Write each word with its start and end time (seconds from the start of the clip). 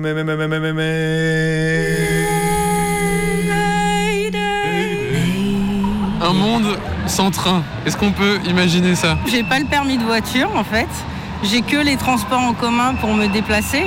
Mais, 0.00 0.14
mais, 0.14 0.22
mais, 0.22 0.36
mais, 0.36 0.46
mais, 0.46 0.60
mais, 0.60 0.72
mais... 0.72 1.96
Un 6.22 6.32
monde 6.32 6.78
sans 7.08 7.32
train. 7.32 7.64
Est-ce 7.84 7.96
qu'on 7.96 8.12
peut 8.12 8.38
imaginer 8.48 8.94
ça? 8.94 9.18
J'ai 9.26 9.42
pas 9.42 9.58
le 9.58 9.64
permis 9.64 9.98
de 9.98 10.04
voiture 10.04 10.54
en 10.54 10.62
fait. 10.62 10.86
J'ai 11.42 11.62
que 11.62 11.78
les 11.78 11.96
transports 11.96 12.40
en 12.40 12.54
commun 12.54 12.94
pour 12.94 13.12
me 13.12 13.26
déplacer. 13.26 13.86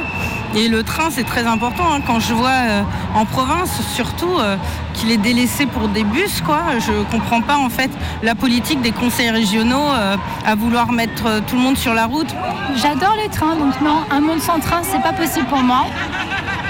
Et 0.54 0.68
le 0.68 0.84
train, 0.84 1.10
c'est 1.10 1.24
très 1.24 1.48
important. 1.48 1.94
hein. 1.94 2.02
Quand 2.06 2.20
je 2.20 2.34
vois 2.34 2.50
euh, 2.50 2.82
en 3.16 3.24
province, 3.26 3.82
surtout, 3.94 4.38
euh, 4.38 4.58
qu'il 4.94 5.10
est 5.10 5.18
délaissé 5.18 5.66
pour 5.66 5.88
des 5.88 6.04
bus, 6.04 6.42
quoi. 6.42 6.64
Je 6.80 6.92
comprends 7.10 7.42
pas 7.42 7.58
en 7.58 7.70
fait 7.70 7.90
la 8.22 8.36
politique 8.36 8.82
des 8.82 8.92
conseils 8.92 9.30
régionaux 9.30 9.90
euh, 9.94 10.18
à 10.46 10.56
vouloir 10.56 10.92
mettre 10.92 11.42
tout 11.48 11.56
le 11.56 11.62
monde 11.62 11.78
sur 11.78 11.94
la 11.94 12.06
route. 12.06 12.28
J'adore 12.76 13.16
les 13.16 13.30
trains, 13.30 13.56
donc 13.56 13.80
non, 13.82 14.02
un 14.12 14.20
monde 14.20 14.42
sans 14.42 14.60
train, 14.60 14.82
c'est 14.84 15.02
pas 15.02 15.14
possible 15.14 15.46
pour 15.48 15.60
moi. 15.60 15.86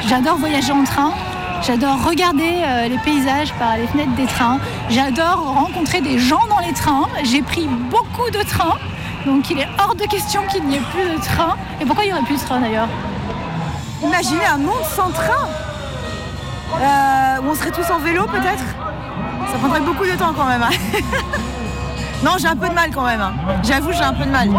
J'adore 0.07 0.38
voyager 0.38 0.73
en 0.73 0.84
train. 0.84 1.11
J'adore 1.66 2.03
regarder 2.03 2.53
les 2.89 2.98
paysages 2.99 3.53
par 3.53 3.77
les 3.77 3.85
fenêtres 3.85 4.16
des 4.16 4.25
trains. 4.25 4.57
J'adore 4.89 5.53
rencontrer 5.55 6.02
des 6.02 6.17
gens 6.17 6.41
dans 6.49 6.59
les 6.59 6.73
trains. 6.73 7.07
J'ai 7.23 7.43
pris 7.43 7.67
beaucoup 7.89 8.29
de 8.31 8.41
trains, 8.43 8.77
donc 9.27 9.48
il 9.52 9.59
est 9.59 9.67
hors 9.79 9.93
de 9.93 10.05
question 10.05 10.41
qu'il 10.52 10.63
n'y 10.66 10.77
ait 10.77 10.88
plus 10.91 11.16
de 11.16 11.21
train. 11.23 11.55
Et 11.79 11.85
pourquoi 11.85 12.03
il 12.03 12.07
n'y 12.07 12.13
aurait 12.13 12.23
plus 12.23 12.39
de 12.39 12.45
train 12.45 12.59
d'ailleurs? 12.59 12.88
Imaginez 14.03 14.45
un 14.45 14.57
monde 14.57 14.83
sans 14.95 15.09
train 15.11 15.47
Euh, 16.79 17.41
Où 17.43 17.51
on 17.51 17.55
serait 17.55 17.71
tous 17.71 17.89
en 17.91 17.99
vélo 17.99 18.25
peut-être? 18.25 18.63
Ça 19.51 19.57
prendrait 19.59 19.81
beaucoup 19.81 20.05
de 20.05 20.11
temps 20.11 20.33
quand 20.35 20.45
même. 20.45 20.63
hein. 20.63 20.69
non, 22.23 22.31
j'ai 22.39 22.47
un 22.47 22.55
peu 22.55 22.69
de 22.69 22.73
mal 22.73 22.89
quand 22.93 23.05
même. 23.05 23.21
hein. 23.21 23.33
J'avoue, 23.63 23.91
j'ai 23.91 24.03
un 24.03 24.13
peu 24.13 24.25
de 24.25 24.31
mal. 24.31 24.49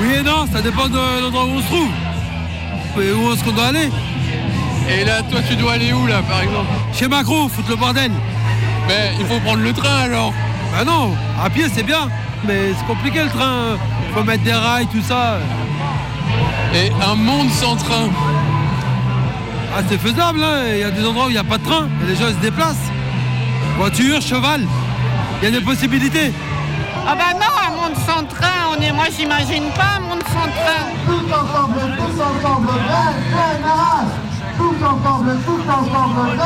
Oui 0.00 0.14
et 0.18 0.22
non, 0.22 0.46
ça 0.52 0.60
dépend 0.62 0.88
de 0.88 1.22
l'endroit 1.22 1.44
où 1.44 1.56
on 1.56 1.60
se 1.60 1.66
trouve. 1.66 1.88
Et 3.02 3.12
où 3.12 3.32
est-ce 3.32 3.44
qu'on 3.44 3.52
doit 3.52 3.66
aller 3.66 3.90
Et 4.88 5.04
là, 5.04 5.22
toi, 5.30 5.40
tu 5.46 5.54
dois 5.56 5.74
aller 5.74 5.92
où, 5.92 6.06
là, 6.06 6.22
par 6.28 6.40
exemple? 6.40 6.66
Chez 6.94 7.08
Macron, 7.08 7.48
foutre 7.48 7.68
le 7.70 7.76
bordel. 7.76 8.10
Ben, 8.88 9.12
il 9.20 9.26
faut 9.26 9.38
prendre 9.40 9.60
le 9.62 9.72
train, 9.74 9.98
alors. 10.04 10.32
Bah 10.72 10.84
non, 10.84 11.14
à 11.44 11.50
pied 11.50 11.66
c'est 11.72 11.82
bien, 11.82 12.08
mais 12.44 12.72
c'est 12.78 12.86
compliqué 12.86 13.22
le 13.22 13.28
train. 13.30 13.76
Faut 14.14 14.22
mettre 14.24 14.42
des 14.44 14.52
rails, 14.52 14.86
tout 14.86 15.02
ça. 15.02 15.38
Et 16.74 16.90
un 17.02 17.14
monde 17.14 17.50
sans 17.50 17.76
train. 17.76 18.08
Ah 19.78 19.82
c'est 19.88 19.98
faisable, 19.98 20.42
hein. 20.42 20.62
il 20.72 20.78
y 20.78 20.82
a 20.84 20.90
des 20.90 21.06
endroits 21.06 21.26
où 21.26 21.28
il 21.28 21.34
n'y 21.34 21.38
a 21.38 21.44
pas 21.44 21.58
de 21.58 21.64
train, 21.64 21.86
et 22.02 22.06
les 22.06 22.16
gens 22.16 22.28
ils 22.28 22.34
se 22.34 22.40
déplacent. 22.40 22.90
Voiture, 23.76 24.22
cheval, 24.22 24.62
il 25.42 25.44
y 25.44 25.48
a 25.54 25.58
des 25.58 25.64
possibilités. 25.64 26.32
Ah 27.06 27.14
bah 27.14 27.34
non, 27.34 27.46
un 27.66 27.76
monde 27.76 27.96
sans 28.06 28.24
train, 28.24 28.72
on 28.74 28.82
est, 28.82 28.90
moi 28.90 29.04
j'imagine 29.16 29.64
pas 29.76 29.98
un 29.98 30.00
monde 30.00 30.22
sans 30.24 30.48
train. 30.48 30.86
Tous 31.06 31.32
ensemble, 31.32 31.94
tous 31.98 32.20
ensemble, 32.22 32.68
Tous 34.56 34.84
ensemble, 34.84 35.36
tous 35.44 35.70
ensemble, 35.70 36.40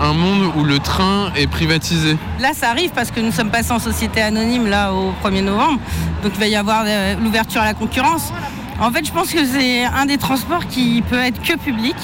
Un 0.00 0.12
monde 0.12 0.52
où 0.56 0.64
le 0.64 0.78
train 0.78 1.32
est 1.34 1.48
privatisé. 1.48 2.16
Là, 2.38 2.50
ça 2.54 2.70
arrive 2.70 2.92
parce 2.94 3.10
que 3.10 3.20
nous 3.20 3.32
sommes 3.32 3.50
passés 3.50 3.72
en 3.72 3.80
société 3.80 4.22
anonyme 4.22 4.68
là 4.68 4.92
au 4.92 5.12
1er 5.24 5.42
novembre. 5.42 5.80
Donc 6.22 6.32
il 6.34 6.40
va 6.40 6.46
y 6.46 6.56
avoir 6.56 6.84
euh, 6.86 7.16
l'ouverture 7.20 7.62
à 7.62 7.64
la 7.64 7.74
concurrence. 7.74 8.32
En 8.80 8.90
fait, 8.90 9.04
je 9.04 9.12
pense 9.12 9.30
que 9.30 9.44
c'est 9.44 9.84
un 9.84 10.06
des 10.06 10.16
transports 10.16 10.66
qui 10.66 11.02
peut 11.02 11.18
être 11.18 11.42
que 11.42 11.58
public. 11.58 11.96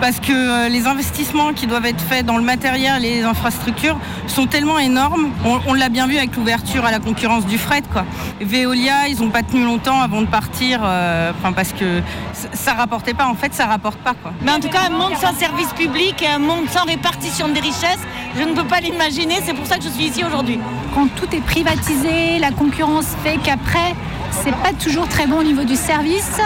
Parce 0.00 0.20
que 0.20 0.32
euh, 0.32 0.68
les 0.68 0.86
investissements 0.86 1.52
qui 1.52 1.66
doivent 1.66 1.86
être 1.86 2.00
faits 2.00 2.26
dans 2.26 2.36
le 2.36 2.42
matériel 2.42 3.04
et 3.04 3.14
les 3.16 3.22
infrastructures 3.22 3.98
sont 4.26 4.46
tellement 4.46 4.78
énormes. 4.78 5.30
On, 5.44 5.58
on 5.66 5.74
l'a 5.74 5.88
bien 5.88 6.06
vu 6.06 6.16
avec 6.18 6.36
l'ouverture 6.36 6.84
à 6.84 6.90
la 6.90 6.98
concurrence 6.98 7.46
du 7.46 7.56
fret. 7.58 7.82
Quoi. 7.92 8.04
Veolia, 8.40 9.08
ils 9.08 9.18
n'ont 9.20 9.30
pas 9.30 9.42
tenu 9.42 9.64
longtemps 9.64 10.00
avant 10.00 10.20
de 10.20 10.26
partir, 10.26 10.80
euh, 10.82 11.32
enfin, 11.38 11.52
parce 11.52 11.72
que 11.72 12.02
ça, 12.32 12.48
ça 12.52 12.72
rapportait 12.74 13.14
pas. 13.14 13.26
En 13.26 13.34
fait, 13.34 13.54
ça 13.54 13.66
rapporte 13.66 13.98
pas. 13.98 14.14
Quoi. 14.14 14.32
Mais 14.42 14.52
en 14.52 14.60
tout 14.60 14.68
cas, 14.68 14.82
un 14.86 14.90
monde 14.90 15.14
sans 15.20 15.34
service 15.34 15.72
public, 15.72 16.22
un 16.22 16.38
monde 16.38 16.68
sans 16.70 16.84
répartition 16.84 17.48
des 17.48 17.60
richesses, 17.60 18.04
je 18.38 18.42
ne 18.42 18.52
peux 18.54 18.64
pas 18.64 18.80
l'imaginer. 18.80 19.36
C'est 19.44 19.54
pour 19.54 19.66
ça 19.66 19.78
que 19.78 19.84
je 19.84 19.88
suis 19.88 20.04
ici 20.04 20.22
aujourd'hui. 20.24 20.58
Quand 20.94 21.08
tout 21.16 21.34
est 21.34 21.40
privatisé, 21.40 22.38
la 22.38 22.50
concurrence 22.50 23.06
fait 23.24 23.38
qu'après, 23.42 23.94
c'est 24.30 24.54
pas 24.56 24.72
toujours 24.78 25.08
très 25.08 25.26
bon 25.26 25.38
au 25.40 25.44
niveau 25.44 25.64
du 25.64 25.76
service, 25.76 26.38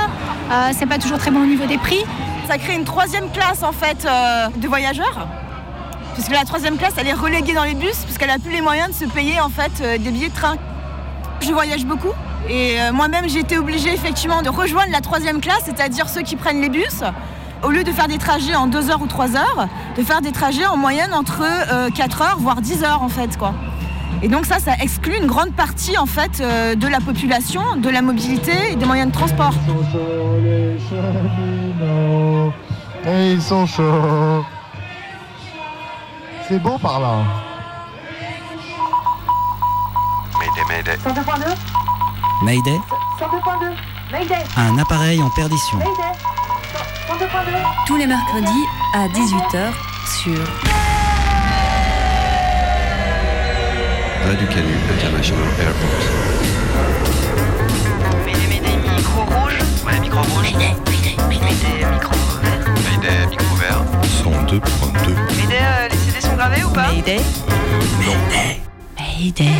euh, 0.53 0.71
c'est 0.79 0.87
pas 0.87 0.99
toujours 0.99 1.19
très 1.19 1.31
bon 1.31 1.43
au 1.43 1.47
niveau 1.47 1.67
des 1.67 1.79
prix. 1.79 2.05
Ça 2.51 2.59
crée 2.59 2.75
une 2.75 2.85
troisième 2.85 3.31
classe 3.31 3.63
en 3.63 3.71
fait 3.71 4.05
euh, 4.05 4.49
de 4.57 4.67
voyageurs. 4.67 5.29
Puisque 6.15 6.33
la 6.33 6.45
troisième 6.45 6.79
classe, 6.79 6.95
elle 6.97 7.07
est 7.07 7.13
reléguée 7.13 7.55
dans 7.55 7.63
les 7.63 7.75
bus, 7.75 7.99
puisqu'elle 7.99 8.27
n'a 8.27 8.41
plus 8.41 8.51
les 8.51 8.61
moyens 8.61 8.89
de 8.89 8.95
se 8.95 9.05
payer 9.05 9.41
en 9.41 9.51
fait 9.51 9.71
euh, 9.81 9.99
des 9.99 10.11
billets 10.11 10.31
de 10.31 10.35
train. 10.35 10.57
Je 11.41 11.53
voyage 11.53 11.85
beaucoup 11.87 12.13
et 12.49 12.81
euh, 12.81 12.93
moi-même 12.93 13.29
j'ai 13.29 13.39
été 13.39 13.57
obligée 13.57 13.95
effectivement 13.95 14.43
de 14.43 14.49
rejoindre 14.49 14.91
la 14.91 15.01
troisième 15.01 15.41
classe, 15.41 15.63
c'est-à-dire 15.65 16.09
ceux 16.09 16.23
qui 16.23 16.35
prennent 16.35 16.61
les 16.61 16.71
bus. 16.71 17.05
Au 17.63 17.71
lieu 17.71 17.85
de 17.85 17.93
faire 17.93 18.09
des 18.09 18.19
trajets 18.19 18.57
en 18.57 18.67
2 18.67 18.91
heures 18.91 19.03
ou 19.03 19.07
3 19.07 19.37
heures, 19.37 19.69
de 19.97 20.03
faire 20.03 20.21
des 20.21 20.33
trajets 20.33 20.67
en 20.67 20.77
moyenne 20.77 21.15
entre 21.15 21.45
4 21.95 22.23
heures, 22.23 22.39
voire 22.41 22.61
10 22.61 22.83
heures 22.83 23.05
en 23.05 23.09
fait. 23.09 23.37
Quoi. 23.39 23.55
Et 24.23 24.29
donc 24.29 24.45
ça, 24.45 24.59
ça 24.59 24.73
exclut 24.83 25.17
une 25.17 25.27
grande 25.27 25.53
partie 25.55 25.97
en 25.97 26.05
fait 26.05 26.41
euh, 26.41 26.75
de 26.75 26.87
la 26.87 27.01
population, 27.01 27.77
de 27.77 27.89
la 27.89 28.03
mobilité 28.03 28.73
et 28.73 28.77
des 28.77 28.85
moyens 28.85 29.09
de 29.11 29.15
transport. 29.15 29.55
les 30.43 30.79
cheminots, 30.79 32.53
et 33.07 33.33
ils 33.33 33.41
sont 33.41 33.67
chauds. 33.67 34.45
C'est 36.49 36.59
beau 36.59 36.77
par 36.79 37.01
là. 37.01 37.25
Mayday, 40.39 40.65
Mayday. 40.69 40.97
102.2 40.97 41.55
Mayday, 42.43 42.81
102.2 43.19 43.75
Mayday 44.13 44.35
un 44.57 44.79
appareil 44.79 45.23
en 45.23 45.31
perdition. 45.31 45.79
Mayday 45.79 46.13
102.2 47.09 47.27
Tous 47.87 47.97
les 47.97 48.07
mercredis 48.07 48.65
à 48.95 49.09
18h 49.09 49.73
sur 50.23 50.80
Radio 54.27 54.47
Canu 54.49 54.75
International 54.93 55.47
Airport. 55.61 56.01
Mayday, 58.25 58.47
Mayday, 58.49 58.77
micro 58.97 59.21
rouge. 59.23 59.55
Ouais, 59.85 60.01
micro 60.01 60.21
rouge. 60.21 60.53
Mayday, 60.53 60.75
Mayday, 61.29 61.87
micro 61.91 62.15
vert. 62.43 62.69
Mayday, 62.85 63.27
micro 63.31 63.57
vert. 63.57 63.85
102.2. 64.23 65.15
Mayday, 65.37 65.57
euh, 65.57 65.89
les 65.91 65.97
CD 65.97 66.21
sont 66.21 66.37
gravés 66.37 66.63
ou 66.63 66.71
pas 66.71 66.93
Mayday. 66.93 67.21
Mayday. 68.99 69.51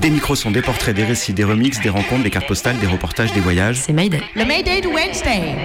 Des 0.00 0.10
micros 0.10 0.34
sont 0.34 0.50
des 0.50 0.62
portraits, 0.62 0.94
des 0.94 1.04
récits, 1.04 1.32
des 1.32 1.44
remixes, 1.44 1.80
des 1.80 1.90
rencontres, 1.90 2.22
des 2.22 2.30
cartes 2.30 2.48
postales, 2.48 2.78
des 2.78 2.86
reportages, 2.86 3.32
des 3.32 3.40
voyages. 3.40 3.76
C'est 3.76 3.92
Mayday. 3.92 4.22
Le 4.34 4.44
Mayday 4.44 4.80
de 4.80 4.88
Wednesday. 4.88 5.56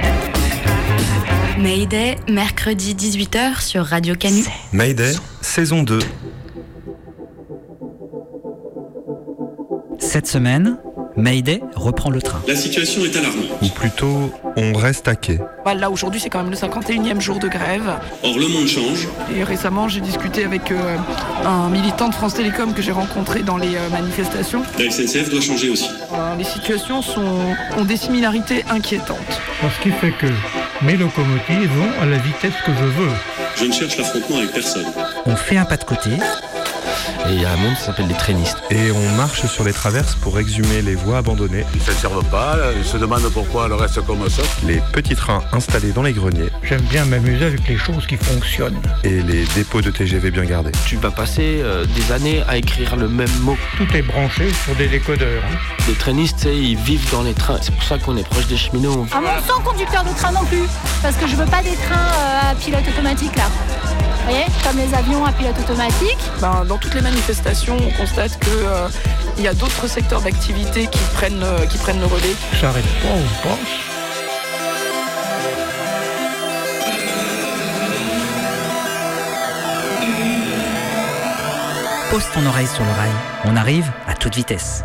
Mayday, 1.57 2.17
mercredi 2.29 2.93
18h 2.95 3.61
sur 3.61 3.85
Radio 3.85 4.15
Canu. 4.15 4.43
Mayday, 4.71 5.13
saison 5.41 5.83
2. 5.83 5.99
Cette 10.05 10.27
semaine, 10.27 10.77
Mayday 11.17 11.61
reprend 11.75 12.11
le 12.11 12.21
train. 12.21 12.39
La 12.47 12.55
situation 12.55 13.03
est 13.03 13.17
alarmante. 13.17 13.45
Ou 13.63 13.69
plutôt, 13.69 14.31
on 14.55 14.73
reste 14.73 15.07
à 15.07 15.15
quai. 15.15 15.39
Bah, 15.65 15.73
là 15.73 15.89
aujourd'hui 15.89 16.21
c'est 16.21 16.29
quand 16.29 16.43
même 16.43 16.51
le 16.51 16.55
51e 16.55 17.19
jour 17.19 17.39
de 17.39 17.47
grève. 17.47 17.91
Or, 18.23 18.37
le 18.37 18.47
monde 18.47 18.67
change. 18.67 19.07
Et 19.35 19.43
récemment 19.43 19.89
j'ai 19.89 20.01
discuté 20.01 20.45
avec 20.45 20.71
euh, 20.71 20.97
un 21.43 21.69
militant 21.69 22.07
de 22.07 22.13
France 22.13 22.35
Télécom 22.35 22.73
que 22.73 22.83
j'ai 22.83 22.91
rencontré 22.91 23.41
dans 23.41 23.57
les 23.57 23.75
euh, 23.75 23.89
manifestations. 23.89 24.61
La 24.77 24.91
SNCF 24.91 25.29
doit 25.31 25.41
changer 25.41 25.69
aussi. 25.69 25.89
Euh, 26.13 26.35
les 26.35 26.43
situations 26.43 27.01
sont, 27.01 27.55
ont 27.77 27.85
des 27.85 27.97
similarités 27.97 28.63
inquiétantes. 28.69 29.41
Ce 29.63 29.81
qui 29.81 29.89
fait 29.89 30.11
que 30.11 30.27
mes 30.83 30.97
locomotives 30.97 31.71
vont 31.71 32.01
à 32.01 32.05
la 32.05 32.17
vitesse 32.17 32.53
que 32.63 32.71
je 32.73 32.85
veux. 32.85 33.11
Je 33.57 33.65
ne 33.65 33.71
cherche 33.71 33.97
l'affrontement 33.97 34.37
avec 34.37 34.51
personne. 34.51 34.85
On 35.25 35.35
fait 35.35 35.57
un 35.57 35.65
pas 35.65 35.77
de 35.77 35.83
côté. 35.83 36.11
Et 37.29 37.33
il 37.33 37.41
y 37.41 37.45
a 37.45 37.51
un 37.53 37.55
monde 37.57 37.75
qui 37.75 37.81
s'appelle 37.83 38.07
les 38.07 38.13
traînistes. 38.15 38.57
Et 38.69 38.91
on 38.91 39.09
marche 39.15 39.45
sur 39.47 39.63
les 39.63 39.73
traverses 39.73 40.15
pour 40.15 40.37
exhumer 40.39 40.81
les 40.81 40.95
voies 40.95 41.17
abandonnées. 41.17 41.65
Ils 41.73 41.79
ne 41.79 41.83
se 41.85 41.91
servent 41.93 42.23
pas, 42.25 42.55
ils 42.77 42.85
se 42.85 42.97
demandent 42.97 43.29
pourquoi 43.33 43.67
le 43.67 43.75
reste 43.75 44.01
comme 44.05 44.29
ça. 44.29 44.43
Les 44.63 44.81
petits 44.93 45.15
trains 45.15 45.41
installés 45.51 45.91
dans 45.91 46.03
les 46.03 46.13
greniers. 46.13 46.49
J'aime 46.63 46.81
bien 46.81 47.05
m'amuser 47.05 47.45
avec 47.45 47.67
les 47.67 47.77
choses 47.77 48.05
qui 48.05 48.17
fonctionnent. 48.17 48.79
Et 49.03 49.21
les 49.21 49.45
dépôts 49.55 49.81
de 49.81 49.89
TGV 49.89 50.29
bien 50.31 50.45
gardés. 50.45 50.71
Tu 50.85 50.97
vas 50.97 51.11
passer 51.11 51.61
euh, 51.63 51.85
des 51.95 52.11
années 52.11 52.43
à 52.47 52.57
écrire 52.57 52.95
le 52.95 53.07
même 53.07 53.31
mot. 53.41 53.57
Tout 53.77 53.87
est 53.95 54.01
branché 54.03 54.51
sur 54.63 54.75
des 54.75 54.87
décodeurs. 54.87 55.43
hein. 55.51 55.57
Les 55.87 55.93
trainistes, 55.95 56.45
ils 56.51 56.77
vivent 56.77 57.09
dans 57.11 57.23
les 57.23 57.33
trains. 57.33 57.57
C'est 57.61 57.73
pour 57.73 57.83
ça 57.83 57.97
qu'on 57.97 58.17
est 58.17 58.27
proche 58.27 58.47
des 58.47 58.57
cheminots. 58.57 59.07
À 59.11 59.19
mon 59.21 59.27
sans 59.47 59.61
conducteur 59.61 60.03
de 60.03 60.09
train 60.15 60.31
non 60.31 60.43
plus, 60.45 60.63
parce 61.01 61.15
que 61.15 61.27
je 61.27 61.35
veux 61.35 61.45
pas 61.45 61.63
des 61.63 61.75
trains 61.75 61.95
euh, 61.95 62.51
à 62.51 62.55
pilote 62.55 62.83
automatique 62.87 63.35
là. 63.35 63.45
Vous 64.25 64.31
voyez, 64.31 64.45
comme 64.63 64.77
les 64.77 64.91
avions 64.95 65.23
à 65.23 65.31
pilote 65.31 65.59
automatique. 65.59 66.17
Ben, 66.41 66.65
dans 66.65 66.79
toutes 66.79 66.95
les 66.95 67.01
manifestations, 67.01 67.77
on 67.77 67.91
constate 67.91 68.39
que 68.39 68.49
euh, 68.49 68.87
il 69.37 69.43
y 69.43 69.47
a 69.47 69.53
d'autres 69.53 69.87
secteurs 69.87 70.21
d'activité 70.21 70.87
qui 70.87 70.99
prennent 71.13 71.43
euh, 71.43 71.67
qui 71.67 71.77
prennent 71.77 71.99
le 71.99 72.07
relais. 72.07 72.33
Ça 72.59 72.69
arrête 72.69 72.85
pas, 73.03 73.09
on 73.13 73.47
pense. 73.47 73.59
Pose 82.09 82.25
ton 82.33 82.47
oreille 82.47 82.67
sur 82.67 82.83
le 82.83 82.91
rail. 82.91 83.11
On 83.43 83.55
arrive 83.55 83.91
à 84.07 84.15
toute 84.15 84.35
vitesse. 84.35 84.83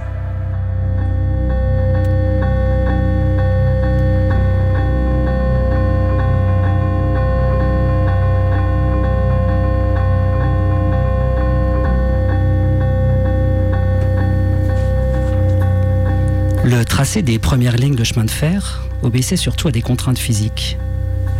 Tracé 17.00 17.22
des 17.22 17.38
premières 17.38 17.78
lignes 17.78 17.94
de 17.94 18.04
chemin 18.04 18.26
de 18.26 18.30
fer 18.30 18.82
obéissait 19.00 19.38
surtout 19.38 19.68
à 19.68 19.70
des 19.70 19.80
contraintes 19.80 20.18
physiques. 20.18 20.76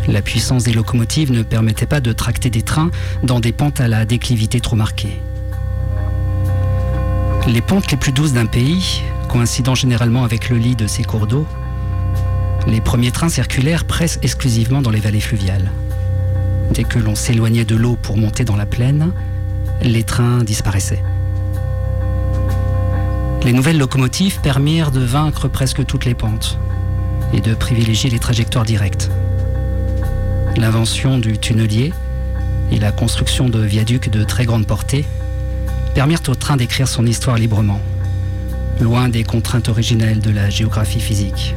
La 0.09 0.23
puissance 0.23 0.65
des 0.65 0.73
locomotives 0.73 1.33
ne 1.33 1.43
permettait 1.43 1.85
pas 1.85 2.01
de 2.01 2.15
tracter 2.15 2.49
des 2.49 2.63
trains 2.63 2.91
dans 3.23 3.41
des 3.41 3.53
pentes 3.53 3.79
à 3.79 3.87
la 3.87 4.07
déclivité 4.07 4.61
trop 4.61 4.75
marquée. 4.75 5.21
Les 7.47 7.61
pentes 7.61 7.91
les 7.91 7.99
plus 7.99 8.13
douces 8.13 8.33
d'un 8.33 8.47
pays, 8.47 9.03
coïncidant 9.29 9.75
généralement 9.75 10.25
avec 10.25 10.49
le 10.49 10.57
lit 10.57 10.77
de 10.77 10.87
ses 10.87 11.05
cours 11.05 11.27
d'eau, 11.27 11.47
les 12.67 12.81
premiers 12.81 13.11
trains 13.11 13.29
circulaires 13.29 13.85
presque 13.85 14.25
exclusivement 14.25 14.81
dans 14.81 14.89
les 14.91 15.01
vallées 15.01 15.21
fluviales. 15.21 15.71
Dès 16.73 16.85
que 16.85 16.99
l'on 16.99 17.15
s'éloignait 17.15 17.67
de 17.67 17.77
l'eau 17.77 17.99
pour 18.01 18.17
monter 18.17 18.47
dans 18.47 18.57
la 18.57 18.65
plaine, 18.65 19.13
les 19.83 20.05
trains 20.05 20.43
disparaissaient. 20.43 21.03
Les 23.43 23.55
nouvelles 23.55 23.79
locomotives 23.79 24.41
permirent 24.43 24.91
de 24.91 25.01
vaincre 25.01 25.49
presque 25.49 25.85
toutes 25.87 26.05
les 26.05 26.15
pentes 26.15 26.59
et 27.33 27.41
de 27.41 27.55
privilégier 27.55 28.11
les 28.11 28.19
trajectoires 28.19 28.67
directes. 28.67 29.11
L'invention 30.57 31.19
du 31.19 31.39
tunnelier 31.39 31.93
et 32.71 32.79
la 32.79 32.93
construction 32.93 33.49
de 33.49 33.61
viaducs 33.61 34.11
de 34.11 34.25
très 34.25 34.45
grande 34.45 34.67
portée 34.67 35.07
permirent 35.95 36.23
au 36.29 36.35
train 36.35 36.59
d'écrire 36.59 36.87
son 36.87 37.07
histoire 37.07 37.37
librement, 37.37 37.81
loin 38.79 39.09
des 39.09 39.25
contraintes 39.25 39.71
originelles 39.71 40.21
de 40.21 40.31
la 40.31 40.51
géographie 40.51 41.01
physique. 41.01 41.55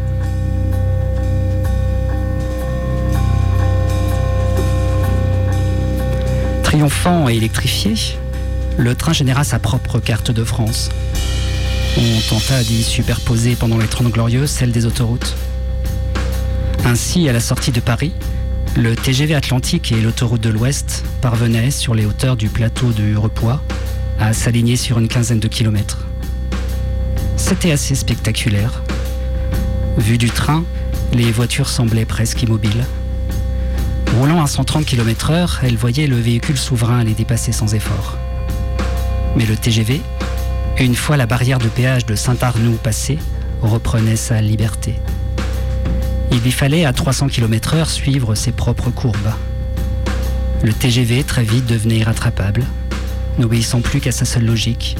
Triomphant 6.63 7.27
et 7.27 7.35
électrifié, 7.35 7.93
le 8.77 8.95
train 8.95 9.13
généra 9.13 9.43
sa 9.43 9.59
propre 9.59 9.99
carte 9.99 10.31
de 10.31 10.43
France. 10.45 10.89
On 11.95 12.19
tenta 12.27 12.63
d'y 12.63 12.83
superposer 12.83 13.55
pendant 13.55 13.77
les 13.77 13.87
Trente 13.87 14.11
Glorieuses 14.11 14.49
celle 14.49 14.71
des 14.71 14.87
autoroutes. 14.87 15.35
Ainsi, 16.85 17.29
à 17.29 17.33
la 17.33 17.39
sortie 17.39 17.71
de 17.71 17.79
Paris, 17.79 18.13
le 18.75 18.95
TGV 18.95 19.35
Atlantique 19.35 19.91
et 19.91 20.01
l'autoroute 20.01 20.41
de 20.41 20.49
l'Ouest 20.49 21.03
parvenaient, 21.21 21.69
sur 21.69 21.93
les 21.93 22.05
hauteurs 22.05 22.35
du 22.35 22.49
plateau 22.49 22.91
de 22.91 23.15
Repoix, 23.15 23.61
à 24.19 24.33
s'aligner 24.33 24.75
sur 24.75 24.97
une 24.97 25.07
quinzaine 25.07 25.39
de 25.39 25.47
kilomètres. 25.47 26.07
C'était 27.37 27.71
assez 27.71 27.93
spectaculaire. 27.93 28.81
Vu 29.97 30.17
du 30.17 30.31
train, 30.31 30.63
les 31.13 31.31
voitures 31.31 31.69
semblaient 31.69 32.05
presque 32.05 32.41
immobiles. 32.41 32.85
Roulant 34.17 34.43
à 34.43 34.47
130 34.47 34.85
km/h, 34.85 35.59
elle 35.61 35.77
voyait 35.77 36.07
le 36.07 36.19
véhicule 36.19 36.57
souverain 36.57 37.03
les 37.03 37.13
dépasser 37.13 37.51
sans 37.51 37.75
effort. 37.75 38.17
Mais 39.35 39.45
le 39.45 39.55
TGV, 39.55 40.01
une 40.79 40.95
fois 40.95 41.17
la 41.17 41.25
barrière 41.25 41.59
de 41.59 41.67
péage 41.67 42.05
de 42.05 42.15
Saint-Arnoux 42.15 42.77
passée, 42.81 43.19
reprenait 43.61 44.15
sa 44.15 44.41
liberté. 44.41 44.95
Il 46.31 46.39
lui 46.39 46.51
fallait 46.51 46.85
à 46.85 46.93
300 46.93 47.27
km/h 47.27 47.85
suivre 47.85 48.35
ses 48.35 48.51
propres 48.51 48.89
courbes. 48.89 49.33
Le 50.63 50.73
TGV 50.73 51.23
très 51.23 51.43
vite 51.43 51.65
devenait 51.65 51.97
irrattrapable, 51.97 52.63
n'obéissant 53.37 53.81
plus 53.81 53.99
qu'à 53.99 54.11
sa 54.11 54.25
seule 54.25 54.45
logique, 54.45 54.97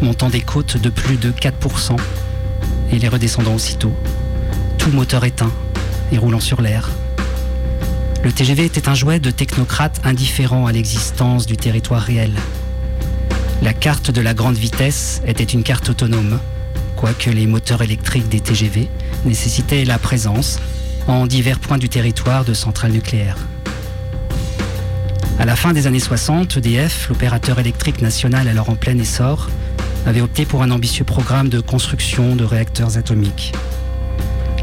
montant 0.00 0.30
des 0.30 0.40
côtes 0.40 0.76
de 0.76 0.90
plus 0.90 1.16
de 1.16 1.32
4% 1.32 1.96
et 2.92 2.98
les 2.98 3.08
redescendant 3.08 3.54
aussitôt, 3.54 3.92
tout 4.78 4.90
moteur 4.90 5.24
éteint 5.24 5.52
et 6.12 6.18
roulant 6.18 6.40
sur 6.40 6.62
l'air. 6.62 6.90
Le 8.22 8.32
TGV 8.32 8.64
était 8.64 8.88
un 8.88 8.94
jouet 8.94 9.18
de 9.18 9.30
technocrates 9.30 10.00
indifférents 10.04 10.66
à 10.66 10.72
l'existence 10.72 11.46
du 11.46 11.56
territoire 11.56 12.02
réel. 12.02 12.32
La 13.62 13.74
carte 13.74 14.10
de 14.10 14.22
la 14.22 14.32
grande 14.32 14.56
vitesse 14.56 15.20
était 15.26 15.44
une 15.44 15.62
carte 15.62 15.90
autonome, 15.90 16.40
quoique 16.96 17.28
les 17.28 17.46
moteurs 17.46 17.82
électriques 17.82 18.28
des 18.30 18.40
TGV 18.40 18.88
nécessitaient 19.26 19.84
la 19.84 19.98
présence, 19.98 20.58
en 21.06 21.26
divers 21.26 21.58
points 21.58 21.76
du 21.76 21.90
territoire, 21.90 22.46
de 22.46 22.54
centrales 22.54 22.92
nucléaires. 22.92 23.36
À 25.38 25.44
la 25.44 25.56
fin 25.56 25.74
des 25.74 25.86
années 25.86 26.00
60, 26.00 26.56
EDF, 26.56 27.08
l'opérateur 27.10 27.58
électrique 27.58 28.00
national 28.00 28.48
alors 28.48 28.70
en 28.70 28.76
plein 28.76 28.96
essor, 28.96 29.50
avait 30.06 30.22
opté 30.22 30.46
pour 30.46 30.62
un 30.62 30.70
ambitieux 30.70 31.04
programme 31.04 31.50
de 31.50 31.60
construction 31.60 32.36
de 32.36 32.44
réacteurs 32.44 32.96
atomiques. 32.96 33.52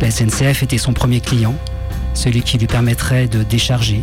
La 0.01 0.09
SNCF 0.09 0.63
était 0.63 0.79
son 0.79 0.93
premier 0.93 1.21
client, 1.21 1.55
celui 2.15 2.41
qui 2.41 2.57
lui 2.57 2.67
permettrait 2.67 3.27
de 3.27 3.43
décharger, 3.43 4.01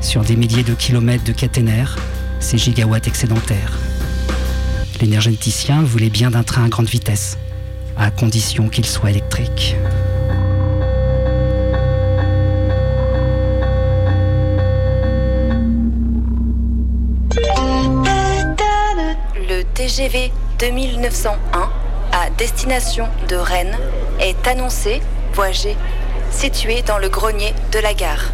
sur 0.00 0.22
des 0.22 0.36
milliers 0.36 0.62
de 0.62 0.74
kilomètres 0.74 1.24
de 1.24 1.32
caténaires, 1.32 1.96
ses 2.38 2.58
gigawatts 2.58 3.08
excédentaires. 3.08 3.72
L'énergéticien 5.00 5.82
voulait 5.82 6.08
bien 6.08 6.30
d'un 6.30 6.42
train 6.42 6.64
à 6.64 6.68
grande 6.68 6.88
vitesse, 6.88 7.36
à 7.98 8.10
condition 8.10 8.68
qu'il 8.68 8.86
soit 8.86 9.10
électrique. 9.10 9.76
Le 19.48 19.62
TGV 19.74 20.32
2901 20.58 21.70
à 22.12 22.30
destination 22.38 23.06
de 23.28 23.36
Rennes 23.36 23.76
est 24.18 24.46
annoncé, 24.46 25.02
voie 25.34 25.52
G, 25.52 25.76
situé 26.30 26.80
dans 26.82 26.98
le 26.98 27.10
grenier 27.10 27.52
de 27.72 27.78
la 27.78 27.92
gare. 27.92 28.32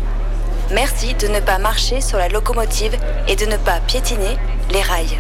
Merci 0.73 1.14
de 1.14 1.26
ne 1.26 1.41
pas 1.41 1.59
marcher 1.59 2.00
sur 2.00 2.19
la 2.19 2.29
locomotive 2.29 2.97
et 3.26 3.35
de 3.35 3.47
ne 3.47 3.56
pas 3.56 3.81
piétiner 3.81 4.37
les 4.70 4.81
rails. 4.81 5.19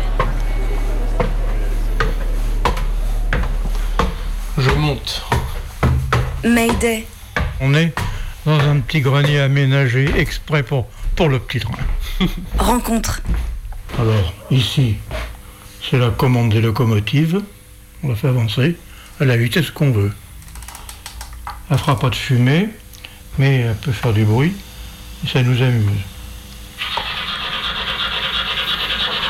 Monte. 4.82 5.22
Mayday. 6.44 7.06
On 7.60 7.72
est 7.74 7.94
dans 8.44 8.58
un 8.58 8.80
petit 8.80 9.00
grenier 9.00 9.38
aménagé 9.38 10.10
exprès 10.18 10.64
pour, 10.64 10.88
pour 11.14 11.28
le 11.28 11.38
petit 11.38 11.60
train. 11.60 11.72
Rencontre. 12.58 13.20
Alors, 13.98 14.34
ici, 14.50 14.96
c'est 15.80 15.98
la 15.98 16.10
commande 16.10 16.50
des 16.50 16.60
locomotives. 16.60 17.40
On 18.02 18.08
la 18.08 18.16
fait 18.16 18.26
avancer 18.26 18.76
à 19.20 19.24
la 19.24 19.36
vitesse 19.36 19.70
qu'on 19.70 19.92
veut. 19.92 20.12
Elle 21.70 21.78
fera 21.78 21.96
pas 21.96 22.10
de 22.10 22.16
fumée, 22.16 22.68
mais 23.38 23.60
elle 23.60 23.76
peut 23.76 23.92
faire 23.92 24.12
du 24.12 24.24
bruit 24.24 24.52
et 25.24 25.28
ça 25.28 25.42
nous 25.42 25.62
amuse. 25.62 26.02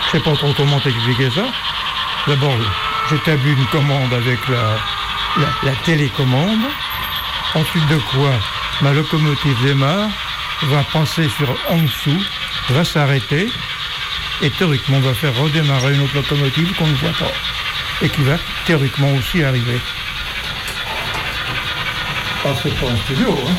Je 0.06 0.18
sais 0.18 0.24
pas 0.24 0.34
trop 0.34 0.52
comment 0.56 0.80
t'expliquer 0.80 1.30
ça. 1.30 1.44
D'abord, 2.26 2.56
j'établis 3.10 3.52
une 3.52 3.66
commande 3.66 4.12
avec 4.14 4.48
la, 4.48 4.78
la, 5.36 5.72
télécommande. 5.84 6.60
Ensuite 7.54 7.86
de 7.88 7.98
quoi 8.10 8.32
ma 8.80 8.92
locomotive 8.92 9.62
démarre, 9.62 10.08
va 10.62 10.82
passer 10.84 11.28
sur 11.28 11.48
en 11.68 11.78
dessous, 11.78 12.22
va 12.70 12.84
s'arrêter 12.84 13.48
et 14.40 14.50
théoriquement 14.50 15.00
va 15.00 15.14
faire 15.14 15.34
redémarrer 15.36 15.94
une 15.94 16.00
autre 16.00 16.14
locomotive 16.14 16.74
qu'on 16.76 16.86
ne 16.86 16.94
voit 16.94 17.12
pas 17.12 17.32
et 18.02 18.08
qui 18.08 18.22
va 18.22 18.36
théoriquement 18.66 19.12
aussi 19.12 19.42
arriver. 19.44 19.80
Ah, 22.44 22.48
c'est 22.60 22.74
pas 22.80 22.90
un 22.90 22.96
studio, 22.96 23.38
hein. 23.46 23.54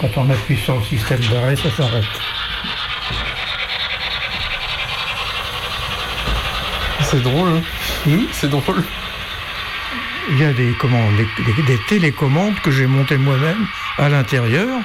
Quand 0.00 0.08
on 0.16 0.30
appuie 0.30 0.56
sur 0.56 0.76
le 0.76 0.84
système 0.84 1.20
d'arrêt, 1.20 1.56
ça 1.56 1.70
s'arrête. 1.70 2.31
C'est 7.12 7.22
drôle. 7.22 7.48
hein. 8.06 8.18
C'est 8.32 8.48
drôle. 8.48 8.82
Il 10.30 10.38
y 10.40 10.44
a 10.44 10.52
des, 10.52 10.72
commandes, 10.74 11.14
des, 11.16 11.26
des- 11.52 11.62
des 11.62 11.78
télécommandes 11.88 12.58
que 12.60 12.70
j'ai 12.70 12.86
montées 12.86 13.18
moi-même 13.18 13.66
à 13.98 14.08
l'intérieur 14.08 14.80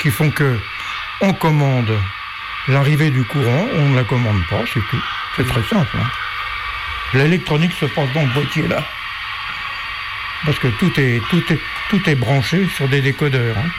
qui 0.00 0.10
font 0.10 0.30
que 0.30 0.58
on 1.20 1.32
commande 1.34 1.92
l'arrivée 2.68 3.10
du 3.10 3.22
courant, 3.24 3.66
on 3.74 3.88
ne 3.90 3.96
la 3.96 4.04
commande 4.04 4.42
pas, 4.48 4.62
c'est 4.72 4.80
tout. 4.90 5.02
C'est 5.36 5.46
très 5.46 5.62
simple. 5.64 5.96
hein. 5.98 6.10
L'électronique 7.14 7.72
se 7.72 7.86
passe 7.86 8.12
dans 8.14 8.22
le 8.22 8.32
boîtier 8.32 8.66
là. 8.68 8.82
Parce 10.46 10.58
que 10.58 10.68
tout 10.68 10.92
est, 10.98 11.20
tout 11.30 11.42
est, 11.52 11.60
tout 11.90 12.00
est 12.08 12.14
branché 12.14 12.66
sur 12.76 12.88
des 12.88 13.02
décodeurs. 13.02 13.56
hein. 13.58 13.70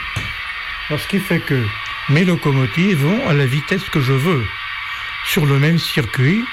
Alors, 0.88 1.00
ce 1.00 1.08
qui 1.08 1.18
fait 1.18 1.40
que 1.40 1.60
mes 2.08 2.24
locomotives 2.24 2.98
vont 3.04 3.28
à 3.28 3.34
la 3.34 3.46
vitesse 3.46 3.88
que 3.90 4.00
je 4.00 4.12
veux. 4.12 4.44
Sur 5.24 5.46
le 5.46 5.58
même 5.58 5.78
circuit, 5.78 6.44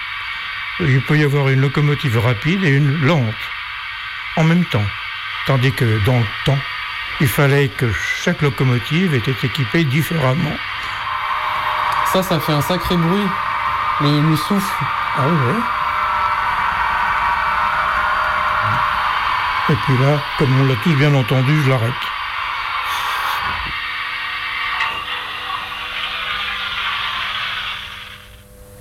il 0.81 1.01
peut 1.01 1.17
y 1.17 1.23
avoir 1.23 1.49
une 1.49 1.61
locomotive 1.61 2.17
rapide 2.19 2.63
et 2.63 2.69
une 2.69 3.01
lente 3.01 3.35
en 4.37 4.43
même 4.43 4.65
temps. 4.65 4.85
Tandis 5.45 5.73
que 5.73 6.03
dans 6.05 6.17
le 6.17 6.25
temps, 6.45 6.57
il 7.21 7.27
fallait 7.27 7.69
que 7.69 7.91
chaque 8.23 8.41
locomotive 8.41 9.13
était 9.13 9.35
équipée 9.43 9.83
différemment. 9.83 10.55
Ça, 12.13 12.23
ça 12.23 12.39
fait 12.39 12.53
un 12.53 12.61
sacré 12.61 12.95
bruit. 12.95 13.27
Le, 14.01 14.21
le 14.29 14.35
souffle. 14.37 14.85
Ah 15.17 15.27
oui. 15.27 15.53
Et 19.69 19.75
puis 19.85 19.97
là, 19.97 20.17
comme 20.37 20.61
on 20.61 20.65
l'a 20.65 20.75
tous 20.83 20.95
bien 20.95 21.13
entendu, 21.13 21.61
je 21.63 21.69
l'arrête. 21.69 21.93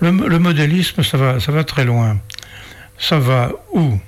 Le, 0.00 0.38
modélisme, 0.38 1.02
ça 1.02 1.17
va, 1.17 1.40
ça 1.40 1.50
va 1.50 1.64
très 1.64 1.85
loin. 1.85 2.21
Ça 2.99 3.19
va 3.19 3.52
où? 3.73 3.99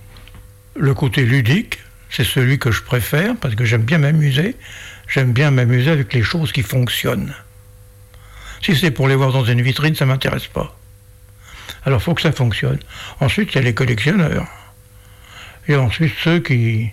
Le 0.76 0.94
côté 0.94 1.24
ludique, 1.24 1.78
c'est 2.10 2.24
celui 2.24 2.58
que 2.58 2.70
je 2.70 2.82
préfère 2.82 3.36
parce 3.36 3.54
que 3.54 3.64
j'aime 3.64 3.82
bien 3.82 3.98
m'amuser. 3.98 4.56
J'aime 5.08 5.32
bien 5.32 5.50
m'amuser 5.50 5.90
avec 5.90 6.12
les 6.14 6.22
choses 6.22 6.52
qui 6.52 6.62
fonctionnent. 6.62 7.34
Si 8.62 8.76
c'est 8.76 8.90
pour 8.90 9.08
les 9.08 9.16
voir 9.16 9.32
dans 9.32 9.44
une 9.44 9.62
vitrine, 9.62 9.94
ça 9.94 10.06
m'intéresse 10.06 10.46
pas. 10.46 10.76
Alors, 11.84 12.02
faut 12.02 12.14
que 12.14 12.22
ça 12.22 12.32
fonctionne. 12.32 12.78
Ensuite, 13.20 13.52
il 13.52 13.56
y 13.56 13.58
a 13.58 13.62
les 13.62 13.74
collectionneurs. 13.74 14.46
Et 15.66 15.76
ensuite, 15.76 16.12
ceux 16.22 16.40
qui, 16.40 16.90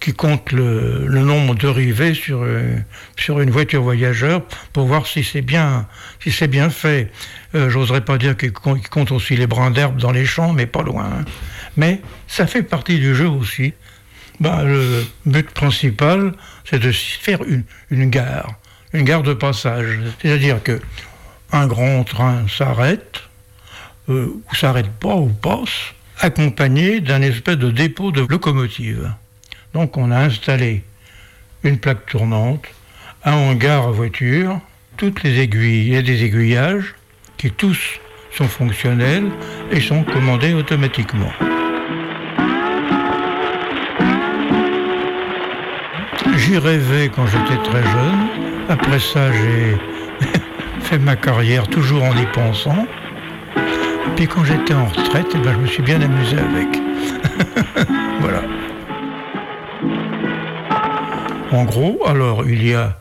qui 0.00 0.14
comptent 0.14 0.52
le, 0.52 1.06
nombre 1.08 1.54
de 1.54 1.68
rivets 1.68 2.14
sur, 2.14 2.40
euh, 2.42 2.76
sur 3.18 3.40
une 3.40 3.50
voiture 3.50 3.82
voyageur 3.82 4.42
pour 4.72 4.86
voir 4.86 5.06
si 5.06 5.22
c'est 5.22 5.42
bien, 5.42 5.86
fait. 6.70 7.10
Euh, 7.54 7.68
J'oserais 7.68 8.00
pas 8.02 8.16
dire 8.16 8.36
qu'ils 8.36 8.52
com- 8.52 8.78
qu'ils 8.80 8.88
comptent 8.88 9.12
aussi 9.12 9.36
les 9.36 9.46
brins 9.46 9.70
d'herbe 9.70 9.98
dans 9.98 10.10
les 10.12 10.24
champs, 10.24 10.52
mais 10.54 10.66
pas 10.66 10.82
loin. 10.82 11.04
hein. 11.20 11.24
Mais 11.76 12.00
ça 12.26 12.46
fait 12.46 12.62
partie 12.62 12.98
du 12.98 13.14
jeu 13.14 13.28
aussi. 13.28 13.74
Ben, 14.40 14.64
le 14.64 15.04
but 15.26 15.50
principal, 15.50 16.32
c'est 16.64 16.78
de 16.78 16.90
faire 16.92 17.42
une, 17.44 17.64
une 17.90 18.08
gare, 18.08 18.54
une 18.94 19.04
gare 19.04 19.22
de 19.22 19.34
passage. 19.34 19.98
C'est-à-dire 20.22 20.62
que 20.62 20.80
un 21.52 21.66
grand 21.66 22.04
train 22.04 22.46
s'arrête, 22.48 23.20
euh, 24.08 24.28
ou 24.50 24.54
s'arrête 24.54 24.90
pas, 24.92 25.14
ou 25.16 25.28
passe, 25.28 25.92
accompagné 26.18 27.00
d'un 27.00 27.20
espèce 27.20 27.56
de 27.58 27.70
dépôt 27.70 28.12
de 28.12 28.22
locomotive. 28.22 29.12
Donc 29.74 29.96
on 29.96 30.10
a 30.10 30.18
installé 30.18 30.82
une 31.62 31.78
plaque 31.78 32.06
tournante, 32.06 32.64
un 33.24 33.34
hangar 33.34 33.88
à 33.88 33.90
voiture, 33.90 34.58
toutes 34.96 35.22
les 35.22 35.40
aiguilles, 35.40 35.96
a 35.96 36.02
des 36.02 36.24
aiguillages 36.24 36.94
qui 37.36 37.50
tous 37.50 38.00
sont 38.32 38.48
fonctionnels 38.48 39.30
et 39.70 39.80
sont 39.80 40.02
commandés 40.02 40.54
automatiquement. 40.54 41.32
J'y 46.36 46.58
rêvais 46.58 47.10
quand 47.14 47.26
j'étais 47.26 47.62
très 47.62 47.82
jeune. 47.82 48.28
Après 48.68 48.98
ça, 48.98 49.32
j'ai 49.32 49.76
fait 50.82 50.98
ma 50.98 51.16
carrière 51.16 51.68
toujours 51.68 52.02
en 52.02 52.16
y 52.16 52.26
pensant. 52.32 52.86
Puis 54.16 54.26
quand 54.26 54.44
j'étais 54.44 54.74
en 54.74 54.86
retraite, 54.86 55.26
eh 55.34 55.38
ben, 55.38 55.52
je 55.52 55.58
me 55.58 55.66
suis 55.66 55.82
bien 55.82 56.00
amusé 56.00 56.36
avec. 56.38 57.88
voilà. 58.20 58.42
En 61.52 61.64
gros, 61.64 62.00
alors, 62.06 62.46
il 62.48 62.64
y 62.64 62.74
a 62.74 62.96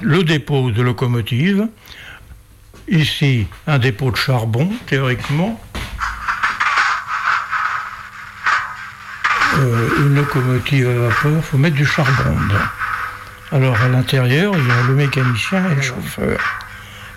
le 0.00 0.22
dépôt 0.22 0.70
de 0.70 0.82
locomotive. 0.82 1.68
Ici, 2.88 3.46
un 3.66 3.78
dépôt 3.78 4.10
de 4.10 4.16
charbon, 4.16 4.70
théoriquement. 4.86 5.58
Euh, 9.56 9.88
une 10.00 10.14
locomotive 10.14 10.88
à 10.88 11.08
vapeur, 11.08 11.32
il 11.36 11.42
faut 11.42 11.56
mettre 11.56 11.76
du 11.76 11.86
charbon 11.86 12.30
dedans. 12.44 12.68
Alors, 13.52 13.80
à 13.80 13.88
l'intérieur, 13.88 14.52
il 14.54 14.66
y 14.66 14.70
a 14.70 14.82
le 14.82 14.94
mécanicien 14.94 15.70
et 15.70 15.76
le 15.76 15.82
chauffeur. 15.82 16.38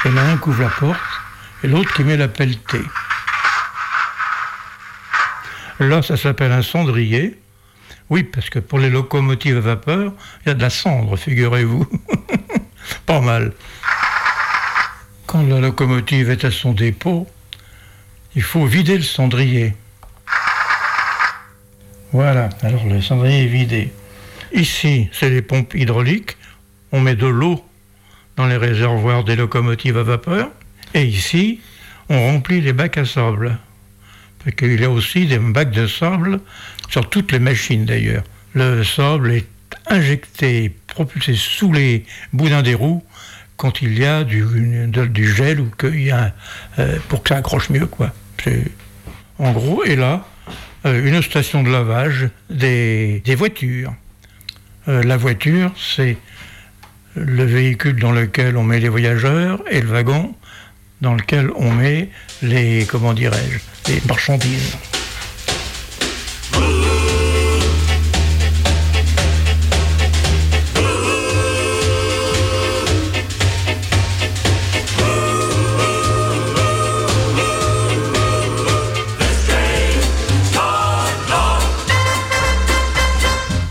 Il 0.05 0.11
y 0.11 0.13
en 0.13 0.17
un 0.17 0.37
qui 0.37 0.47
ouvre 0.47 0.61
la 0.63 0.69
porte 0.69 0.99
et 1.63 1.67
l'autre 1.67 1.93
qui 1.93 2.05
met 2.05 2.15
la 2.15 2.29
pelletée. 2.29 2.85
Là, 5.79 6.01
ça 6.01 6.15
s'appelle 6.15 6.53
un 6.53 6.61
cendrier. 6.61 7.37
Oui, 8.09 8.23
parce 8.23 8.49
que 8.49 8.59
pour 8.59 8.79
les 8.79 8.89
locomotives 8.89 9.57
à 9.57 9.61
vapeur, 9.61 10.13
il 10.41 10.49
y 10.49 10.51
a 10.51 10.55
de 10.55 10.61
la 10.61 10.69
cendre, 10.69 11.15
figurez-vous. 11.15 11.85
Pas 13.05 13.21
mal. 13.21 13.53
Quand 15.27 15.43
la 15.43 15.59
locomotive 15.59 16.31
est 16.31 16.43
à 16.43 16.49
son 16.49 16.73
dépôt, 16.73 17.27
il 18.35 18.41
faut 18.41 18.65
vider 18.65 18.97
le 18.97 19.03
cendrier. 19.03 19.75
Voilà, 22.11 22.49
alors 22.63 22.85
le 22.85 23.01
cendrier 23.01 23.43
est 23.43 23.47
vidé. 23.47 23.93
Ici, 24.51 25.09
c'est 25.11 25.29
les 25.29 25.43
pompes 25.43 25.75
hydrauliques. 25.75 26.37
On 26.91 27.01
met 27.01 27.15
de 27.15 27.27
l'eau 27.27 27.63
dans 28.35 28.47
les 28.47 28.57
réservoirs 28.57 29.23
des 29.23 29.35
locomotives 29.35 29.97
à 29.97 30.03
vapeur. 30.03 30.49
Et 30.95 31.03
ici, 31.03 31.59
on 32.09 32.19
remplit 32.31 32.61
les 32.61 32.73
bacs 32.73 32.97
à 32.97 33.05
sable. 33.05 33.59
Fait 34.43 34.51
qu'il 34.51 34.79
y 34.79 34.85
a 34.85 34.89
aussi 34.89 35.27
des 35.27 35.37
bacs 35.37 35.71
de 35.71 35.85
sable 35.85 36.39
sur 36.89 37.09
toutes 37.09 37.31
les 37.31 37.39
machines 37.39 37.85
d'ailleurs. 37.85 38.23
Le 38.53 38.83
sable 38.83 39.31
est 39.31 39.47
injecté, 39.87 40.75
propulsé 40.87 41.35
sous 41.35 41.71
les 41.71 42.05
boudins 42.33 42.61
des 42.61 42.73
roues 42.73 43.03
quand 43.57 43.81
il 43.81 43.97
y 43.97 44.05
a 44.05 44.23
du, 44.23 44.45
gel 45.35 45.59
ou 45.59 45.69
qu'il 45.77 46.01
y 46.01 46.11
a 46.11 46.33
euh, 46.79 46.97
pour 47.09 47.23
que 47.23 47.29
ça 47.29 47.37
accroche 47.37 47.69
mieux 47.69 47.87
En 49.37 49.51
gros, 49.51 49.83
et 49.83 49.95
là, 49.95 50.25
euh, 50.85 51.05
une 51.05 51.21
station 51.21 51.61
de 51.61 51.69
lavage 51.69 52.29
des, 52.49 53.21
des 53.25 53.35
voitures. 53.35 53.93
Euh, 54.87 55.03
la 55.03 55.17
voiture, 55.17 55.73
c'est 55.77 56.17
le 57.15 57.43
véhicule 57.43 57.99
dans 57.99 58.13
lequel 58.13 58.55
on 58.55 58.63
met 58.63 58.79
les 58.79 58.89
voyageurs 58.89 59.61
et 59.69 59.81
le 59.81 59.87
wagon 59.87 60.33
dans 61.01 61.15
lequel 61.15 61.51
on 61.55 61.71
met 61.71 62.09
les, 62.41 62.85
comment 62.89 63.13
dirais-je, 63.13 63.91
les 63.91 64.01
marchandises. 64.07 64.77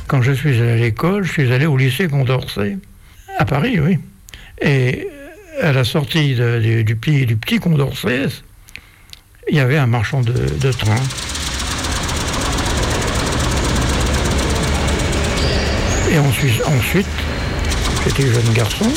Quand 0.08 0.22
je 0.22 0.32
suis 0.32 0.58
allé 0.58 0.70
à 0.70 0.76
l'école, 0.76 1.22
je 1.24 1.32
suis 1.32 1.52
allé 1.52 1.66
au 1.66 1.76
lycée 1.76 2.08
Condorcet, 2.08 2.78
à 3.36 3.44
Paris, 3.44 3.78
oui. 3.78 3.98
Et 4.62 5.06
à 5.60 5.72
la 5.72 5.84
sortie 5.84 6.34
du, 6.34 6.96
petit, 6.96 7.26
du 7.26 7.36
petit 7.36 7.58
Condorcet, 7.58 8.28
il 9.50 9.56
y 9.56 9.60
avait 9.60 9.76
un 9.76 9.86
marchand 9.86 10.22
de, 10.22 10.32
de 10.32 10.72
train. 10.72 10.96
Et 16.10 16.18
ensuite, 16.18 17.06
j'étais 18.04 18.32
jeune 18.32 18.54
garçon, 18.54 18.90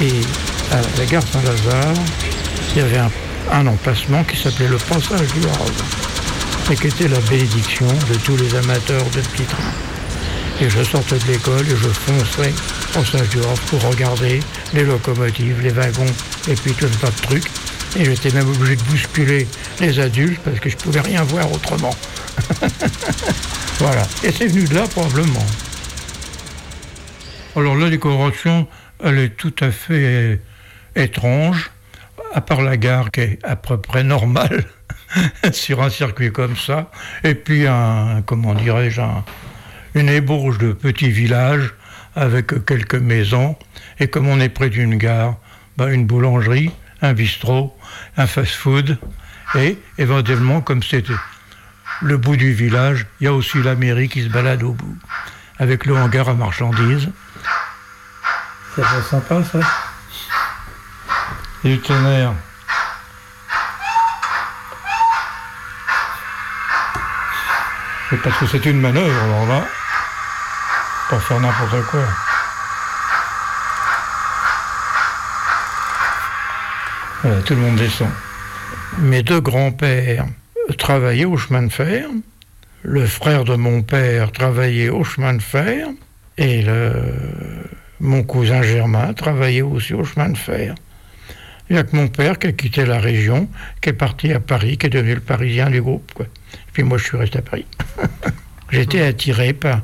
et 0.00 0.12
à 0.72 0.80
la 0.98 1.04
gare 1.04 1.22
Saint-Lazare, 1.24 1.92
il 2.72 2.78
y 2.78 2.84
avait 2.84 2.98
un, 2.98 3.10
un 3.52 3.66
emplacement 3.66 4.24
qui 4.24 4.38
s'appelait 4.38 4.68
le 4.68 4.78
Passage 4.78 5.30
du 5.34 5.40
Havre, 5.40 6.72
et 6.72 6.74
qui 6.74 6.86
était 6.86 7.08
la 7.08 7.20
bénédiction 7.28 7.86
de 7.86 8.14
tous 8.24 8.36
les 8.38 8.54
amateurs 8.54 9.04
de 9.10 9.20
petits 9.20 9.44
trains. 9.44 9.87
Et 10.60 10.68
je 10.68 10.82
sortais 10.82 11.18
de 11.18 11.24
l'école 11.32 11.64
et 11.66 11.76
je 11.76 11.88
fonçais 11.88 12.52
du 13.30 13.38
Havre 13.38 13.60
pour 13.68 13.82
regarder 13.84 14.40
les 14.74 14.82
locomotives, 14.84 15.60
les 15.62 15.70
wagons, 15.70 16.12
et 16.48 16.54
puis 16.54 16.72
tout 16.72 16.86
un 16.86 16.88
tas 16.88 17.10
de 17.10 17.20
trucs. 17.22 17.46
Et 17.96 18.04
j'étais 18.04 18.30
même 18.32 18.48
obligé 18.48 18.76
de 18.76 18.82
bousculer 18.82 19.46
les 19.80 20.00
adultes 20.00 20.40
parce 20.44 20.58
que 20.58 20.68
je 20.68 20.76
pouvais 20.76 21.00
rien 21.00 21.22
voir 21.22 21.50
autrement. 21.52 21.94
voilà. 23.78 24.02
Et 24.24 24.32
c'est 24.32 24.48
venu 24.48 24.64
de 24.64 24.74
là 24.74 24.86
probablement. 24.88 25.46
Alors 27.56 27.76
la 27.76 27.88
décoration, 27.88 28.66
elle 29.02 29.18
est 29.18 29.36
tout 29.36 29.54
à 29.60 29.70
fait 29.70 30.40
étrange, 30.96 31.70
à 32.34 32.40
part 32.40 32.62
la 32.62 32.76
gare 32.76 33.10
qui 33.12 33.20
est 33.20 33.38
à 33.44 33.54
peu 33.56 33.80
près 33.80 34.02
normale 34.02 34.64
sur 35.52 35.82
un 35.82 35.90
circuit 35.90 36.32
comme 36.32 36.56
ça, 36.56 36.90
et 37.24 37.34
puis 37.34 37.66
un, 37.66 38.22
comment 38.26 38.54
dirais-je, 38.54 39.00
un- 39.00 39.24
une 39.98 40.08
ébauche 40.08 40.58
de 40.58 40.72
petits 40.72 41.10
villages 41.10 41.74
avec 42.14 42.64
quelques 42.64 42.94
maisons, 42.94 43.56
et 43.98 44.08
comme 44.08 44.28
on 44.28 44.40
est 44.40 44.48
près 44.48 44.70
d'une 44.70 44.96
gare, 44.96 45.36
ben, 45.76 45.88
une 45.88 46.06
boulangerie, 46.06 46.70
un 47.02 47.12
bistrot, 47.12 47.76
un 48.16 48.26
fast-food, 48.26 48.98
et 49.56 49.78
éventuellement, 49.98 50.60
comme 50.60 50.82
c'était 50.82 51.12
le 52.02 52.16
bout 52.16 52.36
du 52.36 52.52
village, 52.52 53.06
il 53.20 53.24
y 53.24 53.26
a 53.26 53.32
aussi 53.32 53.60
la 53.62 53.74
mairie 53.74 54.08
qui 54.08 54.22
se 54.22 54.28
balade 54.28 54.62
au 54.62 54.72
bout, 54.72 54.96
avec 55.58 55.84
le 55.84 55.96
hangar 55.96 56.28
à 56.28 56.34
marchandises. 56.34 57.08
C'est 58.74 58.82
pas 58.82 59.02
sympa 59.02 59.42
ça 59.42 59.58
Et 61.64 61.70
du 61.70 61.80
tonnerre. 61.80 62.34
C'est 68.10 68.22
parce 68.22 68.38
que 68.38 68.46
c'est 68.46 68.64
une 68.64 68.80
manœuvre, 68.80 69.22
alors 69.22 69.46
là, 69.46 69.66
pas 71.08 71.18
faire 71.20 71.40
n'importe 71.40 71.86
quoi. 71.86 72.04
Voilà, 77.22 77.42
tout 77.42 77.54
le 77.54 77.60
monde 77.60 77.76
descend. 77.76 78.10
Mes 78.98 79.22
deux 79.22 79.40
grands-pères 79.40 80.26
travaillaient 80.76 81.24
au 81.24 81.36
chemin 81.36 81.62
de 81.62 81.72
fer. 81.72 82.08
Le 82.82 83.06
frère 83.06 83.44
de 83.44 83.54
mon 83.54 83.82
père 83.82 84.32
travaillait 84.32 84.90
au 84.90 85.02
chemin 85.02 85.34
de 85.34 85.42
fer. 85.42 85.88
Et 86.36 86.62
le, 86.62 86.92
mon 88.00 88.22
cousin 88.22 88.62
Germain 88.62 89.12
travaillait 89.14 89.62
aussi 89.62 89.94
au 89.94 90.04
chemin 90.04 90.28
de 90.28 90.38
fer. 90.38 90.74
Il 91.70 91.74
n'y 91.74 91.78
a 91.78 91.84
que 91.84 91.96
mon 91.96 92.08
père 92.08 92.38
qui 92.38 92.46
a 92.46 92.52
quitté 92.52 92.84
la 92.86 92.98
région, 92.98 93.48
qui 93.80 93.90
est 93.90 93.94
parti 93.94 94.32
à 94.32 94.40
Paris, 94.40 94.78
qui 94.78 94.86
est 94.86 94.90
devenu 94.90 95.14
le 95.14 95.20
parisien 95.20 95.70
du 95.70 95.82
groupe. 95.82 96.12
Et 96.20 96.70
puis 96.72 96.82
moi, 96.82 96.98
je 96.98 97.04
suis 97.04 97.16
resté 97.16 97.38
à 97.38 97.42
Paris. 97.42 97.66
J'étais 98.70 99.02
attiré 99.02 99.54
par 99.54 99.80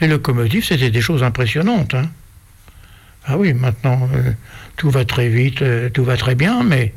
les 0.00 0.08
locomotives, 0.08 0.64
c'était 0.64 0.90
des 0.90 1.00
choses 1.00 1.22
impressionnantes. 1.22 1.94
hein. 1.94 2.10
Ah 3.26 3.36
oui, 3.36 3.52
maintenant, 3.52 4.08
euh, 4.14 4.32
tout 4.76 4.90
va 4.90 5.04
très 5.04 5.28
vite, 5.28 5.62
euh, 5.62 5.90
tout 5.90 6.04
va 6.04 6.16
très 6.16 6.34
bien, 6.34 6.62
mais 6.62 6.94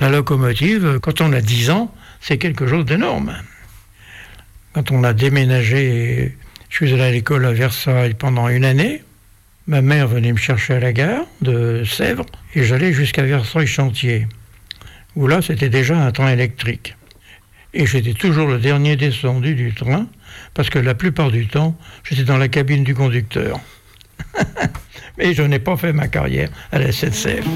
la 0.00 0.08
locomotive, 0.08 0.84
euh, 0.84 0.98
quand 0.98 1.20
on 1.20 1.32
a 1.32 1.40
10 1.40 1.70
ans, 1.70 1.92
c'est 2.20 2.38
quelque 2.38 2.66
chose 2.66 2.84
d'énorme. 2.84 3.34
Quand 4.72 4.90
on 4.90 5.02
a 5.04 5.12
déménagé, 5.12 6.36
je 6.68 6.76
suis 6.76 6.92
allé 6.92 7.02
à 7.02 7.10
l'école 7.10 7.44
à 7.46 7.52
Versailles 7.52 8.14
pendant 8.14 8.48
une 8.48 8.64
année. 8.64 9.02
Ma 9.66 9.82
mère 9.82 10.08
venait 10.08 10.32
me 10.32 10.38
chercher 10.38 10.74
à 10.74 10.80
la 10.80 10.92
gare 10.92 11.24
de 11.40 11.84
Sèvres 11.84 12.26
et 12.54 12.64
j'allais 12.64 12.92
jusqu'à 12.92 13.22
Versailles-Chantier, 13.22 14.26
où 15.16 15.26
là 15.26 15.40
c'était 15.42 15.70
déjà 15.70 15.96
un 15.96 16.12
train 16.12 16.30
électrique. 16.30 16.96
Et 17.72 17.86
j'étais 17.86 18.14
toujours 18.14 18.46
le 18.46 18.58
dernier 18.58 18.96
descendu 18.96 19.54
du 19.54 19.72
train, 19.72 20.06
parce 20.54 20.70
que 20.70 20.78
la 20.78 20.94
plupart 20.94 21.30
du 21.30 21.46
temps, 21.46 21.76
j'étais 22.04 22.24
dans 22.24 22.38
la 22.38 22.48
cabine 22.48 22.84
du 22.84 22.94
conducteur. 22.94 23.60
Mais 25.18 25.34
je 25.34 25.42
n'ai 25.42 25.58
pas 25.58 25.76
fait 25.76 25.92
ma 25.92 26.08
carrière 26.08 26.48
à 26.72 26.78
la 26.78 26.90
SNCF. 26.92 27.46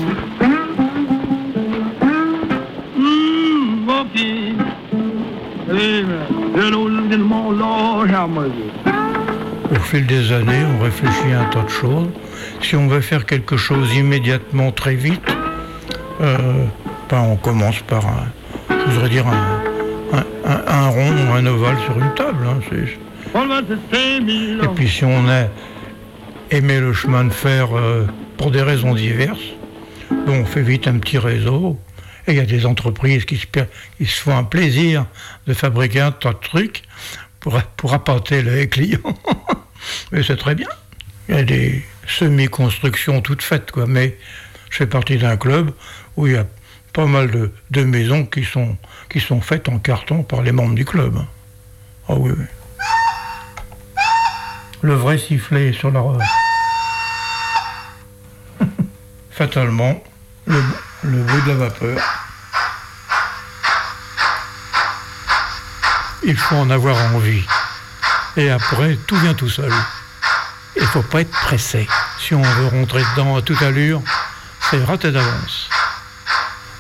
Au 9.71 9.81
fil 9.81 10.07
des 10.07 10.33
années, 10.33 10.65
on 10.65 10.83
réfléchit 10.83 11.33
à 11.33 11.43
un 11.43 11.45
tas 11.51 11.63
de 11.63 11.69
choses. 11.69 12.09
Si 12.63 12.77
on 12.77 12.89
veut 12.89 13.01
faire 13.01 13.27
quelque 13.27 13.57
chose 13.57 13.95
immédiatement, 13.95 14.73
très 14.73 14.95
vite, 14.95 15.21
euh, 16.21 16.65
ben, 17.11 17.21
on 17.21 17.37
commence 17.37 17.81
par 17.81 18.07
un, 18.07 18.27
je 18.71 18.93
voudrais 18.93 19.09
dire 19.11 19.27
un, 19.27 19.68
un- 20.13 20.89
rond 20.89 21.11
ou 21.13 21.33
un 21.35 21.47
ovale 21.47 21.77
sur 21.85 21.99
une 21.99 22.15
table. 22.15 22.47
hein, 22.47 22.61
Et 24.65 24.69
puis 24.75 24.89
si 24.89 25.05
on 25.05 25.29
a 25.29 25.47
aimé 26.51 26.81
le 26.81 26.93
chemin 26.93 27.25
de 27.25 27.33
fer 27.33 27.77
euh, 27.77 28.07
pour 28.37 28.51
des 28.51 28.63
raisons 28.63 28.95
diverses, 28.95 29.39
bon, 30.11 30.41
on 30.41 30.45
fait 30.47 30.63
vite 30.63 30.89
un 30.89 30.99
petit 30.99 31.19
réseau. 31.19 31.79
Et 32.27 32.33
il 32.33 32.37
y 32.37 32.41
a 32.41 32.47
des 32.47 32.67
entreprises 32.67 33.25
qui 33.25 33.39
se, 33.39 34.21
font 34.21 34.37
un 34.37 34.45
plaisir 34.45 35.07
de 35.47 35.55
fabriquer 35.55 36.01
un 36.01 36.13
tas 36.13 36.33
de 36.35 36.39
trucs 36.39 36.83
pour, 37.41 37.61
pour 37.77 37.95
appâter 37.95 38.43
les 38.43 38.69
clients. 38.69 38.99
Mais 40.13 40.23
c'est 40.23 40.37
très 40.37 40.55
bien. 40.55 40.69
Il 41.29 41.35
y 41.37 41.39
a 41.39 41.43
des 41.43 41.83
semi-constructions 42.07 43.21
toutes 43.23 43.43
faites, 43.43 43.71
quoi. 43.71 43.87
Mais 43.87 44.17
je 44.71 44.77
fais 44.77 44.87
partie 44.87 45.17
d'un 45.17 45.37
club 45.37 45.71
où 46.17 46.27
il 46.27 46.35
y 46.35 46.37
a 46.37 46.47
pas 46.93 47.07
mal 47.07 47.31
de 47.71 47.85
maisons 47.85 48.25
qui 48.27 48.45
sont, 48.45 48.77
qui 49.09 49.21
sont 49.21 49.41
faites 49.41 49.69
en 49.69 49.79
carton 49.79 50.23
par 50.23 50.43
les 50.43 50.53
membres 50.53 50.75
du 50.75 50.85
club. 50.85 51.19
Ah 52.09 52.15
oui, 52.15 52.33
oui. 52.37 52.45
Le 54.83 54.95
vrai 54.95 55.19
sifflet 55.19 55.73
sur 55.73 55.91
la... 55.91 56.03
Fatalement, 59.31 60.03
le, 60.47 60.63
bruit 61.03 61.43
de 61.43 61.49
la 61.49 61.55
vapeur. 61.55 61.99
Il 66.25 66.37
faut 66.37 66.57
en 66.57 66.71
avoir 66.71 66.97
envie. 67.15 67.45
Et 68.37 68.51
après, 68.51 68.97
tout 69.07 69.17
vient 69.17 69.35
tout 69.35 69.49
seul. 69.49 69.73
Il 70.77 70.87
faut 70.87 71.03
pas 71.03 71.23
être 71.23 71.31
pressé. 71.31 71.89
Si 72.21 72.35
on 72.35 72.43
veut 72.43 72.67
rentrer 72.69 73.03
dedans 73.13 73.37
à 73.37 73.43
toute 73.43 73.63
allure, 73.63 74.03
c'est 74.71 74.85
raté 74.85 75.11
d'avance. 75.11 75.69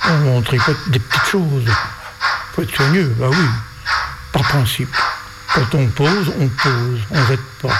On 0.05 0.40
tripote 0.42 0.88
des 0.90 0.98
petites 0.98 1.26
choses. 1.26 1.70
Faut 2.59 2.64
être 2.64 2.75
soigneux, 2.75 3.14
bah 3.16 3.29
oui. 3.31 3.47
Par 4.33 4.42
principe. 4.42 4.92
Quand 5.55 5.75
on 5.75 5.87
pose, 5.90 6.33
on 6.40 6.49
pose, 6.49 7.01
on 7.12 7.27
jette 7.27 7.44
pas. 7.62 7.77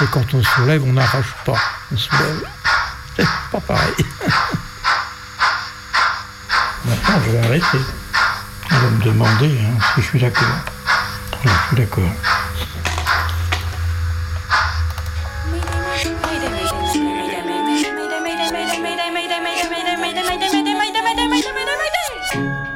Et 0.00 0.06
quand 0.06 0.24
on 0.32 0.42
se 0.42 0.50
soulève, 0.52 0.82
on 0.82 0.94
n'arrache 0.94 1.34
pas. 1.44 1.58
On 1.92 1.96
se 1.98 2.10
lève. 2.10 2.42
C'est 3.16 3.26
pas 3.52 3.60
pareil. 3.60 3.92
Maintenant, 6.86 7.20
je 7.26 7.30
vais 7.32 7.46
arrêter. 7.46 7.80
On 8.70 8.78
va 8.78 8.88
me 8.88 9.04
demander 9.04 9.60
hein, 9.60 9.76
si 9.94 10.00
je 10.00 10.06
suis 10.06 10.20
d'accord. 10.20 10.56
Je 11.44 11.50
suis 11.68 11.76
d'accord. 11.76 12.10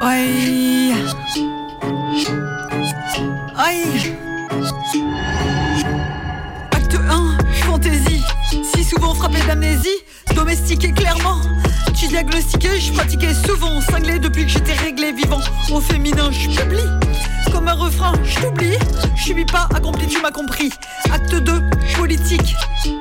Aïe. 0.01 0.58
Domestiqué 10.49 10.91
clairement. 10.91 11.41
Tu 11.93 12.07
diagnostiquais, 12.07 12.79
je 12.79 12.91
pratiquais 12.93 13.35
souvent. 13.35 13.79
Cinglé 13.81 14.17
depuis 14.17 14.45
que 14.45 14.51
j'étais 14.51 14.73
réglé 14.73 15.11
vivant. 15.11 15.41
Au 15.71 15.79
féminin, 15.79 16.31
je 16.31 16.49
publie. 16.49 16.89
Comme 17.51 17.67
un 17.67 17.73
refrain, 17.73 18.13
je 18.23 18.39
t'oublie. 18.39 18.77
Je 19.15 19.25
subis 19.25 19.45
pas, 19.45 19.69
accompli, 19.75 20.07
tu 20.07 20.19
m'as 20.21 20.31
compris. 20.31 20.71
Acte 21.13 21.35
2, 21.35 21.61
politique. 21.95 22.55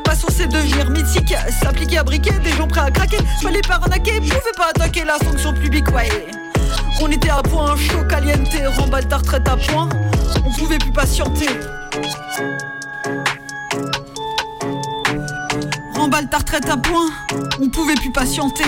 Pas 0.04 0.14
censé 0.14 0.46
devenir 0.46 0.90
mythique. 0.90 1.34
S'appliquer 1.62 1.98
à 1.98 2.04
briquer, 2.04 2.32
des 2.44 2.52
gens 2.52 2.68
prêts 2.68 2.82
à 2.82 2.90
craquer. 2.90 3.18
Fallait 3.42 3.62
pas 3.62 3.76
arnaquer, 3.76 4.20
pouvait 4.20 4.54
pas 4.54 4.68
attaquer 4.68 5.04
la 5.04 5.16
fonction 5.24 5.54
publique, 5.54 5.90
ouais. 5.92 6.26
On 7.00 7.10
était 7.10 7.30
à 7.30 7.42
point, 7.42 7.76
chaud 7.76 8.04
caliente, 8.10 8.54
remballe 8.76 9.08
ta 9.08 9.16
retraite 9.16 9.48
à 9.48 9.56
point. 9.56 9.88
On 10.44 10.52
pouvait 10.52 10.78
plus 10.78 10.92
patienter. 10.92 11.48
Remballe 16.08 16.30
ta 16.30 16.38
retraite 16.38 16.66
à 16.70 16.78
point, 16.78 17.10
on 17.60 17.68
pouvait 17.68 17.94
plus 17.94 18.10
patienter. 18.10 18.64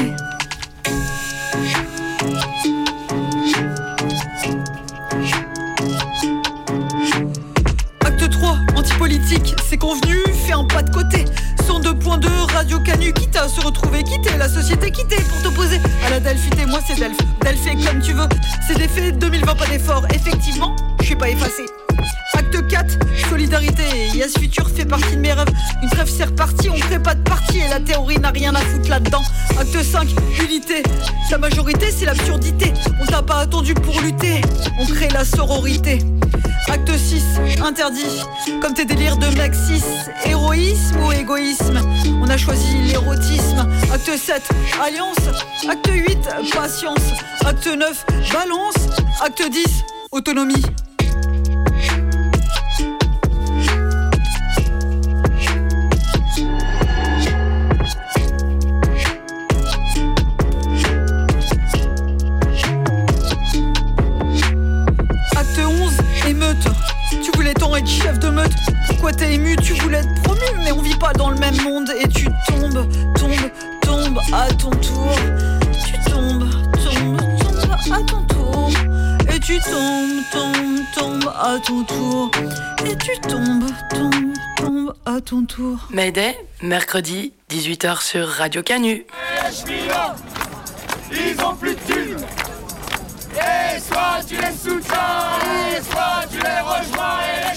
Acte 8.05 8.29
3, 8.31 8.59
antipolitique, 8.77 9.55
c'est 9.71 9.79
convenu, 9.79 10.17
fais 10.45 10.53
un 10.53 10.65
pas 10.65 10.83
de 10.83 10.91
côté. 10.91 11.25
102.2, 11.67 12.29
Radio 12.53 12.79
Canu, 12.81 13.11
quitte 13.15 13.37
à 13.37 13.49
se 13.49 13.63
retrouver, 13.63 14.03
quitter 14.03 14.37
la 14.37 14.51
société, 14.51 14.91
quitter 14.91 15.23
pour 15.23 15.41
t'opposer 15.41 15.81
à 16.07 16.11
la 16.11 16.21
Delphité. 16.21 16.67
Moi 16.67 16.81
c'est 16.87 16.99
Delph, 16.99 17.17
Delph 17.43 17.87
comme 17.87 18.03
tu 18.03 18.13
veux. 18.13 18.29
C'est 18.69 18.77
des 18.77 18.87
faits, 18.87 19.19
2020 19.19 19.55
pas 19.55 19.67
d'effort. 19.67 20.05
Effectivement, 20.13 20.77
je 21.01 21.07
suis 21.07 21.17
pas 21.17 21.31
effacé. 21.31 21.65
Acte 22.53 22.67
4, 22.67 22.99
solidarité. 23.29 23.85
Yes 24.13 24.37
Futur 24.37 24.69
fait 24.69 24.85
partie 24.85 25.15
de 25.15 25.21
mes 25.21 25.33
rêves. 25.33 25.47
Une 25.85 25.89
trêve 25.89 26.11
c'est 26.11 26.25
reparti, 26.25 26.69
on 26.69 26.77
crée 26.81 26.99
pas 26.99 27.15
de 27.15 27.23
parti 27.23 27.59
et 27.59 27.69
la 27.69 27.79
théorie 27.79 28.19
n'a 28.19 28.31
rien 28.31 28.53
à 28.57 28.59
foutre 28.59 28.91
là-dedans. 28.91 29.23
Acte 29.57 29.81
5, 29.81 30.09
unité. 30.43 30.83
La 31.31 31.39
majorité 31.39 31.93
c'est 31.93 32.07
l'absurdité. 32.07 32.73
On 33.01 33.07
t'a 33.07 33.23
pas 33.23 33.37
attendu 33.37 33.73
pour 33.75 34.01
lutter, 34.01 34.41
on 34.81 34.85
crée 34.85 35.09
la 35.11 35.25
sororité. 35.25 36.01
Acte 36.69 36.91
6, 36.97 37.23
interdit. 37.65 38.25
Comme 38.61 38.75
tes 38.75 38.85
délires 38.85 39.17
de 39.17 39.27
mec 39.39 39.55
6, 39.55 39.85
héroïsme 40.27 41.05
ou 41.07 41.13
égoïsme? 41.13 41.81
On 42.21 42.29
a 42.29 42.37
choisi 42.37 42.83
l'érotisme. 42.83 43.65
Acte 43.93 44.17
7, 44.17 44.43
alliance. 44.85 45.39
Acte 45.69 45.89
8, 45.89 46.19
patience. 46.53 47.13
Acte 47.47 47.69
9, 47.69 48.07
balance. 48.33 48.75
Acte 49.23 49.49
10, 49.49 49.67
autonomie. 50.11 50.65
Monde. 71.81 71.91
Et 71.99 72.09
tu 72.09 72.27
tombes, 72.49 72.87
tombes, 73.15 73.51
tombes 73.81 74.19
à 74.33 74.53
ton 74.55 74.71
tour. 74.71 75.15
Tu 75.73 76.11
tombes, 76.11 76.51
tombes, 76.73 77.21
tombes 77.39 77.93
à 77.93 78.03
ton 78.03 78.23
tour. 78.27 78.71
Et 79.35 79.41
tu 79.41 79.59
tombes, 79.61 80.23
tombes, 80.33 80.85
tombes 80.95 81.33
à 81.39 81.59
ton 81.59 81.85
tour. 81.85 82.31
Et 82.87 82.97
tu 82.97 83.21
tombes, 83.21 83.65
tombes, 83.91 84.35
tombes 84.57 84.95
à 85.07 85.21
ton 85.21 85.45
tour. 85.45 85.89
Mayday, 85.91 86.37
mercredi, 86.63 87.33
18h 87.51 88.03
sur 88.03 88.29
Radio 88.29 88.63
Canu. 88.63 89.07
Ils 91.13 91.45
ont 91.45 91.55
plus 91.57 91.75
de 91.75 91.81
thunes. 91.81 92.27
Et 93.35 93.81
soit 93.81 94.21
tu 94.27 94.35
les 94.35 94.53
soutiens, 94.53 95.39
et 95.77 95.81
soit 95.83 96.27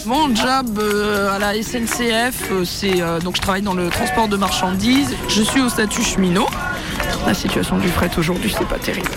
Mon 0.06 0.36
job 0.36 0.80
euh, 0.80 1.34
à 1.36 1.40
la 1.40 1.54
SNCF, 1.62 2.50
euh, 2.52 2.66
c'est 2.66 3.02
euh, 3.02 3.20
donc 3.20 3.38
je 3.38 3.42
travaille 3.42 3.62
dans 3.62 3.74
le 3.74 3.90
transport 3.90 4.28
de 4.28 4.36
marchandises. 4.36 5.16
Je 5.30 5.42
suis 5.42 5.62
au 5.62 5.70
statut 5.70 6.04
cheminot. 6.04 6.48
la 7.26 7.34
situation 7.34 7.78
du 7.78 7.88
fret 7.88 8.10
aujourd'hui, 8.18 8.54
c'est 8.58 8.68
pas 8.68 8.78
terrible. 8.80 9.08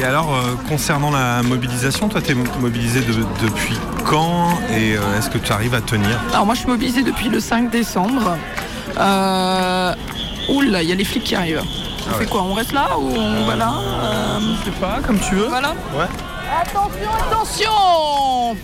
Et 0.00 0.04
alors, 0.04 0.36
concernant 0.68 1.10
la 1.12 1.42
mobilisation, 1.42 2.08
toi, 2.08 2.20
tu 2.20 2.32
es 2.32 2.34
mobilisé 2.60 3.00
de- 3.00 3.24
depuis 3.42 3.78
quand 4.04 4.48
et 4.70 4.94
est-ce 5.16 5.30
que 5.30 5.38
tu 5.38 5.52
arrives 5.52 5.74
à 5.74 5.80
tenir? 5.80 6.20
Alors 6.32 6.44
moi 6.46 6.54
je 6.54 6.60
suis 6.60 6.68
mobilisée 6.68 7.02
depuis 7.04 7.28
le 7.28 7.38
5 7.40 7.70
décembre. 7.70 8.36
Oula, 10.48 10.82
il 10.82 10.88
y 10.88 10.92
a 10.92 10.94
les 10.94 11.04
flics 11.04 11.24
qui 11.24 11.34
arrivent. 11.36 11.62
On 11.62 12.10
Ah 12.10 12.18
fait 12.18 12.26
quoi 12.26 12.42
On 12.42 12.52
reste 12.52 12.72
là 12.72 12.88
ou 12.98 13.08
on 13.16 13.44
va 13.46 13.56
là? 13.56 13.72
Je 14.60 14.64
sais 14.70 14.76
pas, 14.78 14.98
comme 15.06 15.18
tu 15.20 15.36
veux. 15.36 15.46
Voilà. 15.48 15.70
Ouais. 15.96 16.06
Attention, 16.60 17.10
attention 17.30 18.56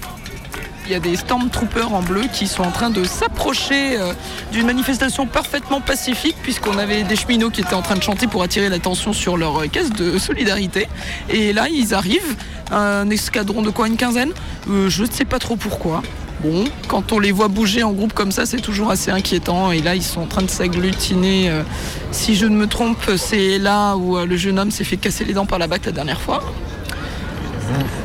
Il 0.90 0.94
y 0.94 0.96
a 0.96 0.98
des 0.98 1.14
Stormtroopers 1.14 1.94
en 1.94 2.02
bleu 2.02 2.22
qui 2.32 2.48
sont 2.48 2.64
en 2.64 2.72
train 2.72 2.90
de 2.90 3.04
s'approcher 3.04 3.96
euh, 3.96 4.12
d'une 4.50 4.66
manifestation 4.66 5.24
parfaitement 5.24 5.80
pacifique 5.80 6.34
puisqu'on 6.42 6.78
avait 6.78 7.04
des 7.04 7.14
cheminots 7.14 7.50
qui 7.50 7.60
étaient 7.60 7.74
en 7.74 7.82
train 7.82 7.94
de 7.94 8.02
chanter 8.02 8.26
pour 8.26 8.42
attirer 8.42 8.68
l'attention 8.68 9.12
sur 9.12 9.36
leur 9.36 9.60
euh, 9.60 9.68
caisse 9.68 9.90
de 9.90 10.18
solidarité. 10.18 10.88
Et 11.28 11.52
là, 11.52 11.68
ils 11.68 11.94
arrivent, 11.94 12.34
un 12.72 13.08
escadron 13.08 13.62
de 13.62 13.70
quoi, 13.70 13.86
une 13.86 13.96
quinzaine? 13.96 14.32
Euh, 14.68 14.90
Je 14.90 15.04
ne 15.04 15.10
sais 15.12 15.24
pas 15.24 15.38
trop 15.38 15.54
pourquoi. 15.54 16.02
Bon, 16.42 16.64
quand 16.88 17.12
on 17.12 17.20
les 17.20 17.30
voit 17.30 17.46
bouger 17.46 17.84
en 17.84 17.92
groupe 17.92 18.12
comme 18.12 18.32
ça, 18.32 18.44
c'est 18.44 18.60
toujours 18.60 18.90
assez 18.90 19.12
inquiétant. 19.12 19.70
Et 19.70 19.82
là, 19.82 19.94
ils 19.94 20.02
sont 20.02 20.22
en 20.22 20.26
train 20.26 20.42
de 20.42 20.50
s'agglutiner. 20.50 21.52
si 22.10 22.34
je 22.34 22.46
ne 22.46 22.56
me 22.56 22.66
trompe, 22.66 23.12
c'est 23.16 23.58
là 23.58 23.94
où 23.94 24.18
le 24.18 24.36
jeune 24.36 24.58
homme 24.58 24.72
s'est 24.72 24.82
fait 24.82 24.96
casser 24.96 25.24
les 25.24 25.34
dents 25.34 25.46
par 25.46 25.60
la 25.60 25.68
bac 25.68 25.86
la 25.86 25.92
dernière 25.92 26.20
fois. 26.20 26.42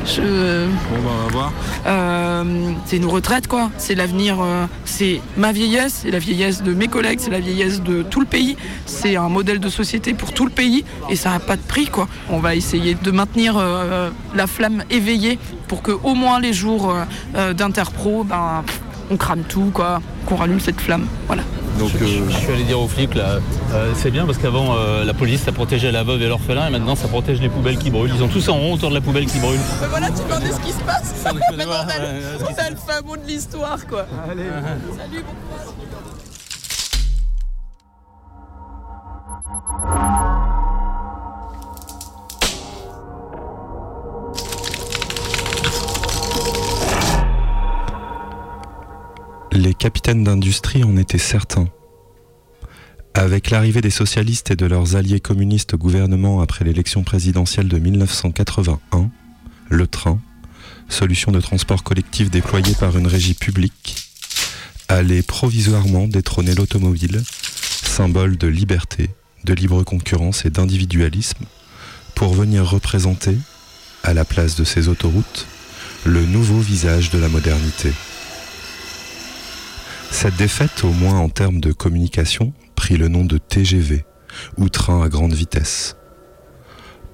Je... 0.04 0.66
Bon, 0.66 1.02
bah, 1.04 1.10
on 1.10 1.26
va 1.26 1.32
voir. 1.32 1.52
Euh, 1.86 2.72
c'est 2.86 2.96
une 2.96 3.06
retraite 3.06 3.46
quoi, 3.46 3.70
c'est 3.78 3.94
l'avenir, 3.94 4.38
euh, 4.40 4.66
c'est 4.84 5.20
ma 5.36 5.52
vieillesse, 5.52 6.00
c'est 6.02 6.10
la 6.10 6.18
vieillesse 6.18 6.62
de 6.62 6.74
mes 6.74 6.88
collègues, 6.88 7.18
c'est 7.20 7.30
la 7.30 7.40
vieillesse 7.40 7.82
de 7.82 8.02
tout 8.02 8.20
le 8.20 8.26
pays, 8.26 8.56
c'est 8.86 9.16
un 9.16 9.28
modèle 9.28 9.60
de 9.60 9.68
société 9.68 10.14
pour 10.14 10.32
tout 10.32 10.44
le 10.44 10.50
pays 10.50 10.84
et 11.10 11.16
ça 11.16 11.30
n'a 11.30 11.40
pas 11.40 11.56
de 11.56 11.62
prix 11.62 11.86
quoi. 11.86 12.08
On 12.30 12.38
va 12.38 12.54
essayer 12.54 12.94
de 12.94 13.10
maintenir 13.10 13.56
euh, 13.56 14.10
la 14.34 14.46
flamme 14.46 14.84
éveillée 14.90 15.38
pour 15.68 15.82
que 15.82 15.92
au 15.92 16.14
moins 16.14 16.40
les 16.40 16.52
jours 16.52 16.94
d'interpro, 17.54 18.22
ben, 18.22 18.62
on 19.10 19.16
crame 19.16 19.42
tout 19.42 19.70
quoi, 19.74 20.00
qu'on 20.26 20.36
rallume 20.36 20.60
cette 20.60 20.80
flamme, 20.80 21.06
voilà. 21.26 21.42
Donc 21.78 21.90
je, 22.00 22.06
je 22.30 22.36
suis 22.36 22.52
allé 22.52 22.64
dire 22.64 22.80
aux 22.80 22.88
flics 22.88 23.14
là, 23.14 23.38
euh, 23.74 23.92
c'est 23.96 24.10
bien 24.10 24.24
parce 24.24 24.38
qu'avant 24.38 24.74
euh, 24.76 25.04
la 25.04 25.12
police 25.14 25.42
ça 25.42 25.52
protégeait 25.52 25.92
la 25.92 26.04
veuve 26.04 26.22
et 26.22 26.28
l'orphelin 26.28 26.68
et 26.68 26.70
maintenant 26.70 26.96
ça 26.96 27.06
protège 27.08 27.40
les 27.40 27.48
poubelles 27.50 27.76
qui 27.78 27.90
brûlent. 27.90 28.12
Ils 28.14 28.22
ont 28.22 28.28
tous 28.28 28.48
en 28.48 28.54
rond 28.56 28.74
autour 28.74 28.88
de 28.90 28.94
la 28.94 29.00
poubelle 29.00 29.26
qui 29.26 29.38
brûle. 29.38 29.58
Mais 29.82 29.86
voilà, 29.88 30.08
tu 30.08 30.22
demandais 30.24 30.52
ce 30.52 30.60
qui 30.60 30.72
se 30.72 30.80
passe. 30.80 31.14
Maintenant, 31.24 31.64
on 31.68 31.88
a 31.88 31.98
le- 31.98 33.02
mot 33.06 33.16
de 33.16 33.26
l'histoire 33.26 33.86
quoi. 33.86 34.06
Salut, 34.26 34.42
bon 35.22 35.32
courage. 35.48 35.85
D'industrie 50.14 50.84
en 50.84 50.96
étaient 50.96 51.18
certains. 51.18 51.68
Avec 53.14 53.50
l'arrivée 53.50 53.80
des 53.80 53.90
socialistes 53.90 54.52
et 54.52 54.56
de 54.56 54.66
leurs 54.66 54.94
alliés 54.94 55.18
communistes 55.18 55.74
au 55.74 55.78
gouvernement 55.78 56.40
après 56.40 56.64
l'élection 56.64 57.02
présidentielle 57.02 57.66
de 57.66 57.78
1981, 57.78 59.10
le 59.68 59.86
train, 59.88 60.20
solution 60.88 61.32
de 61.32 61.40
transport 61.40 61.82
collectif 61.82 62.30
déployée 62.30 62.74
par 62.78 62.96
une 62.96 63.08
régie 63.08 63.34
publique, 63.34 63.96
allait 64.88 65.22
provisoirement 65.22 66.06
détrôner 66.06 66.54
l'automobile, 66.54 67.22
symbole 67.82 68.38
de 68.38 68.46
liberté, 68.46 69.10
de 69.44 69.54
libre 69.54 69.82
concurrence 69.82 70.44
et 70.44 70.50
d'individualisme, 70.50 71.44
pour 72.14 72.34
venir 72.34 72.64
représenter, 72.64 73.36
à 74.04 74.14
la 74.14 74.24
place 74.24 74.54
de 74.54 74.62
ces 74.62 74.86
autoroutes, 74.86 75.46
le 76.04 76.24
nouveau 76.24 76.60
visage 76.60 77.10
de 77.10 77.18
la 77.18 77.28
modernité. 77.28 77.92
Cette 80.10 80.36
défaite, 80.36 80.84
au 80.84 80.92
moins 80.92 81.18
en 81.18 81.28
termes 81.28 81.60
de 81.60 81.72
communication, 81.72 82.52
prit 82.74 82.96
le 82.96 83.08
nom 83.08 83.24
de 83.24 83.38
TGV, 83.38 84.04
ou 84.56 84.68
train 84.68 85.02
à 85.02 85.08
grande 85.08 85.34
vitesse. 85.34 85.96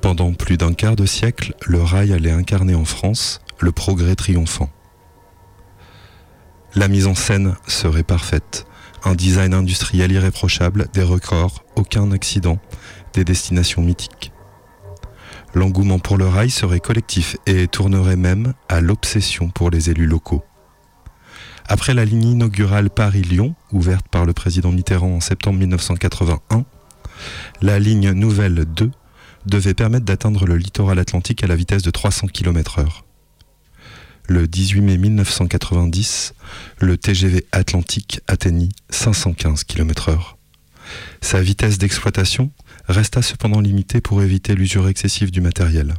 Pendant 0.01 0.33
plus 0.33 0.57
d'un 0.57 0.73
quart 0.73 0.97
de 0.97 1.07
siècle, 1.07 1.55
le 1.67 1.83
rail 1.83 2.13
allait 2.13 2.33
incarner 2.33 2.75
en 2.75 2.85
France 2.85 3.41
le 3.59 3.73
progrès 3.73 4.17
triomphant. 4.17 4.71
La 6.75 6.89
mise 6.89 7.07
en 7.07 7.15
scène 7.15 7.55
serait 7.67 8.03
parfaite, 8.03 8.67
un 9.05 9.15
design 9.15 9.55
industriel 9.55 10.11
irréprochable, 10.11 10.89
des 10.93 11.03
records, 11.03 11.65
aucun 11.77 12.13
accident, 12.13 12.59
des 13.15 13.25
destinations 13.25 13.83
mythiques. 13.83 14.33
L'engouement 15.55 15.99
pour 15.99 16.17
le 16.17 16.27
rail 16.27 16.51
serait 16.51 16.81
collectif 16.81 17.37
et 17.47 17.69
tournerait 17.69 18.17
même 18.17 18.55
à 18.69 18.81
l'obsession 18.81 19.51
pour 19.51 19.71
les 19.71 19.91
élus 19.91 20.07
locaux. 20.07 20.43
Après 21.67 21.95
la 21.95 22.05
ligne 22.05 22.25
inaugurale 22.25 22.91
Paris-Lyon, 22.91 23.55
ouverte 23.73 24.07
par 24.09 24.25
le 24.25 24.33
président 24.33 24.73
Mitterrand 24.73 25.17
en 25.17 25.21
septembre 25.21 25.59
1981, 25.59 26.65
la 27.61 27.79
ligne 27.79 28.13
nouvelle 28.13 28.65
2 28.65 28.91
devait 29.47 29.75
permettre 29.75 30.05
d'atteindre 30.05 30.47
le 30.47 30.57
littoral 30.57 30.99
atlantique 30.99 31.43
à 31.43 31.47
la 31.47 31.57
vitesse 31.57 31.83
de 31.83 31.91
300 31.91 32.29
km/h. 32.29 33.03
Le 34.29 34.47
18 34.47 34.81
mai 34.83 34.99
1990, 34.99 36.35
le 36.79 36.97
TGV 36.97 37.45
Atlantique 37.53 38.21
atteignit 38.29 38.71
515 38.91 39.65
km/h. 39.65 40.37
Sa 41.21 41.43
vitesse 41.43 41.79
d'exploitation 41.79 42.51
resta 42.89 43.23
cependant 43.23 43.61
limitée 43.61 44.01
pour 44.01 44.23
éviter 44.23 44.55
l'usure 44.55 44.89
excessive 44.89 45.31
du 45.31 45.41
matériel. 45.41 45.95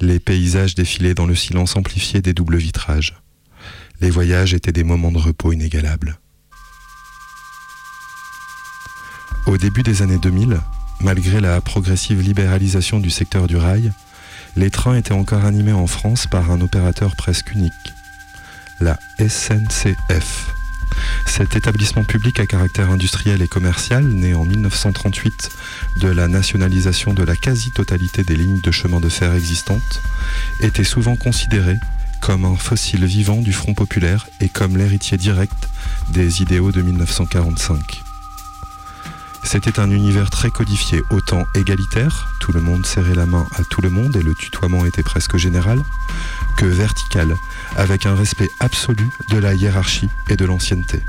Les 0.00 0.20
paysages 0.20 0.74
défilaient 0.74 1.14
dans 1.14 1.26
le 1.26 1.34
silence 1.34 1.76
amplifié 1.76 2.20
des 2.20 2.34
doubles 2.34 2.58
vitrages. 2.58 3.14
Les 4.00 4.10
voyages 4.10 4.54
étaient 4.54 4.72
des 4.72 4.84
moments 4.84 5.12
de 5.12 5.18
repos 5.18 5.52
inégalables. 5.52 6.18
Au 9.46 9.56
début 9.56 9.82
des 9.82 10.02
années 10.02 10.18
2000, 10.18 10.60
malgré 11.00 11.40
la 11.40 11.60
progressive 11.60 12.20
libéralisation 12.20 13.00
du 13.00 13.10
secteur 13.10 13.46
du 13.46 13.56
rail, 13.56 13.92
les 14.56 14.70
trains 14.70 14.96
étaient 14.96 15.12
encore 15.12 15.44
animés 15.44 15.72
en 15.72 15.86
France 15.86 16.26
par 16.26 16.50
un 16.50 16.60
opérateur 16.60 17.14
presque 17.16 17.52
unique, 17.52 17.72
la 18.80 18.98
SNCF. 19.18 20.52
Cet 21.26 21.56
établissement 21.56 22.04
public 22.04 22.40
à 22.40 22.46
caractère 22.46 22.90
industriel 22.90 23.42
et 23.42 23.48
commercial, 23.48 24.04
né 24.04 24.34
en 24.34 24.44
1938 24.44 25.50
de 26.00 26.08
la 26.08 26.28
nationalisation 26.28 27.12
de 27.12 27.22
la 27.22 27.36
quasi-totalité 27.36 28.24
des 28.24 28.36
lignes 28.36 28.60
de 28.60 28.70
chemin 28.70 29.00
de 29.00 29.08
fer 29.08 29.34
existantes, 29.34 30.02
était 30.60 30.84
souvent 30.84 31.16
considéré 31.16 31.76
comme 32.20 32.44
un 32.44 32.56
fossile 32.56 33.04
vivant 33.04 33.40
du 33.40 33.52
Front 33.52 33.74
populaire 33.74 34.26
et 34.40 34.48
comme 34.48 34.76
l'héritier 34.76 35.16
direct 35.18 35.68
des 36.10 36.42
idéaux 36.42 36.72
de 36.72 36.82
1945. 36.82 38.02
C'était 39.46 39.78
un 39.78 39.90
univers 39.90 40.28
très 40.28 40.50
codifié, 40.50 41.02
autant 41.10 41.46
égalitaire, 41.54 42.28
tout 42.40 42.52
le 42.52 42.60
monde 42.60 42.84
serrait 42.84 43.14
la 43.14 43.26
main 43.26 43.46
à 43.56 43.62
tout 43.62 43.80
le 43.80 43.90
monde 43.90 44.16
et 44.16 44.22
le 44.22 44.34
tutoiement 44.34 44.84
était 44.84 45.04
presque 45.04 45.36
général, 45.36 45.80
que 46.56 46.66
vertical, 46.66 47.36
avec 47.76 48.06
un 48.06 48.16
respect 48.16 48.48
absolu 48.58 49.08
de 49.30 49.38
la 49.38 49.54
hiérarchie 49.54 50.08
et 50.28 50.36
de 50.36 50.44
l'ancienneté. 50.44 51.00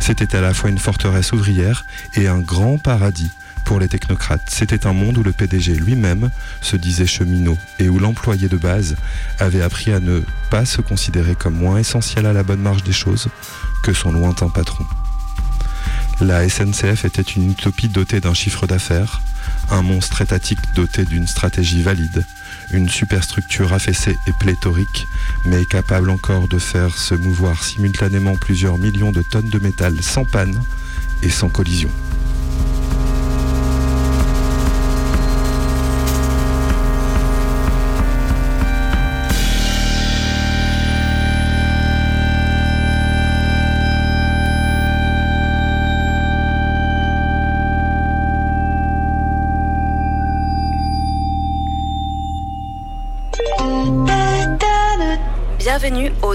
C'était 0.00 0.34
à 0.34 0.40
la 0.40 0.54
fois 0.54 0.70
une 0.70 0.78
forteresse 0.78 1.32
ouvrière 1.32 1.84
et 2.14 2.26
un 2.26 2.40
grand 2.40 2.78
paradis 2.78 3.30
pour 3.64 3.80
les 3.80 3.88
technocrates. 3.88 4.48
C'était 4.48 4.86
un 4.86 4.92
monde 4.92 5.18
où 5.18 5.22
le 5.22 5.32
PDG 5.32 5.74
lui-même 5.74 6.30
se 6.60 6.76
disait 6.76 7.06
cheminot 7.06 7.58
et 7.78 7.88
où 7.88 7.98
l'employé 7.98 8.48
de 8.48 8.56
base 8.56 8.96
avait 9.38 9.62
appris 9.62 9.92
à 9.92 10.00
ne 10.00 10.22
pas 10.50 10.64
se 10.64 10.80
considérer 10.80 11.34
comme 11.34 11.54
moins 11.54 11.78
essentiel 11.78 12.26
à 12.26 12.32
la 12.32 12.42
bonne 12.42 12.60
marche 12.60 12.84
des 12.84 12.92
choses 12.92 13.28
que 13.82 13.92
son 13.92 14.12
lointain 14.12 14.48
patron. 14.48 14.84
La 16.20 16.48
SNCF 16.48 17.04
était 17.04 17.22
une 17.22 17.50
utopie 17.50 17.88
dotée 17.88 18.20
d'un 18.20 18.34
chiffre 18.34 18.66
d'affaires, 18.66 19.20
un 19.70 19.82
monstre 19.82 20.22
étatique 20.22 20.60
doté 20.74 21.04
d'une 21.04 21.26
stratégie 21.26 21.82
valide, 21.82 22.24
une 22.72 22.88
superstructure 22.88 23.72
affaissée 23.72 24.16
et 24.26 24.32
pléthorique, 24.38 25.06
mais 25.44 25.64
capable 25.64 26.10
encore 26.10 26.48
de 26.48 26.58
faire 26.58 26.96
se 26.96 27.14
mouvoir 27.14 27.64
simultanément 27.64 28.36
plusieurs 28.36 28.78
millions 28.78 29.12
de 29.12 29.22
tonnes 29.22 29.50
de 29.50 29.58
métal 29.58 30.00
sans 30.02 30.24
panne 30.24 30.60
et 31.22 31.30
sans 31.30 31.48
collision. 31.48 31.90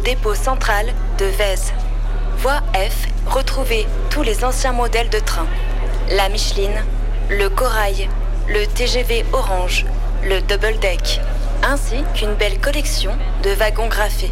Dépôt 0.07 0.35
central 0.35 0.85
de 1.17 1.25
Vèze. 1.25 1.73
Voie 2.37 2.61
F, 2.73 3.09
retrouvez 3.25 3.85
tous 4.09 4.23
les 4.23 4.45
anciens 4.45 4.71
modèles 4.71 5.09
de 5.09 5.19
train. 5.19 5.45
La 6.11 6.29
Micheline, 6.29 6.85
le 7.29 7.49
Corail, 7.49 8.07
le 8.47 8.65
TGV 8.67 9.25
Orange, 9.33 9.85
le 10.23 10.39
Double 10.39 10.79
Deck, 10.79 11.19
ainsi 11.61 12.05
qu'une 12.13 12.35
belle 12.35 12.57
collection 12.61 13.11
de 13.43 13.49
wagons 13.49 13.89
graffés. 13.89 14.31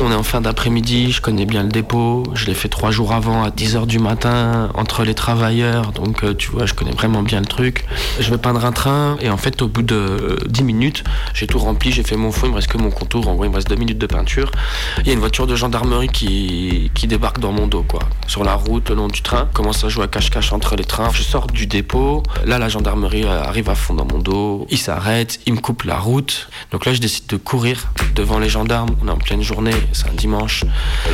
On 0.00 0.12
est 0.12 0.14
en 0.14 0.22
fin 0.22 0.40
d'après-midi, 0.40 1.10
je 1.10 1.20
connais 1.20 1.44
bien 1.44 1.64
le 1.64 1.70
dépôt, 1.70 2.22
je 2.34 2.46
l'ai 2.46 2.54
fait 2.54 2.68
trois 2.68 2.92
jours 2.92 3.12
avant 3.12 3.42
à 3.42 3.50
10h 3.50 3.84
du 3.86 3.98
matin 3.98 4.68
entre 4.74 5.02
les 5.02 5.14
travailleurs, 5.14 5.90
donc 5.90 6.22
euh, 6.22 6.34
tu 6.34 6.52
vois, 6.52 6.66
je 6.66 6.74
connais 6.74 6.92
vraiment 6.92 7.24
bien 7.24 7.40
le 7.40 7.46
truc. 7.46 7.84
Je 8.20 8.30
vais 8.30 8.38
peindre 8.38 8.64
un 8.64 8.70
train 8.70 9.16
et 9.20 9.28
en 9.28 9.36
fait 9.36 9.60
au 9.60 9.66
bout 9.66 9.82
de 9.82 9.96
euh, 9.96 10.36
10 10.46 10.62
minutes, 10.62 11.04
j'ai 11.34 11.48
tout 11.48 11.58
rempli, 11.58 11.90
j'ai 11.90 12.04
fait 12.04 12.14
mon 12.14 12.30
fond, 12.30 12.46
il 12.46 12.50
me 12.50 12.54
reste 12.54 12.68
que 12.68 12.78
mon 12.78 12.92
contour, 12.92 13.26
en 13.26 13.34
gros 13.34 13.44
il 13.44 13.50
me 13.50 13.56
reste 13.56 13.68
2 13.68 13.74
minutes 13.74 13.98
de 13.98 14.06
peinture. 14.06 14.52
Il 15.00 15.08
y 15.08 15.10
a 15.10 15.14
une 15.14 15.18
voiture 15.18 15.48
de 15.48 15.56
gendarmerie 15.56 16.06
qui, 16.06 16.92
qui 16.94 17.08
débarque 17.08 17.40
dans 17.40 17.50
mon 17.50 17.66
dos 17.66 17.82
quoi, 17.82 18.00
sur 18.28 18.44
la 18.44 18.54
route, 18.54 18.90
le 18.90 18.94
long 18.94 19.08
du 19.08 19.22
train, 19.22 19.48
commence 19.52 19.82
à 19.82 19.88
jouer 19.88 20.04
à 20.04 20.08
cache-cache 20.08 20.52
entre 20.52 20.76
les 20.76 20.84
trains. 20.84 21.10
Je 21.12 21.24
sors 21.24 21.48
du 21.48 21.66
dépôt, 21.66 22.22
là 22.44 22.60
la 22.60 22.68
gendarmerie 22.68 23.24
euh, 23.24 23.42
arrive 23.42 23.68
à 23.68 23.74
fond 23.74 23.94
dans 23.94 24.06
mon 24.06 24.18
dos, 24.18 24.64
il 24.70 24.78
s'arrête, 24.78 25.40
il 25.46 25.54
me 25.54 25.58
coupe 25.58 25.82
la 25.82 25.98
route, 25.98 26.48
donc 26.70 26.86
là 26.86 26.92
je 26.92 27.00
décide 27.00 27.26
de 27.26 27.36
courir 27.36 27.88
devant 28.14 28.38
les 28.38 28.48
gendarmes, 28.48 28.90
on 29.02 29.08
est 29.08 29.10
en 29.10 29.16
pleine 29.16 29.42
journée, 29.42 29.74
c'est 29.92 30.08
un 30.08 30.14
dimanche. 30.14 30.64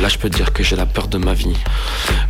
Là, 0.01 0.07
je 0.07 0.17
peux 0.17 0.29
te 0.29 0.35
dire 0.35 0.53
que 0.53 0.63
j'ai 0.63 0.75
la 0.75 0.85
peur 0.85 1.07
de 1.07 1.17
ma 1.17 1.33
vie. 1.33 1.55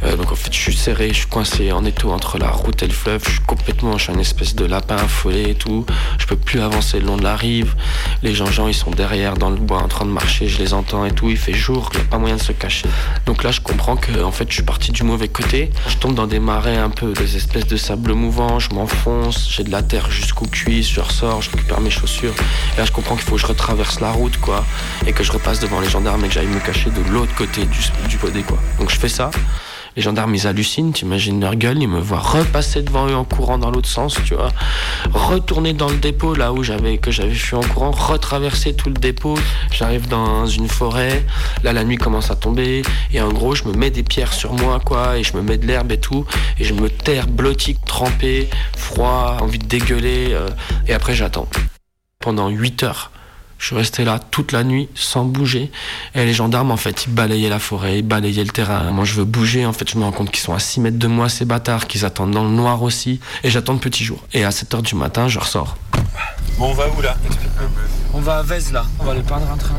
Euh, 0.04 0.16
donc 0.16 0.32
en 0.32 0.36
fait, 0.36 0.54
je 0.54 0.60
suis 0.60 0.76
serré, 0.76 1.10
je 1.10 1.20
suis 1.20 1.28
coincé 1.28 1.72
en 1.72 1.86
étau 1.86 2.12
entre 2.12 2.38
la 2.38 2.50
route 2.50 2.82
et 2.84 2.88
le 2.88 2.94
fleuve. 2.94 3.24
Je 3.26 3.32
suis 3.32 3.42
complètement, 3.42 3.98
je 3.98 4.04
suis 4.04 4.14
un 4.14 4.20
espèce 4.20 4.56
de 4.56 4.66
lapin 4.66 4.98
affolé 4.98 5.50
et 5.50 5.56
tout. 5.56 5.86
Je 6.18 6.26
peux 6.26 6.36
plus 6.36 6.62
avancer 6.62 7.00
le 7.00 7.08
long 7.08 7.18
de 7.18 7.24
la 7.24 7.36
rive. 7.36 7.76
Les 8.24 8.34
gens, 8.34 8.46
ils 8.68 8.74
sont 8.74 8.92
derrière 8.92 9.36
dans 9.36 9.50
le 9.50 9.58
bois 9.58 9.82
en 9.82 9.88
train 9.88 10.06
de 10.06 10.12
marcher. 10.12 10.48
Je 10.48 10.60
les 10.60 10.74
entends 10.74 11.06
et 11.06 11.12
tout. 11.12 11.30
Il 11.30 11.38
fait 11.38 11.54
jour, 11.54 11.90
il 11.94 12.00
n'y 12.00 12.04
a 12.04 12.08
pas 12.08 12.18
moyen 12.18 12.36
de 12.36 12.42
se 12.42 12.52
cacher. 12.52 12.88
Donc 13.26 13.44
là, 13.44 13.52
je 13.52 13.62
comprends 13.62 13.96
que 13.96 14.24
en 14.24 14.32
fait, 14.32 14.46
je 14.50 14.56
suis 14.56 14.64
parti 14.64 14.92
du 14.92 15.04
mauvais 15.04 15.28
côté. 15.28 15.72
Je 15.88 15.98
tombe 15.98 16.16
dans 16.16 16.28
des 16.28 16.40
marais 16.40 16.78
un 16.78 16.90
peu, 16.90 17.14
des 17.14 17.36
espèces 17.36 17.68
de 17.68 17.78
sable 17.78 18.14
mouvant. 18.14 18.60
Je 18.60 18.70
m'enfonce, 18.74 19.50
j'ai 19.50 19.64
de 19.64 19.72
la 19.72 19.84
terre 19.84 20.10
jusqu'aux 20.10 20.46
cuisses. 20.46 20.90
Je 20.90 21.02
ressors, 21.02 21.42
je 21.42 21.52
récupère 21.52 21.82
mes 21.82 21.90
chaussures. 21.90 22.34
Et 22.76 22.80
là, 22.80 22.86
je 22.86 22.92
comprends 22.92 23.16
qu'il 23.16 23.26
faut 23.26 23.36
que 23.36 23.42
je 23.42 23.48
retraverse 23.48 24.00
la 24.00 24.12
route, 24.12 24.38
quoi, 24.38 24.66
et 25.06 25.14
que 25.14 25.24
je 25.24 25.32
repasse 25.32 25.60
devant 25.60 25.80
les 25.80 25.90
gendarmes 25.90 26.24
me 26.44 26.60
cacher 26.60 26.90
de 26.90 27.02
l'autre 27.12 27.34
côté 27.36 27.66
du, 27.66 27.80
du 28.10 28.18
podé 28.18 28.44
quoi. 28.44 28.58
Donc 28.80 28.92
je 28.92 28.98
fais 28.98 29.10
ça. 29.10 29.32
Les 29.96 30.02
gendarmes 30.02 30.36
ils 30.36 30.46
hallucinent, 30.46 30.92
t'imagines 30.92 31.40
leur 31.40 31.56
gueule, 31.56 31.82
ils 31.82 31.88
me 31.88 32.02
voient 32.02 32.20
repasser 32.20 32.82
devant 32.82 33.08
eux 33.08 33.16
en 33.16 33.24
courant 33.24 33.58
dans 33.58 33.72
l'autre 33.72 33.88
sens, 33.88 34.18
tu 34.26 34.36
vois. 34.36 34.50
Retourner 35.14 35.72
dans 35.72 35.88
le 35.88 35.96
dépôt 35.96 36.36
là 36.36 36.52
où 36.52 36.64
j'avais 36.64 36.98
que 36.98 37.12
j'avais 37.12 37.34
fui 37.34 37.56
en 37.56 37.62
courant, 37.62 37.92
retraverser 37.92 38.74
tout 38.74 38.90
le 38.90 38.96
dépôt. 38.96 39.38
J'arrive 39.72 40.10
dans 40.10 40.46
une 40.46 40.68
forêt, 40.68 41.26
là 41.64 41.72
la 41.72 41.86
nuit 41.86 41.96
commence 41.96 42.30
à 42.30 42.36
tomber 42.36 42.82
et 43.14 43.22
en 43.22 43.30
gros 43.30 43.56
je 43.56 43.64
me 43.64 43.74
mets 43.74 43.90
des 43.90 44.04
pierres 44.04 44.34
sur 44.34 44.52
moi 44.52 44.82
quoi 44.84 45.18
et 45.18 45.24
je 45.24 45.38
me 45.38 45.42
mets 45.42 45.58
de 45.58 45.66
l'herbe 45.66 45.94
et 45.94 46.00
tout 46.00 46.26
et 46.60 46.66
je 46.66 46.74
me 46.74 46.90
terre 46.90 47.28
blotti, 47.28 47.78
trempé, 47.86 48.50
froid, 48.76 49.38
envie 49.40 49.60
de 49.60 49.66
dégueuler 49.66 50.34
euh, 50.34 50.50
et 50.88 50.94
après 50.94 51.16
j'attends 51.16 51.48
pendant 52.20 52.50
8 52.50 52.84
heures. 52.84 53.12
Je 53.58 53.68
suis 53.68 53.76
resté 53.76 54.04
là 54.04 54.20
toute 54.20 54.52
la 54.52 54.64
nuit 54.64 54.90
sans 54.96 55.24
bouger. 55.24 55.72
Et 56.14 56.26
les 56.26 56.34
gendarmes, 56.34 56.72
en 56.72 56.78
fait, 56.78 57.06
ils 57.06 57.14
balayaient 57.14 57.50
la 57.50 57.60
forêt, 57.60 58.00
ils 58.00 58.08
balayaient 58.08 58.44
le 58.44 58.50
terrain. 58.50 58.92
Moi, 58.92 59.06
je 59.06 59.14
veux 59.14 59.24
bouger. 59.24 59.66
En 59.66 59.74
fait, 59.74 59.90
je 59.90 59.98
me 59.98 60.04
rends 60.04 60.12
compte 60.12 60.30
qu'ils 60.30 60.44
sont 60.44 60.54
à 60.54 60.60
6 60.60 60.82
mètres 60.82 61.00
de 61.00 61.08
moi, 61.08 61.30
ces 61.30 61.46
bâtards, 61.46 61.88
qu'ils 61.88 62.06
attendent 62.06 62.32
dans 62.32 62.44
le 62.44 62.50
noir 62.50 62.84
aussi. 62.84 63.20
Et 63.44 63.50
j'attends 63.50 63.74
le 63.74 63.80
petit 63.80 64.04
jour. 64.04 64.24
Et 64.34 64.44
à 64.44 64.52
7 64.52 64.74
heures 64.76 64.82
du 64.82 64.96
matin, 64.96 65.28
je 65.28 65.40
ressors. 65.40 65.78
Bon, 66.58 66.70
on 66.70 66.74
va 66.74 66.86
où 66.98 67.02
là 67.02 67.16
On 68.14 68.20
va 68.20 68.38
à 68.40 68.44
Vez 68.44 68.72
là. 68.72 68.86
On 69.00 69.06
va 69.06 69.12
aller 69.14 69.24
peindre 69.24 69.50
un 69.52 69.58
train. 69.58 69.76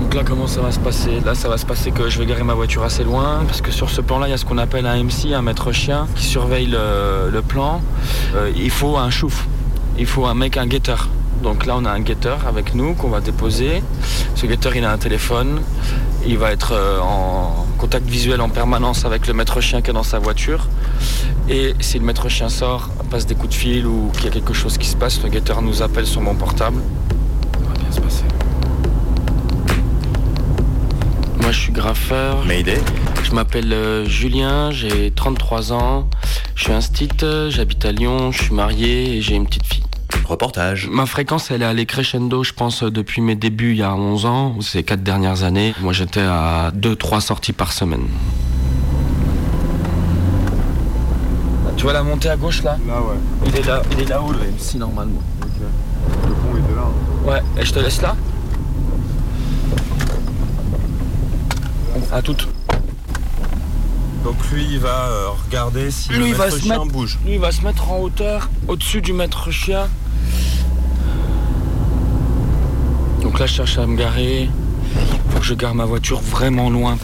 Donc 0.00 0.14
là, 0.14 0.22
comment 0.24 0.46
ça 0.46 0.60
va 0.60 0.70
se 0.70 0.78
passer? 0.80 1.20
Là, 1.24 1.34
ça 1.34 1.48
va 1.48 1.56
se 1.56 1.64
passer 1.64 1.90
que 1.92 2.10
je 2.10 2.18
vais 2.18 2.26
garer 2.26 2.42
ma 2.42 2.54
voiture 2.54 2.82
assez 2.82 3.04
loin. 3.04 3.42
Parce 3.46 3.62
que 3.62 3.70
sur 3.70 3.90
ce 3.90 4.00
plan-là, 4.00 4.28
il 4.28 4.30
y 4.30 4.34
a 4.34 4.36
ce 4.36 4.44
qu'on 4.44 4.58
appelle 4.58 4.86
un 4.86 5.02
MC, 5.02 5.32
un 5.34 5.42
maître 5.42 5.72
chien, 5.72 6.08
qui 6.14 6.24
surveille 6.24 6.66
le, 6.66 7.30
le 7.32 7.42
plan. 7.42 7.80
Euh, 8.34 8.52
il 8.54 8.70
faut 8.70 8.96
un 8.96 9.10
chouf. 9.10 9.46
Il 9.98 10.06
faut 10.06 10.26
un 10.26 10.34
mec, 10.34 10.56
un 10.56 10.66
guetteur. 10.66 11.08
Donc 11.42 11.66
là, 11.66 11.74
on 11.76 11.84
a 11.84 11.90
un 11.90 12.00
guetteur 12.00 12.46
avec 12.46 12.74
nous 12.74 12.94
qu'on 12.94 13.08
va 13.08 13.20
déposer. 13.20 13.82
Ce 14.34 14.46
guetteur, 14.46 14.74
il 14.76 14.84
a 14.84 14.92
un 14.92 14.98
téléphone. 14.98 15.60
Il 16.26 16.38
va 16.38 16.52
être 16.52 16.72
euh, 16.72 17.00
en 17.00 17.66
contact 17.78 18.06
visuel 18.06 18.40
en 18.40 18.48
permanence 18.48 19.04
avec 19.04 19.26
le 19.26 19.34
maître 19.34 19.60
chien 19.60 19.82
qui 19.82 19.90
est 19.90 19.92
dans 19.92 20.02
sa 20.02 20.18
voiture. 20.18 20.68
Et 21.48 21.74
si 21.80 21.98
le 21.98 22.04
maître 22.04 22.28
chien 22.30 22.48
sort, 22.48 22.88
passe 23.10 23.26
des 23.26 23.34
coups 23.34 23.50
de 23.50 23.54
fil 23.54 23.86
ou 23.86 24.10
qu'il 24.14 24.24
y 24.24 24.28
a 24.28 24.30
quelque 24.30 24.54
chose 24.54 24.78
qui 24.78 24.86
se 24.86 24.96
passe, 24.96 25.22
le 25.22 25.28
guetteur 25.28 25.60
nous 25.60 25.82
appelle 25.82 26.06
sur 26.06 26.22
mon 26.22 26.34
portable. 26.34 26.80
Ça 27.52 27.68
va 27.68 27.74
bien 27.74 27.92
se 27.92 28.00
passer. 28.00 28.24
Moi, 31.40 31.52
je 31.52 31.60
suis 31.60 31.72
graffeur. 31.72 32.42
Mayday. 32.46 32.80
Je 33.22 33.32
m'appelle 33.32 33.72
euh, 33.72 34.06
Julien, 34.06 34.70
j'ai 34.70 35.10
33 35.10 35.74
ans. 35.74 36.08
Je 36.54 36.64
suis 36.64 36.72
un 36.72 36.80
stit, 36.80 37.08
j'habite 37.48 37.84
à 37.84 37.92
Lyon, 37.92 38.32
je 38.32 38.44
suis 38.44 38.54
marié 38.54 39.16
et 39.16 39.20
j'ai 39.20 39.34
une 39.34 39.46
petite 39.46 39.66
fille. 39.66 39.83
Reportage. 40.24 40.88
Ma 40.90 41.06
fréquence, 41.06 41.50
elle 41.50 41.62
est 41.62 41.66
allée 41.66 41.86
crescendo, 41.86 42.42
je 42.44 42.52
pense, 42.52 42.82
depuis 42.82 43.20
mes 43.20 43.34
débuts 43.34 43.72
il 43.72 43.78
y 43.78 43.82
a 43.82 43.94
11 43.94 44.24
ans, 44.26 44.54
ou 44.56 44.62
ces 44.62 44.82
4 44.82 45.02
dernières 45.02 45.42
années. 45.44 45.74
Moi, 45.80 45.92
j'étais 45.92 46.20
à 46.22 46.70
2-3 46.74 47.20
sorties 47.20 47.52
par 47.52 47.72
semaine. 47.72 48.06
Tu 51.76 51.82
vois 51.82 51.92
la 51.92 52.02
montée 52.02 52.30
à 52.30 52.36
gauche 52.36 52.62
là? 52.62 52.78
Là, 52.86 53.00
ouais. 53.02 53.16
Il 53.46 53.56
est 53.56 53.66
là, 53.66 53.82
il 53.92 54.00
est 54.00 54.08
là-haut 54.08 54.32
le 54.32 54.38
MC 54.38 54.76
normalement. 54.78 55.20
Le 55.42 56.32
pont 56.34 56.56
était 56.56 56.74
là. 56.74 57.30
Ouais, 57.30 57.42
et 57.60 57.64
je 57.66 57.72
te 57.72 57.78
laisse 57.80 58.00
là 58.00 58.16
À 62.12 62.22
toute. 62.22 62.48
Donc 64.22 64.36
lui, 64.52 64.64
il 64.70 64.78
va 64.78 64.88
euh, 65.08 65.26
regarder 65.46 65.90
si 65.90 66.10
Lui, 66.10 66.18
le 66.20 66.26
il 66.28 66.34
va 66.34 66.44
maître 66.44 66.56
se 66.56 66.62
chien 66.62 66.78
mettre- 66.78 66.92
bouge. 66.92 67.18
Lui, 67.26 67.34
il 67.34 67.40
va 67.40 67.50
se 67.52 67.60
mettre 67.62 67.90
en 67.90 67.98
hauteur, 67.98 68.48
au-dessus 68.68 69.02
du 69.02 69.12
maître 69.12 69.50
chien. 69.50 69.88
Donc 73.22 73.38
là, 73.38 73.46
je 73.46 73.54
cherche 73.54 73.78
à 73.78 73.86
me 73.86 73.96
garer. 73.96 74.48
Faut 75.30 75.38
que 75.38 75.44
je 75.44 75.54
gare 75.54 75.74
ma 75.74 75.84
voiture 75.84 76.20
vraiment 76.20 76.70
loin. 76.70 76.98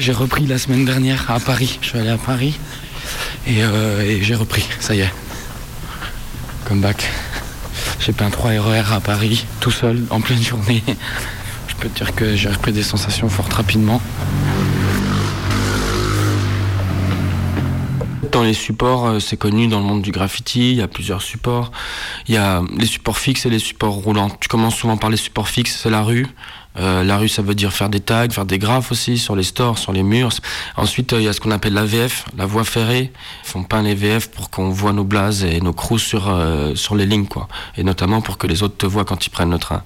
J'ai 0.00 0.12
repris 0.12 0.46
la 0.46 0.58
semaine 0.58 0.84
dernière 0.84 1.30
à 1.30 1.38
Paris. 1.38 1.78
Je 1.80 1.88
suis 1.88 1.98
allé 1.98 2.08
à 2.08 2.18
Paris 2.18 2.58
et, 3.46 3.62
euh, 3.62 4.20
j'ai 4.22 4.34
repris. 4.34 4.64
Ça 4.80 4.94
y 4.94 5.00
est. 5.00 5.12
Come 6.66 6.80
back. 6.80 7.08
J'ai 8.00 8.12
peint 8.12 8.30
3 8.30 8.52
RER 8.52 8.92
à 8.92 9.00
Paris, 9.00 9.44
tout 9.60 9.70
seul, 9.70 10.02
en 10.10 10.20
pleine 10.20 10.42
journée. 10.42 10.82
Je 11.68 11.74
peux 11.76 11.88
te 11.88 11.98
dire 11.98 12.14
que 12.14 12.34
j'ai 12.34 12.48
repris 12.48 12.72
des 12.72 12.82
sensations 12.82 13.28
fort 13.28 13.48
rapidement. 13.50 14.00
Les 18.42 18.54
supports, 18.54 19.06
euh, 19.06 19.20
c'est 19.20 19.36
connu 19.36 19.68
dans 19.68 19.78
le 19.78 19.84
monde 19.84 20.02
du 20.02 20.10
graffiti, 20.10 20.72
il 20.72 20.78
y 20.78 20.82
a 20.82 20.88
plusieurs 20.88 21.22
supports. 21.22 21.70
Il 22.28 22.34
y 22.34 22.36
a 22.36 22.62
les 22.76 22.86
supports 22.86 23.18
fixes 23.18 23.46
et 23.46 23.50
les 23.50 23.58
supports 23.58 23.94
roulants. 23.94 24.30
Tu 24.40 24.48
commences 24.48 24.76
souvent 24.76 24.96
par 24.96 25.10
les 25.10 25.16
supports 25.16 25.48
fixes, 25.48 25.78
c'est 25.82 25.90
la 25.90 26.02
rue. 26.02 26.26
Euh, 26.78 27.04
la 27.04 27.18
rue, 27.18 27.28
ça 27.28 27.42
veut 27.42 27.54
dire 27.54 27.72
faire 27.72 27.88
des 27.88 28.00
tags, 28.00 28.28
faire 28.30 28.46
des 28.46 28.58
graphes 28.58 28.92
aussi 28.92 29.18
sur 29.18 29.36
les 29.36 29.42
stores, 29.42 29.78
sur 29.78 29.92
les 29.92 30.02
murs. 30.02 30.30
Ensuite, 30.76 31.12
euh, 31.12 31.20
il 31.20 31.24
y 31.24 31.28
a 31.28 31.32
ce 31.32 31.40
qu'on 31.40 31.50
appelle 31.50 31.74
la 31.74 31.84
VF, 31.84 32.24
la 32.36 32.46
voie 32.46 32.64
ferrée. 32.64 33.12
Font 33.42 33.62
peindre 33.62 33.88
les 33.88 33.94
VF 33.94 34.30
pour 34.30 34.50
qu'on 34.50 34.70
voit 34.70 34.92
nos 34.92 35.04
blazes 35.04 35.44
et 35.44 35.60
nos 35.60 35.72
crews 35.72 35.98
sur, 35.98 36.28
euh, 36.28 36.74
sur 36.74 36.94
les 36.94 37.06
lignes, 37.06 37.26
quoi. 37.26 37.48
Et 37.76 37.84
notamment 37.84 38.20
pour 38.20 38.38
que 38.38 38.46
les 38.46 38.62
autres 38.62 38.76
te 38.76 38.86
voient 38.86 39.04
quand 39.04 39.26
ils 39.26 39.30
prennent 39.30 39.50
le 39.50 39.58
train. 39.58 39.82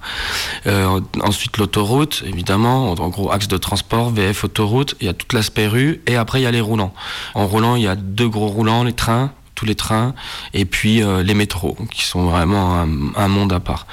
Euh, 0.65 1.01
ensuite, 1.21 1.57
l'autoroute, 1.57 2.23
évidemment. 2.25 2.91
En 2.91 3.09
gros, 3.09 3.31
axe 3.31 3.47
de 3.47 3.57
transport, 3.57 4.11
VF, 4.11 4.45
autoroute. 4.45 4.95
Il 5.01 5.07
y 5.07 5.09
a 5.09 5.13
tout 5.13 5.27
l'aspect 5.35 5.67
rue. 5.67 6.01
Et 6.07 6.15
après, 6.15 6.39
il 6.39 6.43
y 6.43 6.47
a 6.47 6.51
les 6.51 6.61
roulants. 6.61 6.93
En 7.33 7.47
roulant, 7.47 7.75
il 7.75 7.83
y 7.83 7.87
a 7.87 7.95
deux 7.95 8.29
gros 8.29 8.47
roulants, 8.47 8.83
les 8.83 8.93
trains 8.93 9.31
tous 9.57 9.65
les 9.65 9.75
trains, 9.75 10.13
et 10.53 10.65
puis 10.65 11.01
euh, 11.01 11.23
les 11.23 11.33
métros, 11.33 11.75
qui 11.91 12.05
sont 12.05 12.25
vraiment 12.25 12.77
un, 12.77 13.27
monde 13.27 13.51
à 13.51 13.59
part. 13.59 13.87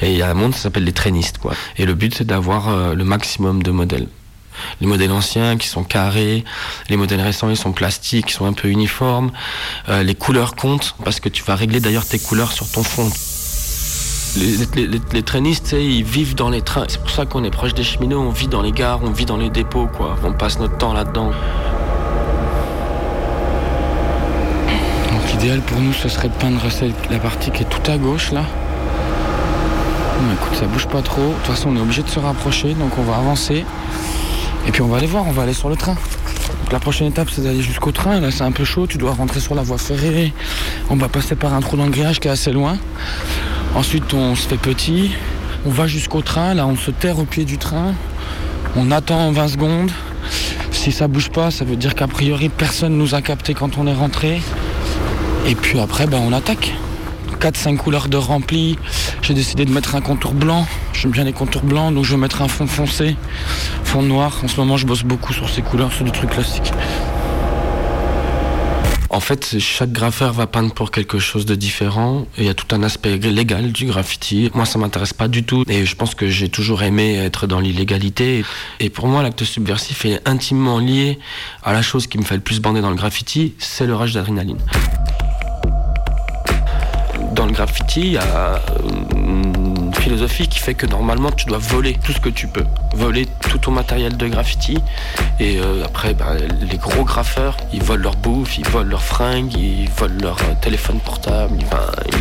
Et 0.00 0.10
il 0.10 0.16
y 0.16 0.22
a 0.22 0.30
un 0.30 0.34
monde 0.34 0.54
qui 0.54 0.58
s'appelle 0.58 0.84
les 0.84 0.92
trainistes, 0.92 1.38
quoi. 1.38 1.52
Et 1.76 1.84
le 1.84 1.94
but, 1.94 2.14
c'est 2.14 2.26
d'avoir 2.26 2.70
euh, 2.70 2.94
le 2.94 3.04
maximum 3.04 3.62
de 3.62 3.70
modèles. 3.70 4.08
Les 4.80 4.86
modèles 4.86 5.12
anciens 5.12 5.58
qui 5.58 5.68
sont 5.68 5.84
carrés, 5.84 6.44
les 6.88 6.96
modèles 6.96 7.20
récents 7.20 7.50
ils 7.50 7.56
sont 7.56 7.72
plastiques, 7.72 8.30
ils 8.30 8.34
sont 8.34 8.46
un 8.46 8.52
peu 8.52 8.68
uniformes. 8.68 9.32
Euh, 9.88 10.02
les 10.02 10.14
couleurs 10.14 10.54
comptent 10.56 10.94
parce 11.04 11.20
que 11.20 11.28
tu 11.28 11.42
vas 11.42 11.56
régler 11.56 11.80
d'ailleurs 11.80 12.06
tes 12.06 12.18
couleurs 12.18 12.52
sur 12.52 12.70
ton 12.70 12.82
fond. 12.82 13.10
Les, 14.36 14.56
les, 14.76 14.86
les, 14.86 15.00
les 15.12 15.22
trainistes, 15.22 15.74
ils 15.78 16.04
vivent 16.04 16.34
dans 16.34 16.48
les 16.48 16.62
trains. 16.62 16.86
C'est 16.88 17.00
pour 17.00 17.10
ça 17.10 17.26
qu'on 17.26 17.44
est 17.44 17.50
proche 17.50 17.74
des 17.74 17.84
cheminots, 17.84 18.20
on 18.20 18.30
vit 18.30 18.48
dans 18.48 18.62
les 18.62 18.72
gares, 18.72 19.00
on 19.02 19.10
vit 19.10 19.26
dans 19.26 19.36
les 19.36 19.50
dépôts, 19.50 19.88
quoi. 19.88 20.16
On 20.24 20.32
passe 20.32 20.58
notre 20.58 20.78
temps 20.78 20.94
là-dedans. 20.94 21.32
L'idéal 25.32 25.60
pour 25.60 25.80
nous, 25.80 25.92
ce 25.92 26.08
serait 26.08 26.28
de 26.28 26.34
peindre 26.34 26.60
la 27.10 27.18
partie 27.18 27.50
qui 27.50 27.62
est 27.62 27.68
tout 27.68 27.90
à 27.90 27.96
gauche, 27.96 28.32
là. 28.32 28.44
Bon, 30.20 30.32
écoute, 30.32 30.58
ça 30.58 30.66
bouge 30.66 30.86
pas 30.86 31.02
trop. 31.02 31.28
De 31.28 31.32
toute 31.34 31.46
façon, 31.46 31.70
on 31.70 31.76
est 31.76 31.80
obligé 31.80 32.02
de 32.02 32.08
se 32.08 32.20
rapprocher, 32.20 32.74
donc 32.74 32.96
on 32.98 33.02
va 33.02 33.16
avancer. 33.16 33.64
Et 34.66 34.70
puis 34.70 34.82
on 34.82 34.88
va 34.88 34.98
aller 34.98 35.06
voir, 35.06 35.26
on 35.26 35.32
va 35.32 35.42
aller 35.42 35.54
sur 35.54 35.68
le 35.68 35.76
train. 35.76 35.94
Donc 35.94 36.72
la 36.72 36.78
prochaine 36.78 37.08
étape, 37.08 37.28
c'est 37.30 37.42
d'aller 37.42 37.62
jusqu'au 37.62 37.90
train. 37.92 38.20
Là, 38.20 38.30
c'est 38.30 38.44
un 38.44 38.52
peu 38.52 38.64
chaud, 38.64 38.86
tu 38.86 38.98
dois 38.98 39.12
rentrer 39.12 39.40
sur 39.40 39.54
la 39.54 39.62
voie 39.62 39.78
ferrée. 39.78 40.32
On 40.90 40.96
va 40.96 41.08
passer 41.08 41.34
par 41.34 41.54
un 41.54 41.60
trou 41.60 41.76
dans 41.76 41.86
le 41.86 41.90
grillage 41.90 42.20
qui 42.20 42.28
est 42.28 42.30
assez 42.30 42.52
loin. 42.52 42.76
Ensuite, 43.74 44.14
on 44.14 44.36
se 44.36 44.46
fait 44.46 44.58
petit. 44.58 45.10
On 45.66 45.70
va 45.70 45.86
jusqu'au 45.86 46.22
train. 46.22 46.54
Là, 46.54 46.66
on 46.66 46.76
se 46.76 46.90
terre 46.90 47.18
au 47.18 47.24
pied 47.24 47.44
du 47.44 47.58
train. 47.58 47.94
On 48.76 48.90
attend 48.90 49.32
20 49.32 49.48
secondes. 49.48 49.90
si 50.70 50.92
ça 50.92 51.08
bouge 51.08 51.30
pas, 51.30 51.50
ça 51.50 51.64
veut 51.64 51.76
dire 51.76 51.94
qu'a 51.94 52.06
priori 52.06 52.48
personne 52.48 52.96
nous 52.96 53.14
a 53.14 53.22
capté 53.22 53.54
quand 53.54 53.78
on 53.78 53.86
est 53.86 53.94
rentré. 53.94 54.40
Et 55.46 55.54
puis 55.54 55.80
après, 55.80 56.06
ben, 56.06 56.20
on 56.24 56.32
attaque. 56.32 56.72
4-5 57.40 57.76
couleurs 57.76 58.08
de 58.08 58.16
rempli. 58.16 58.78
J'ai 59.20 59.34
décidé 59.34 59.64
de 59.64 59.72
mettre 59.72 59.96
un 59.96 60.00
contour 60.00 60.32
blanc. 60.32 60.66
J'aime 60.92 61.10
bien 61.10 61.24
les 61.24 61.32
contours 61.32 61.62
blancs, 61.62 61.92
donc 61.92 62.04
je 62.04 62.12
vais 62.12 62.16
mettre 62.20 62.40
un 62.42 62.48
fond 62.48 62.68
foncé, 62.68 63.16
fond 63.82 64.02
noir. 64.02 64.38
En 64.44 64.48
ce 64.48 64.56
moment, 64.58 64.76
je 64.76 64.86
bosse 64.86 65.02
beaucoup 65.02 65.32
sur 65.32 65.48
ces 65.48 65.62
couleurs, 65.62 65.92
sur 65.92 66.04
des 66.04 66.12
trucs 66.12 66.30
classiques. 66.30 66.72
En 69.10 69.20
fait, 69.20 69.58
chaque 69.58 69.92
graffeur 69.92 70.32
va 70.32 70.46
peindre 70.46 70.72
pour 70.72 70.90
quelque 70.90 71.18
chose 71.18 71.44
de 71.44 71.54
différent. 71.54 72.26
Il 72.38 72.44
y 72.44 72.48
a 72.48 72.54
tout 72.54 72.74
un 72.74 72.82
aspect 72.82 73.18
légal 73.18 73.70
du 73.70 73.84
graffiti. 73.84 74.50
Moi, 74.54 74.64
ça 74.64 74.78
m'intéresse 74.78 75.12
pas 75.12 75.28
du 75.28 75.44
tout. 75.44 75.64
Et 75.68 75.84
je 75.84 75.96
pense 75.96 76.14
que 76.14 76.28
j'ai 76.28 76.48
toujours 76.48 76.82
aimé 76.82 77.16
être 77.16 77.46
dans 77.46 77.60
l'illégalité. 77.60 78.42
Et 78.80 78.88
pour 78.88 79.08
moi, 79.08 79.22
l'acte 79.22 79.44
subversif 79.44 80.06
est 80.06 80.26
intimement 80.26 80.78
lié 80.78 81.18
à 81.62 81.74
la 81.74 81.82
chose 81.82 82.06
qui 82.06 82.16
me 82.16 82.22
fait 82.22 82.36
le 82.36 82.40
plus 82.40 82.60
bander 82.60 82.80
dans 82.80 82.90
le 82.90 82.96
graffiti, 82.96 83.52
c'est 83.58 83.86
le 83.86 83.94
rush 83.94 84.14
d'adrénaline. 84.14 84.58
Dans 87.42 87.48
le 87.48 87.54
graffiti, 87.54 88.02
il 88.02 88.12
y 88.12 88.18
a 88.18 88.60
une 89.16 89.92
philosophie 89.96 90.46
qui 90.46 90.60
fait 90.60 90.74
que 90.74 90.86
normalement 90.86 91.32
tu 91.32 91.46
dois 91.46 91.58
voler 91.58 91.94
tout 91.94 92.12
ce 92.12 92.20
que 92.20 92.28
tu 92.28 92.46
peux. 92.46 92.64
Voler 92.94 93.26
tout 93.26 93.58
ton 93.58 93.72
matériel 93.72 94.16
de 94.16 94.28
graffiti. 94.28 94.78
Et 95.40 95.58
euh, 95.58 95.84
après, 95.84 96.14
bah, 96.14 96.36
les 96.60 96.78
gros 96.78 97.02
graffeurs, 97.02 97.56
ils 97.72 97.82
volent 97.82 98.04
leur 98.04 98.14
bouffe, 98.14 98.58
ils 98.58 98.68
volent 98.68 98.90
leurs 98.90 99.02
fringues, 99.02 99.52
ils 99.54 99.90
volent 99.90 100.20
leur 100.20 100.36
euh, 100.42 100.54
téléphone 100.60 101.00
portable. 101.00 101.58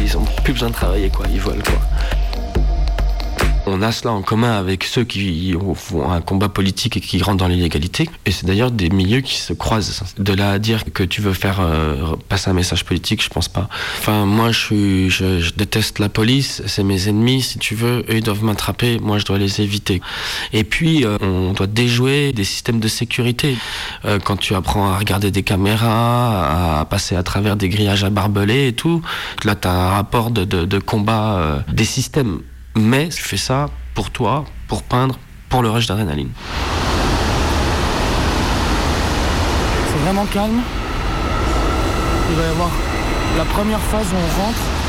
Ils 0.01 0.17
ont 0.17 0.25
plus 0.43 0.53
besoin 0.53 0.69
de 0.69 0.73
travailler, 0.73 1.11
quoi. 1.11 1.27
Ils 1.31 1.39
volent, 1.39 1.61
quoi. 1.63 1.79
On 3.73 3.81
a 3.81 3.93
cela 3.93 4.13
en 4.13 4.21
commun 4.21 4.51
avec 4.51 4.83
ceux 4.83 5.05
qui 5.05 5.55
font 5.75 6.11
un 6.11 6.19
combat 6.19 6.49
politique 6.49 6.97
et 6.97 6.99
qui 6.99 7.23
rentrent 7.23 7.37
dans 7.37 7.47
l'illégalité. 7.47 8.09
Et 8.25 8.31
c'est 8.31 8.45
d'ailleurs 8.45 8.69
des 8.69 8.89
milieux 8.89 9.21
qui 9.21 9.35
se 9.35 9.53
croisent. 9.53 10.03
De 10.17 10.33
là 10.33 10.51
à 10.51 10.59
dire 10.59 10.83
que 10.93 11.03
tu 11.03 11.21
veux 11.21 11.31
faire 11.31 11.61
euh, 11.61 12.17
passer 12.27 12.49
un 12.49 12.53
message 12.53 12.83
politique, 12.83 13.23
je 13.23 13.29
pense 13.29 13.47
pas. 13.47 13.69
Enfin, 13.99 14.25
moi, 14.25 14.51
je, 14.51 15.55
déteste 15.55 15.99
la 15.99 16.09
police. 16.09 16.61
C'est 16.67 16.83
mes 16.83 17.07
ennemis, 17.07 17.43
si 17.43 17.59
tu 17.59 17.75
veux. 17.75 17.99
Eux, 18.09 18.17
ils 18.17 18.23
doivent 18.23 18.43
m'attraper. 18.43 18.99
Moi, 18.99 19.19
je 19.19 19.25
dois 19.25 19.37
les 19.37 19.61
éviter. 19.61 20.01
Et 20.51 20.65
puis, 20.65 21.05
euh, 21.05 21.17
on 21.21 21.53
doit 21.53 21.67
déjouer 21.67 22.33
des 22.33 22.43
systèmes 22.43 22.81
de 22.81 22.89
sécurité. 22.89 23.55
Euh, 24.03 24.19
quand 24.19 24.35
tu 24.35 24.53
apprends 24.53 24.91
à 24.91 24.97
regarder 24.97 25.31
des 25.31 25.43
caméras, 25.43 26.81
à 26.81 26.85
passer 26.85 27.15
à 27.15 27.23
travers 27.23 27.55
des 27.55 27.69
grillages 27.69 28.03
à 28.03 28.09
barbelés 28.09 28.67
et 28.67 28.73
tout, 28.73 29.01
là, 29.45 29.55
tu 29.55 29.69
as 29.69 29.71
un 29.71 29.89
rapport 29.91 30.29
de, 30.29 30.79
combat 30.79 31.63
des 31.71 31.85
systèmes 31.85 32.41
mais 32.75 33.09
tu 33.09 33.21
fais 33.21 33.37
ça 33.37 33.69
pour 33.93 34.09
toi, 34.11 34.45
pour 34.67 34.83
peindre, 34.83 35.17
pour 35.49 35.61
le 35.61 35.69
rush 35.69 35.87
d'adrénaline. 35.87 36.29
C'est 39.87 39.99
vraiment 40.05 40.25
calme. 40.25 40.61
Il 42.29 42.35
va 42.35 42.43
y 42.43 42.49
avoir 42.49 42.69
la 43.37 43.45
première 43.45 43.79
phase 43.79 44.07
où 44.13 44.15
on 44.15 44.43
rentre. 44.43 44.80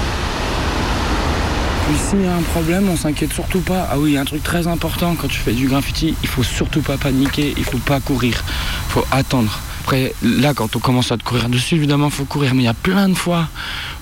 S'il 1.97 2.23
y 2.23 2.27
a 2.27 2.35
un 2.35 2.43
problème, 2.43 2.89
on 2.89 2.97
s'inquiète 2.97 3.33
surtout 3.33 3.61
pas. 3.61 3.89
Ah 3.91 3.99
oui, 3.99 4.11
il 4.11 4.15
y 4.15 4.17
a 4.17 4.21
un 4.21 4.25
truc 4.25 4.43
très 4.43 4.67
important 4.67 5.15
quand 5.15 5.29
tu 5.29 5.39
fais 5.39 5.53
du 5.53 5.69
graffiti, 5.69 6.15
il 6.23 6.29
faut 6.29 6.43
surtout 6.43 6.81
pas 6.81 6.97
paniquer, 6.97 7.55
il 7.57 7.65
faut 7.65 7.79
pas 7.79 8.01
courir, 8.01 8.45
il 8.89 8.93
faut 8.93 9.05
attendre. 9.11 9.59
Après, 9.81 10.15
là, 10.23 10.55
quand 10.55 10.77
on 10.77 10.79
commence 10.79 11.11
à 11.11 11.17
te 11.17 11.25
courir 11.25 11.49
dessus, 11.49 11.75
évidemment, 11.75 12.09
faut 12.09 12.25
courir. 12.25 12.55
Mais 12.55 12.63
il 12.63 12.67
y 12.67 12.69
a 12.69 12.75
plein 12.75 13.09
de 13.09 13.15
fois 13.15 13.49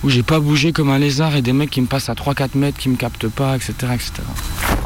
où 0.03 0.09
j'ai 0.09 0.23
pas 0.23 0.39
bougé 0.39 0.73
comme 0.73 0.89
un 0.89 0.99
lézard 0.99 1.35
et 1.35 1.41
des 1.41 1.53
mecs 1.53 1.71
qui 1.71 1.81
me 1.81 1.87
passent 1.87 2.09
à 2.09 2.13
3-4 2.13 2.49
mètres, 2.55 2.77
qui 2.77 2.89
me 2.89 2.95
captent 2.95 3.27
pas, 3.27 3.55
etc., 3.55 3.73
etc. 3.93 4.11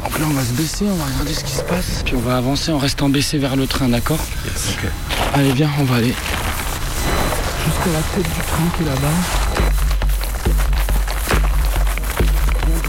Donc 0.04 0.18
là, 0.18 0.24
on 0.28 0.32
va 0.32 0.42
se 0.42 0.52
baisser, 0.52 0.86
on 0.90 0.96
va 0.96 1.04
regarder 1.04 1.34
ce 1.34 1.44
qui 1.44 1.52
se 1.52 1.62
passe. 1.62 2.02
Puis 2.04 2.14
on 2.16 2.20
va 2.20 2.38
avancer 2.38 2.72
en 2.72 2.78
restant 2.78 3.08
baissé 3.08 3.36
vers 3.38 3.56
le 3.56 3.66
train, 3.66 3.88
d'accord 3.88 4.24
Allez, 5.34 5.52
viens, 5.52 5.70
on 5.78 5.84
va 5.84 5.96
aller 5.96 6.14
jusqu'à 7.66 7.92
la 7.92 8.00
tête 8.14 8.24
du 8.24 8.40
train 8.40 8.76
qui 8.76 8.82
est 8.82 8.86
là-bas. 8.86 9.85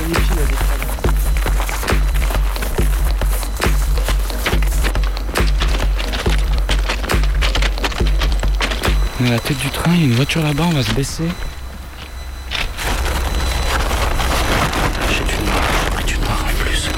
On 0.09 0.13
est 9.25 9.27
à 9.27 9.31
la 9.31 9.39
tête 9.39 9.57
du 9.57 9.69
train, 9.69 9.91
il 9.93 9.99
y 9.99 10.03
a 10.03 10.05
une 10.05 10.13
voiture 10.13 10.41
là-bas, 10.43 10.63
on 10.65 10.75
va 10.75 10.83
se 10.83 10.93
baisser. 10.93 11.27
J'ai 15.09 15.23
du 16.05 16.15
en 16.15 16.63
plus. 16.63 16.89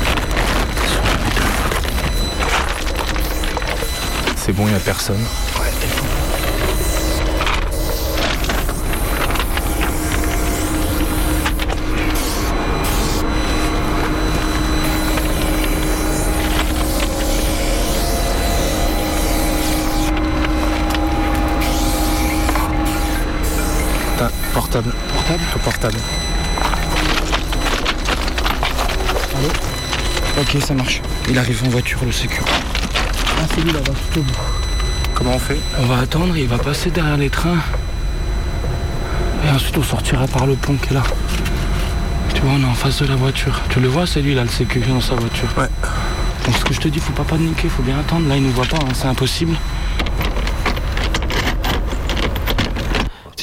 C'est 4.36 4.54
bon, 4.54 4.68
il 4.68 4.70
n'y 4.70 4.76
a 4.76 4.80
personne. 4.80 5.26
Portable. 24.70 24.94
Portable 25.14 25.44
portable. 25.64 25.98
Allô 29.38 29.50
Ok, 30.40 30.62
ça 30.62 30.74
marche. 30.74 31.02
Il 31.30 31.38
arrive 31.38 31.64
en 31.66 31.70
voiture, 31.70 32.00
le 32.06 32.12
sécu. 32.12 32.42
Ah, 32.46 33.46
c'est 33.54 33.62
lui 33.62 33.72
là-bas, 33.72 33.94
tout 34.14 34.20
au 34.20 34.24
bout. 34.24 34.34
Comment 35.16 35.32
on 35.36 35.40
fait 35.40 35.60
On 35.80 35.86
va 35.86 35.98
attendre, 36.00 36.38
il 36.38 36.48
va 36.48 36.58
passer 36.58 36.92
derrière 36.92 37.18
les 37.18 37.30
trains. 37.30 37.58
Et 39.46 39.50
ensuite, 39.50 39.78
on 39.78 39.84
sortira 39.84 40.28
par 40.28 40.46
le 40.46 40.54
pont 40.54 40.76
qui 40.76 40.92
est 40.92 40.94
là. 40.94 41.04
Tu 42.36 42.42
vois, 42.42 42.52
on 42.54 42.62
est 42.62 42.70
en 42.70 42.74
face 42.74 43.02
de 43.02 43.08
la 43.08 43.16
voiture. 43.16 43.60
Tu 43.70 43.80
le 43.80 43.88
vois, 43.88 44.06
c'est 44.06 44.22
lui 44.22 44.36
là, 44.36 44.44
le 44.44 44.50
sécu 44.50 44.80
dans 44.80 45.02
sa 45.02 45.16
voiture. 45.16 45.50
Ouais. 45.58 45.70
Donc, 46.46 46.56
ce 46.56 46.64
que 46.64 46.74
je 46.74 46.80
te 46.80 46.88
dis, 46.88 47.00
faut 47.00 47.14
pas 47.14 47.24
paniquer, 47.24 47.70
faut 47.70 47.84
bien 47.84 48.00
attendre. 48.00 48.28
Là, 48.30 48.38
il 48.38 48.44
nous 48.44 48.52
voit 48.52 48.66
pas, 48.66 48.78
hein, 48.78 48.94
c'est 48.94 49.08
impossible. 49.08 49.56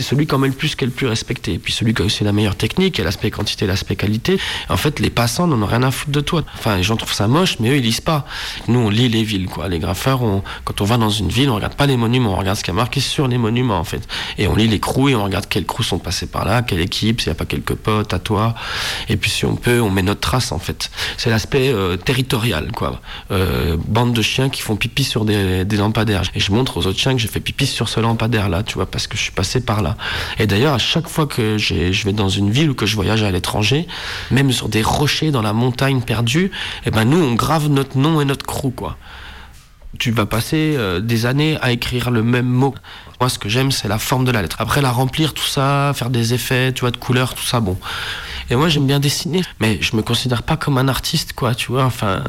Celui 0.06 0.26
qui 0.26 0.34
en 0.34 0.38
met 0.38 0.48
le 0.48 0.54
plus 0.54 0.74
qui 0.76 0.84
est 0.84 0.86
le 0.86 0.92
plus 0.92 1.06
respecté. 1.06 1.54
Et 1.54 1.58
puis 1.58 1.72
celui 1.72 1.92
qui 1.92 2.02
a 2.02 2.04
aussi 2.04 2.24
la 2.24 2.32
meilleure 2.32 2.56
technique, 2.56 2.98
et 2.98 3.04
l'aspect 3.04 3.30
quantité, 3.30 3.66
l'aspect 3.66 3.96
qualité. 3.96 4.38
En 4.68 4.76
fait, 4.76 5.00
les 5.00 5.10
passants 5.10 5.46
n'en 5.46 5.60
ont 5.60 5.66
rien 5.66 5.82
à 5.82 5.90
foutre 5.90 6.12
de 6.12 6.20
toi. 6.20 6.44
Enfin, 6.54 6.76
les 6.76 6.82
gens 6.82 6.96
trouvent 6.96 7.12
ça 7.12 7.28
moche, 7.28 7.58
mais 7.60 7.70
eux, 7.70 7.76
ils 7.76 7.82
lisent 7.82 8.00
pas. 8.00 8.26
Nous, 8.68 8.78
on 8.78 8.88
lit 8.88 9.08
les 9.08 9.24
villes, 9.24 9.46
quoi. 9.46 9.68
Les 9.68 9.78
graffeurs, 9.78 10.20
quand 10.64 10.80
on 10.80 10.84
va 10.84 10.96
dans 10.96 11.10
une 11.10 11.28
ville, 11.28 11.50
on 11.50 11.56
regarde 11.56 11.74
pas 11.74 11.86
les 11.86 11.96
monuments, 11.96 12.34
on 12.34 12.36
regarde 12.36 12.56
ce 12.56 12.64
qui 12.64 12.70
a 12.70 12.74
marqué 12.74 13.00
sur 13.00 13.26
les 13.28 13.38
monuments, 13.38 13.78
en 13.78 13.84
fait. 13.84 14.06
Et 14.38 14.46
on 14.46 14.54
lit 14.54 14.68
les 14.68 14.80
crews 14.80 15.08
et 15.08 15.14
on 15.16 15.24
regarde 15.24 15.46
quels 15.48 15.66
crews 15.66 15.82
sont 15.82 15.98
passés 15.98 16.26
par 16.26 16.44
là, 16.44 16.62
quelle 16.62 16.80
équipe, 16.80 17.20
s'il 17.20 17.30
n'y 17.30 17.36
a 17.36 17.38
pas 17.38 17.44
quelques 17.44 17.74
potes 17.74 18.14
à 18.14 18.18
toi. 18.18 18.54
Et 19.08 19.16
puis, 19.16 19.30
si 19.30 19.44
on 19.44 19.56
peut, 19.56 19.80
on 19.80 19.90
met 19.90 20.02
notre 20.02 20.20
trace, 20.20 20.52
en 20.52 20.58
fait. 20.58 20.90
C'est 21.16 21.30
l'aspect 21.30 21.72
euh, 21.72 21.96
territorial, 21.96 22.70
quoi. 22.72 23.00
Euh, 23.32 23.76
bande 23.88 24.12
de 24.12 24.22
chiens 24.22 24.48
qui 24.48 24.62
font 24.62 24.76
pipi 24.76 25.04
sur 25.04 25.24
des, 25.24 25.64
des 25.64 25.76
lampadaires. 25.76 26.22
Et 26.34 26.40
je 26.40 26.52
montre 26.52 26.76
aux 26.76 26.86
autres 26.86 26.98
chiens 26.98 27.12
que 27.12 27.18
j'ai 27.18 27.28
fait 27.28 27.40
pipi 27.40 27.66
sur 27.66 27.88
ce 27.88 28.00
lampadaire-là, 28.00 28.62
tu 28.62 28.74
vois, 28.74 28.86
parce 28.86 29.06
que 29.06 29.16
je 29.16 29.22
suis 29.22 29.32
passé 29.32 29.60
par 29.60 29.82
là. 29.82 29.95
Et 30.38 30.46
d'ailleurs, 30.46 30.74
à 30.74 30.78
chaque 30.78 31.08
fois 31.08 31.26
que 31.26 31.58
je 31.58 32.04
vais 32.04 32.12
dans 32.12 32.28
une 32.28 32.50
ville 32.50 32.70
ou 32.70 32.74
que 32.74 32.86
je 32.86 32.94
voyage 32.94 33.22
à 33.22 33.30
l'étranger, 33.30 33.86
même 34.30 34.52
sur 34.52 34.68
des 34.68 34.82
rochers 34.82 35.30
dans 35.30 35.42
la 35.42 35.52
montagne 35.52 36.00
perdue, 36.00 36.50
eh 36.84 36.90
ben 36.90 37.04
nous, 37.04 37.18
on 37.18 37.34
grave 37.34 37.68
notre 37.68 37.98
nom 37.98 38.20
et 38.20 38.24
notre 38.24 38.46
crew, 38.46 38.70
quoi. 38.74 38.96
Tu 39.98 40.10
vas 40.10 40.26
passer 40.26 40.74
euh, 40.76 41.00
des 41.00 41.24
années 41.24 41.56
à 41.62 41.72
écrire 41.72 42.10
le 42.10 42.22
même 42.22 42.46
mot. 42.46 42.74
Moi, 43.18 43.30
ce 43.30 43.38
que 43.38 43.48
j'aime, 43.48 43.70
c'est 43.72 43.88
la 43.88 43.98
forme 43.98 44.26
de 44.26 44.30
la 44.30 44.42
lettre. 44.42 44.56
Après, 44.58 44.82
la 44.82 44.90
remplir, 44.90 45.32
tout 45.32 45.46
ça, 45.46 45.92
faire 45.94 46.10
des 46.10 46.34
effets, 46.34 46.72
tu 46.72 46.80
vois, 46.80 46.90
de 46.90 46.98
couleurs, 46.98 47.34
tout 47.34 47.44
ça, 47.44 47.60
bon. 47.60 47.78
Et 48.50 48.56
moi, 48.56 48.68
j'aime 48.68 48.86
bien 48.86 49.00
dessiner, 49.00 49.42
mais 49.58 49.78
je 49.80 49.96
me 49.96 50.02
considère 50.02 50.42
pas 50.42 50.56
comme 50.56 50.76
un 50.76 50.88
artiste, 50.88 51.32
quoi, 51.32 51.54
tu 51.54 51.72
vois. 51.72 51.84
Enfin, 51.84 52.22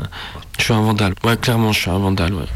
je 0.58 0.64
suis 0.64 0.74
un 0.74 0.82
vandale. 0.82 1.14
Ouais, 1.26 1.36
clairement, 1.36 1.74
je 1.74 1.82
suis 1.82 1.91
un 1.91 2.00
vandale, 2.00 2.34
ouais. 2.34 2.48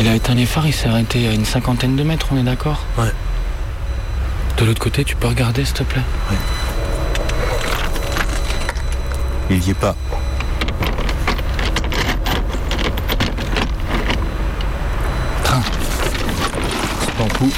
Il 0.00 0.08
a 0.08 0.14
éteint 0.14 0.34
les 0.34 0.46
phares, 0.46 0.66
il 0.66 0.72
s'est 0.72 0.88
arrêté 0.88 1.28
à 1.28 1.32
une 1.32 1.44
cinquantaine 1.44 1.94
de 1.94 2.02
mètres, 2.02 2.28
on 2.32 2.38
est 2.38 2.42
d'accord 2.42 2.86
Ouais. 2.96 3.12
De 4.56 4.64
l'autre 4.64 4.80
côté, 4.80 5.04
tu 5.04 5.14
peux 5.14 5.28
regarder, 5.28 5.62
s'il 5.62 5.74
te 5.74 5.82
plaît 5.82 6.00
Il 9.50 9.62
y 9.62 9.70
est 9.72 9.74
pas. 9.74 9.94
Train. 15.44 15.62
Bon 17.18 17.28
Ils 17.42 17.50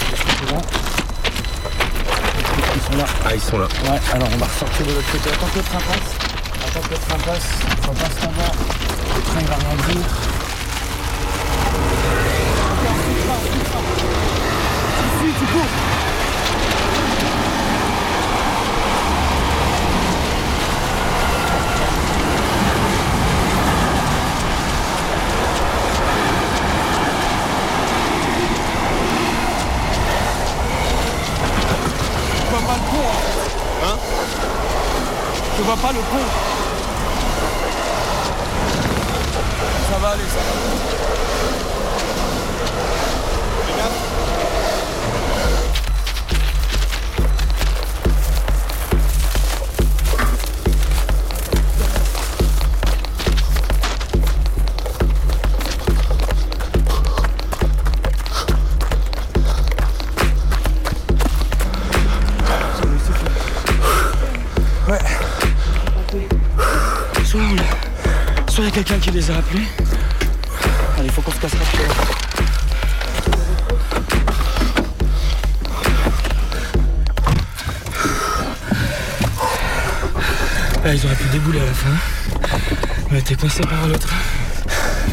sont 2.83 2.97
là. 2.97 3.05
Ah, 3.25 3.35
ils 3.37 3.41
sont 3.41 3.59
là. 3.59 3.67
Ouais, 3.85 4.01
alors 4.13 4.29
on 4.35 4.37
va 4.39 4.47
ressortir 4.47 4.85
de 4.85 4.91
l'autre 4.91 5.13
côté. 5.13 5.31
Attends 5.31 5.47
que 5.47 5.59
le 5.59 5.63
train 5.63 5.79
passe. 5.79 6.67
Attends 6.67 6.89
que 6.89 6.91
le 6.91 6.99
train 6.99 7.19
passe. 7.19 7.49
On 7.89 7.95
passe 7.95 8.21
là-bas. 8.21 8.53
Le 9.15 9.23
train 9.23 9.41
va 9.43 9.55
rien 9.55 9.95
dire. 9.95 10.32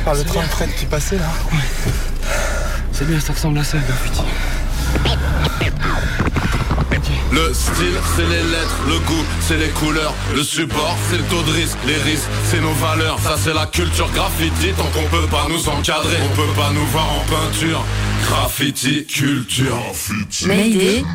Par 0.10 0.18
le 0.18 0.24
train 0.24 0.42
de 0.42 0.48
fret 0.48 0.70
qui 0.76 0.88
passait 0.88 1.20
là 1.20 1.26
Ouais. 1.52 1.60
C'est 2.92 3.06
bien, 3.06 3.20
ça 3.20 3.32
ressemble 3.32 3.60
à 3.60 3.64
ça, 3.64 3.78
le 3.78 3.84
graffiti. 3.84 4.24
Le 7.32 7.54
style, 7.54 7.94
c'est 8.16 8.26
les 8.26 8.42
lettres, 8.42 8.80
le 8.88 8.98
goût, 9.06 9.24
c'est 9.48 9.58
les 9.58 9.70
couleurs, 9.70 10.16
le 10.34 10.42
support, 10.42 10.98
c'est 11.12 11.18
le 11.18 11.24
taux 11.26 11.44
de 11.44 11.52
risque, 11.52 11.78
les 11.86 11.98
risques, 11.98 12.26
c'est 12.46 12.60
nos 12.60 12.74
valeurs, 12.74 13.20
ça 13.20 13.36
c'est 13.38 13.54
la 13.54 13.68
culture 13.68 14.10
graffiti, 14.10 14.74
tant 14.76 14.86
qu'on 14.86 15.08
peut 15.16 15.28
pas 15.28 15.46
nous 15.48 15.70
encadrer, 15.70 16.18
on 16.24 16.36
peut 16.36 16.54
pas 16.60 16.72
nous 16.74 16.88
voir 16.88 17.06
en 17.14 17.24
peinture. 17.26 17.86
Graffiti, 18.28 19.06
culture. 19.06 19.78
Mayday, 20.48 21.06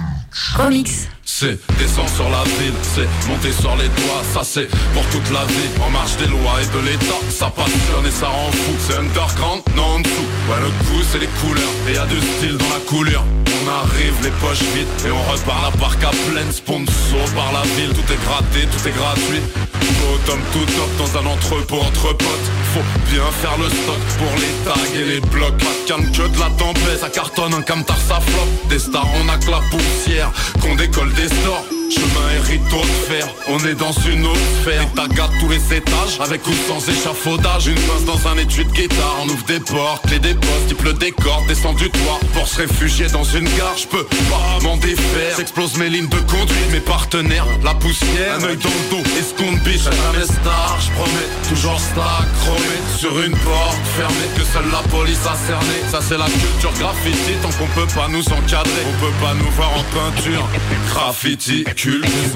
remix. 0.57 1.09
C'est 1.45 1.59
descendre 1.77 2.09
sur 2.09 2.31
la 2.31 2.43
ville, 2.59 2.73
c'est 2.81 3.29
monter 3.29 3.53
sur 3.53 3.77
les 3.77 3.89
toits, 4.01 4.23
ça 4.33 4.41
c'est 4.43 4.67
pour 4.95 5.05
toute 5.13 5.31
la 5.31 5.45
vie, 5.45 5.69
en 5.85 5.91
marche 5.91 6.17
des 6.17 6.27
lois 6.27 6.57
et 6.63 6.67
de 6.75 6.89
l'état, 6.89 7.21
ça 7.29 7.53
passionne 7.55 8.07
et 8.07 8.11
ça 8.11 8.29
rend 8.29 8.51
fou, 8.51 8.73
c'est 8.79 8.97
underground, 8.97 9.61
non 9.77 9.83
en 9.83 10.01
dessous, 10.01 10.29
ouais 10.49 10.61
le 10.63 10.71
coup 10.87 11.05
c'est 11.13 11.19
les 11.19 11.29
couleurs, 11.43 11.75
et 11.87 11.93
y 11.93 11.99
a 11.99 12.07
du 12.07 12.17
style 12.17 12.57
dans 12.57 12.73
la 12.73 12.81
couleur, 12.89 13.23
on 13.61 13.69
arrive 13.69 14.17
les 14.23 14.31
poches 14.41 14.65
vides, 14.73 14.89
et 15.07 15.11
on 15.11 15.23
repart 15.31 15.61
la 15.65 15.77
barque 15.77 16.03
à 16.03 16.13
pleine, 16.33 16.51
sponsor 16.51 17.29
par 17.37 17.53
la 17.53 17.63
ville, 17.77 17.93
tout 17.93 18.09
est 18.11 18.25
gratté, 18.25 18.65
tout 18.65 18.89
est 18.89 18.97
gratuit, 18.97 19.45
Bottom 20.01 20.41
tout 20.53 20.65
top 20.65 20.91
dans 20.97 21.19
un 21.19 21.27
entrepôt 21.27 21.81
entre 21.81 22.17
potes 22.17 22.49
Faut 22.75 22.81
bien 23.09 23.23
faire 23.41 23.57
le 23.57 23.69
stock 23.69 24.01
pour 24.19 24.35
les 24.37 24.65
tags 24.65 24.95
et 24.97 25.05
les 25.05 25.21
blocs. 25.21 25.57
Pas 25.59 25.95
de 25.97 26.29
de 26.29 26.41
la 26.41 26.51
tempête, 26.59 26.99
ça 26.99 27.09
cartonne 27.09 27.55
un 27.55 27.63
camtar 27.63 27.97
ça 27.97 28.19
flop 28.19 28.69
Des 28.69 28.81
stars 28.81 29.07
on 29.23 29.29
a 29.29 29.37
que 29.37 29.49
la 29.49 29.61
poussière, 29.71 30.33
qu'on 30.61 30.75
décolle 30.75 31.13
des 31.13 31.29
stores 31.29 31.65
Chemin 31.91 32.25
et 32.51 32.59
de 32.59 32.87
fer, 33.09 33.27
on 33.49 33.59
est 33.67 33.75
dans 33.75 33.93
une 34.09 34.27
autre 34.27 34.41
sphère. 34.63 34.87
T'agates 34.95 35.31
tous 35.41 35.49
les 35.49 35.77
étages, 35.77 36.19
avec 36.21 36.47
ou 36.47 36.53
sans 36.69 36.89
échafaudage. 36.89 37.67
Une 37.67 37.75
pince 37.75 38.05
dans 38.05 38.29
un 38.29 38.39
étui 38.39 38.65
de 38.65 38.71
guitare, 38.71 39.17
on 39.23 39.29
ouvre 39.29 39.45
des 39.45 39.61
portes, 39.61 40.07
clés 40.07 40.19
des 40.19 40.35
postes 40.35 40.69
Type 40.69 40.83
le 40.83 40.93
décor, 40.95 41.43
descend 41.49 41.77
du 41.77 41.91
toit, 41.91 42.21
pour 42.33 42.49
se 42.49 42.63
réfugier 42.63 43.07
dans 43.09 43.25
une 43.25 43.45
gare 43.45 43.77
Je 43.77 43.87
peux 43.87 44.05
pas 44.05 44.59
m'en 44.63 44.77
défaire, 44.77 45.37
j'explose 45.37 45.77
mes 45.77 45.89
lignes 45.89 46.09
de 46.09 46.19
conduite 46.21 46.73
Mes 46.73 46.81
partenaires, 46.81 47.47
la 47.63 47.75
poussière, 47.75 48.39
un 48.39 48.45
œil 48.45 48.57
dans 48.57 48.71
le 48.71 48.91
dos, 48.91 49.11
escompte 49.19 49.63
biche 49.65 49.85
Jamais 49.85 50.25
star, 50.25 50.79
je 50.81 50.91
promets, 50.93 51.29
toujours 51.49 51.79
star 51.79 52.25
chromé 52.41 52.77
Sur 52.97 53.21
une 53.21 53.37
porte 53.37 53.77
fermée, 53.97 54.29
que 54.37 54.45
seule 54.45 54.71
la 54.73 54.83
police 54.89 55.21
a 55.27 55.37
cerné. 55.47 55.77
Ça 55.91 56.01
c'est 56.01 56.19
la 56.19 56.27
culture 56.27 56.73
graffiti, 56.79 57.33
tant 57.43 57.51
qu'on 57.59 57.69
peut 57.79 57.93
pas 57.95 58.09
nous 58.09 58.25
encadrer. 58.33 58.83
On 58.89 59.05
peut 59.05 59.15
pas 59.21 59.35
nous 59.35 59.51
voir 59.51 59.71
en 59.73 59.85
peinture 59.95 60.49
Graffiti, 60.89 61.65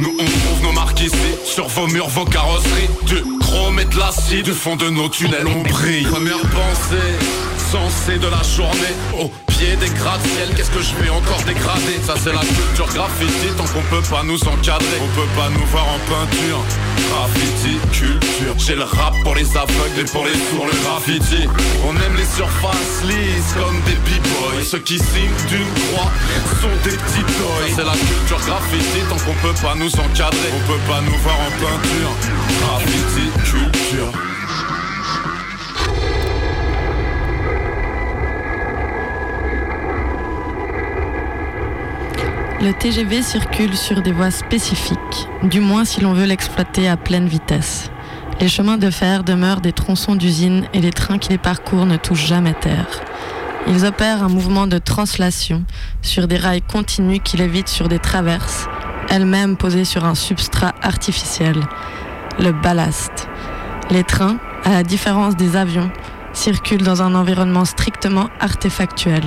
nous 0.00 0.16
on 0.18 0.24
trouve 0.24 0.62
nos 0.64 0.72
marques 0.72 1.00
ici 1.00 1.16
Sur 1.44 1.68
vos 1.68 1.86
murs, 1.86 2.08
vos 2.08 2.24
carrosseries. 2.24 2.88
Du 3.06 3.22
chrome 3.38 3.78
et 3.78 3.84
de 3.84 3.96
l'acide, 3.96 4.44
du 4.44 4.52
fond 4.52 4.76
de 4.76 4.90
nos 4.90 5.08
tunnels. 5.08 5.46
On 5.46 5.62
brille. 5.62 6.04
Première 6.04 6.40
pensée, 6.40 6.96
sensée 7.70 8.18
de 8.18 8.26
la 8.26 8.42
journée. 8.42 8.94
Au 9.18 9.30
des 9.58 9.90
gratte-ciel, 9.90 10.54
qu'est-ce 10.54 10.70
que 10.70 10.82
je 10.82 10.94
vais 11.02 11.10
encore 11.10 11.42
dégrader 11.42 11.98
Ça 12.06 12.14
c'est 12.16 12.32
la 12.32 12.40
culture 12.40 12.86
graffiti, 12.94 13.48
tant 13.56 13.64
qu'on 13.64 13.82
peut 13.90 14.06
pas 14.08 14.22
nous 14.22 14.40
encadrer. 14.46 14.98
On 15.02 15.20
peut 15.20 15.28
pas 15.34 15.48
nous 15.50 15.66
voir 15.66 15.84
en 15.88 15.98
peinture. 16.06 16.62
Graffiti, 17.10 17.74
culture. 17.90 18.54
J'ai 18.56 18.76
le 18.76 18.84
rap 18.84 19.14
pour 19.24 19.34
les 19.34 19.56
aveugles 19.56 19.98
et 19.98 20.04
pour 20.04 20.24
les 20.26 20.34
sourds 20.34 20.66
le 20.66 20.78
graffiti. 20.84 21.48
On 21.84 21.90
aime 21.90 22.16
les 22.16 22.26
surfaces 22.36 23.02
lisses 23.02 23.54
comme 23.58 23.80
des 23.82 23.98
b-boys. 24.06 24.62
Ceux 24.62 24.78
qui 24.78 24.98
signent 24.98 25.40
d'une 25.48 25.66
croix 25.90 26.10
sont 26.62 26.76
des 26.84 26.96
petits 26.96 27.26
toys. 27.26 27.74
C'est 27.74 27.84
la 27.84 27.98
culture 27.98 28.40
graffiti, 28.46 29.00
tant 29.08 29.16
qu'on 29.16 29.34
peut 29.42 29.58
pas 29.60 29.74
nous 29.74 29.90
encadrer. 29.90 30.50
On 30.54 30.66
peut 30.70 30.84
pas 30.86 31.00
nous 31.00 31.18
voir 31.18 31.36
en 31.40 31.50
peinture. 31.58 32.14
Graffiti, 32.60 33.26
culture 33.50 34.27
Le 42.60 42.72
TGV 42.72 43.22
circule 43.22 43.76
sur 43.76 44.02
des 44.02 44.10
voies 44.10 44.32
spécifiques, 44.32 45.28
du 45.44 45.60
moins 45.60 45.84
si 45.84 46.00
l'on 46.00 46.12
veut 46.12 46.24
l'exploiter 46.24 46.88
à 46.88 46.96
pleine 46.96 47.28
vitesse. 47.28 47.88
Les 48.40 48.48
chemins 48.48 48.78
de 48.78 48.90
fer 48.90 49.22
demeurent 49.22 49.60
des 49.60 49.72
tronçons 49.72 50.16
d'usines 50.16 50.66
et 50.74 50.80
les 50.80 50.90
trains 50.90 51.18
qui 51.18 51.28
les 51.28 51.38
parcourent 51.38 51.86
ne 51.86 51.96
touchent 51.96 52.26
jamais 52.26 52.54
terre. 52.54 53.00
Ils 53.68 53.84
opèrent 53.84 54.24
un 54.24 54.28
mouvement 54.28 54.66
de 54.66 54.78
translation 54.78 55.62
sur 56.02 56.26
des 56.26 56.36
rails 56.36 56.62
continus 56.62 57.20
qui 57.22 57.36
lévitent 57.36 57.68
sur 57.68 57.88
des 57.88 58.00
traverses, 58.00 58.66
elles-mêmes 59.08 59.56
posées 59.56 59.84
sur 59.84 60.04
un 60.04 60.16
substrat 60.16 60.74
artificiel, 60.82 61.60
le 62.40 62.50
ballast. 62.50 63.28
Les 63.90 64.02
trains, 64.02 64.38
à 64.64 64.70
la 64.70 64.82
différence 64.82 65.36
des 65.36 65.54
avions, 65.54 65.92
circulent 66.32 66.82
dans 66.82 67.02
un 67.02 67.14
environnement 67.14 67.64
strictement 67.64 68.30
artefactuel. 68.40 69.22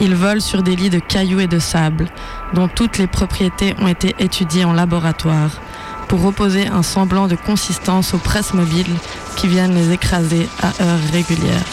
Ils 0.00 0.14
volent 0.14 0.40
sur 0.40 0.62
des 0.62 0.76
lits 0.76 0.90
de 0.90 0.98
cailloux 0.98 1.40
et 1.40 1.46
de 1.46 1.58
sable, 1.58 2.08
dont 2.54 2.68
toutes 2.68 2.96
les 2.96 3.06
propriétés 3.06 3.74
ont 3.78 3.88
été 3.88 4.14
étudiées 4.18 4.64
en 4.64 4.72
laboratoire, 4.72 5.60
pour 6.08 6.24
opposer 6.24 6.66
un 6.66 6.82
semblant 6.82 7.28
de 7.28 7.36
consistance 7.36 8.14
aux 8.14 8.18
presses 8.18 8.54
mobiles 8.54 8.96
qui 9.36 9.46
viennent 9.46 9.74
les 9.74 9.92
écraser 9.92 10.48
à 10.62 10.68
heures 10.82 11.12
régulières. 11.12 11.64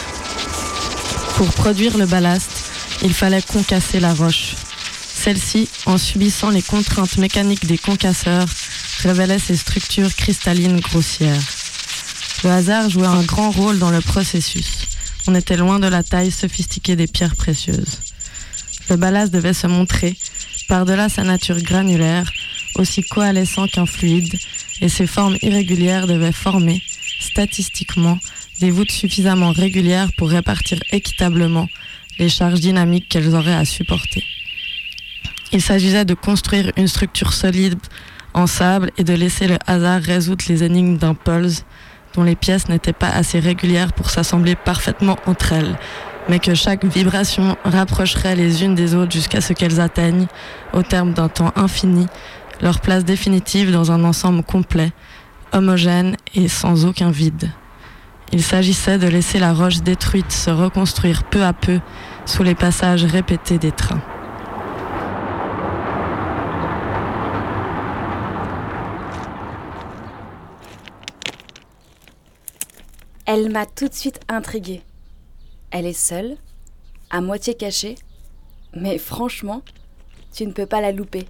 Pour 1.38 1.48
produire 1.54 1.98
le 1.98 2.06
ballast, 2.06 2.70
il 3.04 3.14
fallait 3.14 3.42
concasser 3.42 4.00
la 4.00 4.14
roche. 4.14 4.56
Celle-ci, 5.14 5.70
en 5.86 5.98
subissant 5.98 6.50
les 6.50 6.62
contraintes 6.62 7.18
mécaniques 7.18 7.66
des 7.66 7.78
concasseurs, 7.78 8.48
révélait 9.04 9.40
ses 9.40 9.56
structures 9.56 10.14
cristallines 10.16 10.80
grossières. 10.80 11.42
Le 12.44 12.50
hasard 12.52 12.90
jouait 12.90 13.08
un 13.08 13.24
grand 13.24 13.52
rôle 13.52 13.80
dans 13.80 13.92
le 13.92 14.02
processus. 14.02 14.86
On 15.28 15.36
était 15.36 15.58
loin 15.58 15.80
de 15.80 15.88
la 15.88 16.04
taille 16.04 16.32
sophistiquée 16.32 16.96
des 16.96 17.08
pierres 17.08 17.36
précieuses. 17.36 18.00
Le 18.90 18.96
ballast 18.96 19.34
devait 19.34 19.54
se 19.54 19.68
montrer, 19.68 20.16
par-delà 20.68 21.10
sa 21.10 21.24
nature 21.24 21.62
granulaire, 21.62 22.30
aussi 22.76 23.04
coalescent 23.04 23.68
qu'un 23.68 23.86
fluide, 23.86 24.34
et 24.82 24.90
ses 24.90 25.08
formes 25.08 25.38
irrégulières 25.42 26.08
devaient 26.08 26.32
former, 26.32 26.82
statistiquement, 27.20 28.18
des 28.60 28.72
voûtes 28.72 28.92
suffisamment 28.92 29.52
régulières 29.52 30.10
pour 30.18 30.30
répartir 30.30 30.80
équitablement 30.92 31.68
les 32.20 32.30
charges 32.30 32.60
dynamiques 32.60 33.10
qu'elles 33.10 33.36
auraient 33.36 33.54
à 33.54 33.66
supporter. 33.66 34.24
Il 35.52 35.62
s'agissait 35.62 36.06
de 36.06 36.14
construire 36.14 36.72
une 36.78 36.88
structure 36.88 37.34
solide 37.34 37.78
en 38.34 38.48
sable 38.48 38.92
et 38.98 39.04
de 39.04 39.14
laisser 39.14 39.48
le 39.48 39.58
hasard 39.66 40.02
résoudre 40.02 40.46
les 40.50 40.64
énigmes 40.64 40.98
d'un 40.98 41.14
pulse 41.14 41.66
dont 42.14 42.24
les 42.24 42.36
pièces 42.36 42.68
n'étaient 42.68 42.94
pas 42.94 43.10
assez 43.10 43.40
régulières 43.40 43.94
pour 43.94 44.10
s'assembler 44.10 44.56
parfaitement 44.56 45.18
entre 45.26 45.54
elles, 45.54 45.78
mais 46.30 46.40
que 46.40 46.54
chaque 46.54 46.86
vibration 46.86 47.58
rapprocherait 47.64 48.36
les 48.36 48.64
unes 48.64 48.76
des 48.76 48.96
autres 48.96 49.12
jusqu'à 49.12 49.42
ce 49.42 49.54
qu'elles 49.54 49.80
atteignent, 49.80 50.28
au 50.74 50.84
terme 50.84 51.14
d'un 51.14 51.30
temps 51.30 51.54
infini, 51.56 52.08
leur 52.62 52.80
place 52.82 53.06
définitive 53.06 53.72
dans 53.72 53.92
un 53.92 54.04
ensemble 54.04 54.44
complet, 54.44 54.92
homogène 55.54 56.18
et 56.36 56.48
sans 56.48 56.86
aucun 56.86 57.12
vide. 57.12 57.52
Il 58.34 58.44
s'agissait 58.44 58.98
de 58.98 59.08
laisser 59.08 59.40
la 59.40 59.54
roche 59.54 59.82
détruite 59.82 60.32
se 60.32 60.50
reconstruire 60.50 61.24
peu 61.24 61.44
à 61.44 61.54
peu 61.54 61.80
sous 62.26 62.44
les 62.44 62.56
passages 62.56 63.06
répétés 63.06 63.58
des 63.58 63.72
trains. 63.72 64.02
Elle 73.26 73.52
m'a 73.52 73.66
tout 73.66 73.90
de 73.90 73.94
suite 73.94 74.22
intriguée. 74.30 74.82
Elle 75.72 75.86
est 75.86 75.94
seule, 75.94 76.38
à 77.10 77.22
moitié 77.22 77.54
cachée, 77.54 77.96
mais 78.74 78.98
franchement, 78.98 79.62
tu 80.34 80.46
ne 80.46 80.52
peux 80.52 80.66
pas 80.66 80.82
la 80.82 80.92
louper. 80.92 81.26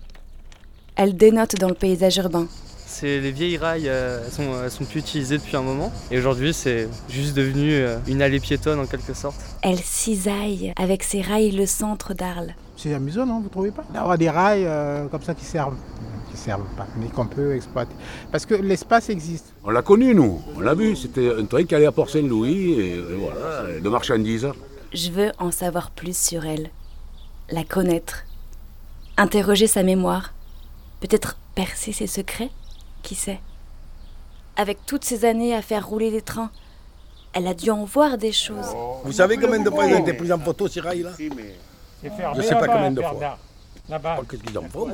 Elle 0.95 1.15
dénote 1.15 1.55
dans 1.55 1.69
le 1.69 1.73
paysage 1.75 2.17
urbain, 2.17 2.47
C'est 2.85 3.19
les 3.19 3.31
vieilles 3.31 3.57
rails, 3.57 3.87
euh, 3.87 4.23
elles, 4.25 4.31
sont, 4.31 4.63
elles 4.63 4.71
sont 4.71 4.85
plus 4.85 4.99
utilisées 4.99 5.37
depuis 5.37 5.55
un 5.55 5.61
moment. 5.61 5.91
Et 6.11 6.17
aujourd'hui, 6.17 6.53
c'est 6.53 6.87
juste 7.09 7.35
devenu 7.35 7.73
euh, 7.73 7.97
une 8.07 8.21
allée 8.21 8.39
piétonne 8.39 8.79
en 8.79 8.85
quelque 8.85 9.13
sorte. 9.13 9.39
Elle 9.61 9.79
cisaille 9.79 10.73
avec 10.75 11.03
ses 11.03 11.21
rails 11.21 11.51
le 11.51 11.65
centre 11.65 12.13
d'Arles. 12.13 12.55
C'est 12.77 12.93
amusant, 12.93 13.25
non 13.25 13.41
Vous 13.41 13.49
trouvez 13.49 13.71
pas 13.71 13.83
D'avoir 13.91 14.17
des 14.17 14.29
rails 14.29 14.65
euh, 14.65 15.07
comme 15.07 15.23
ça 15.23 15.33
qui 15.33 15.43
servent, 15.43 15.75
qui 16.31 16.37
servent 16.37 16.69
pas, 16.77 16.85
mais 16.97 17.07
qu'on 17.07 17.25
peut 17.25 17.55
exploiter. 17.55 17.93
Parce 18.31 18.45
que 18.45 18.53
l'espace 18.53 19.09
existe. 19.09 19.53
On 19.63 19.71
l'a 19.71 19.81
connu, 19.81 20.13
nous. 20.13 20.41
On 20.55 20.59
l'a 20.59 20.75
vu. 20.75 20.95
C'était 20.95 21.33
un 21.35 21.45
train 21.45 21.63
qui 21.63 21.73
allait 21.73 21.87
à 21.87 21.91
Port-Saint-Louis 21.91 22.73
et, 22.73 22.93
et 22.93 23.01
voilà, 23.15 23.79
de 23.79 23.89
marchandises. 23.89 24.47
Je 24.93 25.09
veux 25.09 25.31
en 25.39 25.51
savoir 25.51 25.89
plus 25.91 26.15
sur 26.15 26.45
elle, 26.45 26.69
la 27.49 27.63
connaître, 27.63 28.25
interroger 29.17 29.67
sa 29.67 29.83
mémoire, 29.83 30.33
peut-être 31.01 31.37
percer 31.55 31.91
ses 31.91 32.07
secrets, 32.07 32.51
qui 33.01 33.15
sait. 33.15 33.39
Avec 34.55 34.77
toutes 34.85 35.03
ces 35.03 35.25
années 35.25 35.55
à 35.55 35.61
faire 35.61 35.87
rouler 35.87 36.11
des 36.11 36.21
trains, 36.21 36.51
elle 37.33 37.47
a 37.47 37.53
dû 37.53 37.69
en 37.71 37.83
voir 37.83 38.17
des 38.17 38.31
choses. 38.31 38.67
Vous 39.03 39.11
savez 39.11 39.37
combien 39.37 39.59
de 39.59 39.69
fois 39.69 39.85
ils 39.87 39.95
ont 39.95 39.99
été 40.01 40.13
pris 40.13 40.31
en 40.31 40.39
photo 40.39 40.67
ces 40.67 40.79
rails-là? 40.79 41.11
Je 42.03 42.41
sais 42.41 42.55
pas 42.55 42.67
combien 42.67 42.91
de 42.91 43.01
fois. 43.01 43.37
Qu'est-ce 44.29 44.43
qu'ils 44.43 44.57
en 44.57 44.63
font. 44.63 44.87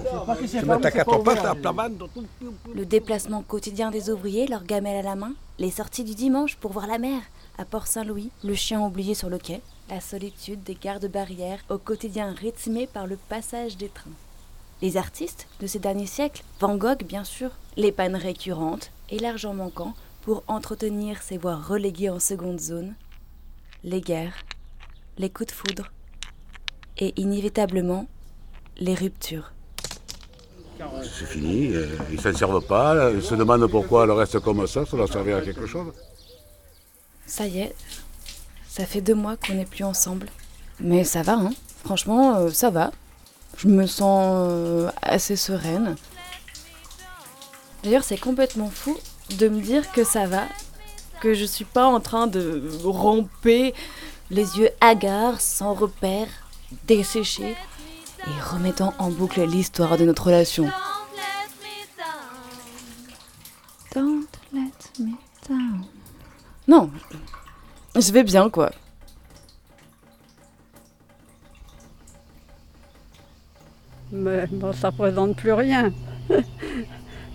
Le 2.73 2.85
déplacement 2.85 3.41
quotidien 3.41 3.89
des 3.89 4.09
ouvriers, 4.09 4.47
leur 4.47 4.63
gamelle 4.63 4.97
à 4.97 5.01
la 5.01 5.15
main, 5.15 5.33
les 5.57 5.71
sorties 5.71 6.03
du 6.03 6.13
dimanche 6.13 6.57
pour 6.57 6.71
voir 6.73 6.85
la 6.87 6.99
mer, 6.99 7.21
à 7.57 7.65
Port-Saint-Louis, 7.65 8.29
le 8.43 8.53
chien 8.53 8.81
oublié 8.81 9.15
sur 9.15 9.29
le 9.29 9.39
quai, 9.39 9.61
la 9.89 9.99
solitude 9.99 10.63
des 10.63 10.75
gardes-barrières 10.75 11.63
au 11.69 11.77
quotidien 11.77 12.33
rythmé 12.33 12.87
par 12.87 13.07
le 13.07 13.17
passage 13.17 13.77
des 13.77 13.89
trains. 13.89 14.11
Les 14.81 14.97
artistes 14.97 15.47
de 15.59 15.67
ces 15.67 15.79
derniers 15.79 16.05
siècles, 16.05 16.43
Van 16.59 16.75
Gogh 16.75 17.03
bien 17.03 17.23
sûr, 17.23 17.49
les 17.77 17.91
pannes 17.91 18.15
récurrentes 18.15 18.91
et 19.09 19.17
l'argent 19.17 19.53
manquant 19.53 19.93
pour 20.21 20.43
entretenir 20.47 21.21
ces 21.21 21.37
voies 21.37 21.55
reléguées 21.55 22.09
en 22.09 22.19
seconde 22.19 22.59
zone, 22.59 22.93
les 23.83 24.01
guerres, 24.01 24.35
les 25.17 25.29
coups 25.29 25.47
de 25.47 25.53
foudre 25.53 25.91
et 26.97 27.13
inévitablement 27.19 28.07
les 28.77 28.95
ruptures. 28.95 29.51
C'est 31.03 31.25
fini, 31.25 31.73
euh, 31.73 31.87
ils 32.11 32.19
s'en 32.19 32.33
servent 32.33 32.65
pas, 32.65 33.11
ils 33.11 33.21
se 33.21 33.35
demandent 33.35 33.67
pourquoi 33.67 34.05
le 34.05 34.13
reste 34.13 34.39
comme 34.39 34.65
ça, 34.67 34.85
ça 34.85 34.97
doit 34.97 35.07
servir 35.07 35.37
à 35.37 35.41
quelque 35.41 35.65
chose. 35.65 35.93
Ça 37.25 37.47
y 37.47 37.59
est, 37.59 37.75
ça 38.67 38.85
fait 38.85 39.01
deux 39.01 39.15
mois 39.15 39.37
qu'on 39.37 39.53
n'est 39.53 39.65
plus 39.65 39.83
ensemble. 39.83 40.27
Mais 40.79 41.03
ça 41.03 41.21
va, 41.21 41.33
hein. 41.33 41.51
Franchement, 41.85 42.35
euh, 42.37 42.49
ça 42.49 42.69
va. 42.69 42.91
Je 43.57 43.67
me 43.67 43.85
sens 43.85 44.33
euh, 44.49 44.89
assez 45.01 45.35
sereine. 45.35 45.95
D'ailleurs, 47.83 48.03
c'est 48.03 48.19
complètement 48.19 48.69
fou 48.69 48.97
de 49.37 49.47
me 49.47 49.61
dire 49.61 49.91
que 49.91 50.03
ça 50.03 50.25
va, 50.25 50.43
que 51.21 51.33
je 51.33 51.45
suis 51.45 51.65
pas 51.65 51.85
en 51.85 51.99
train 51.99 52.27
de 52.27 52.63
ramper, 52.83 53.73
les 54.31 54.57
yeux 54.57 54.69
hagards, 54.81 55.39
sans 55.39 55.73
repère, 55.73 56.27
desséchés, 56.87 57.55
et 58.25 58.41
remettant 58.51 58.93
en 58.99 59.09
boucle 59.09 59.43
l'histoire 59.45 59.97
de 59.97 60.05
notre 60.05 60.27
relation. 60.27 60.69
Don't 63.93 64.27
let 64.51 64.71
me 64.99 65.11
down. 65.47 65.85
Non, 66.67 66.89
je 67.95 68.11
vais 68.11 68.23
bien 68.23 68.49
quoi. 68.49 68.71
Mais 74.11 74.47
bon, 74.47 74.71
ça 74.73 74.89
représente 74.89 75.35
plus 75.35 75.53
rien. 75.53 75.91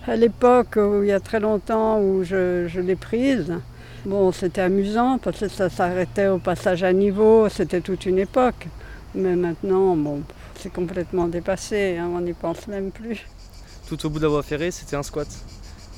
à 0.07 0.15
l'époque 0.15 0.77
où 0.77 1.03
il 1.03 1.09
y 1.09 1.11
a 1.11 1.19
très 1.19 1.39
longtemps 1.39 1.99
où 1.99 2.23
je, 2.23 2.67
je 2.67 2.79
l'ai 2.79 2.95
prise, 2.95 3.53
bon, 4.05 4.31
c'était 4.31 4.61
amusant 4.61 5.17
parce 5.17 5.39
que 5.39 5.47
ça 5.49 5.69
s'arrêtait 5.69 6.27
au 6.27 6.39
passage 6.39 6.83
à 6.83 6.93
niveau, 6.93 7.47
c'était 7.49 7.81
toute 7.81 8.05
une 8.05 8.17
époque. 8.17 8.67
Mais 9.15 9.35
maintenant, 9.35 9.95
bon, 9.95 10.21
c'est 10.59 10.71
complètement 10.71 11.27
dépassé, 11.27 11.97
hein, 11.97 12.09
on 12.13 12.21
n'y 12.21 12.33
pense 12.33 12.67
même 12.67 12.91
plus. 12.91 13.25
Tout 13.87 14.05
au 14.05 14.09
bout 14.09 14.19
de 14.19 14.23
la 14.23 14.29
voie 14.29 14.43
ferrée, 14.43 14.71
c'était 14.71 14.95
un 14.95 15.03
squat 15.03 15.27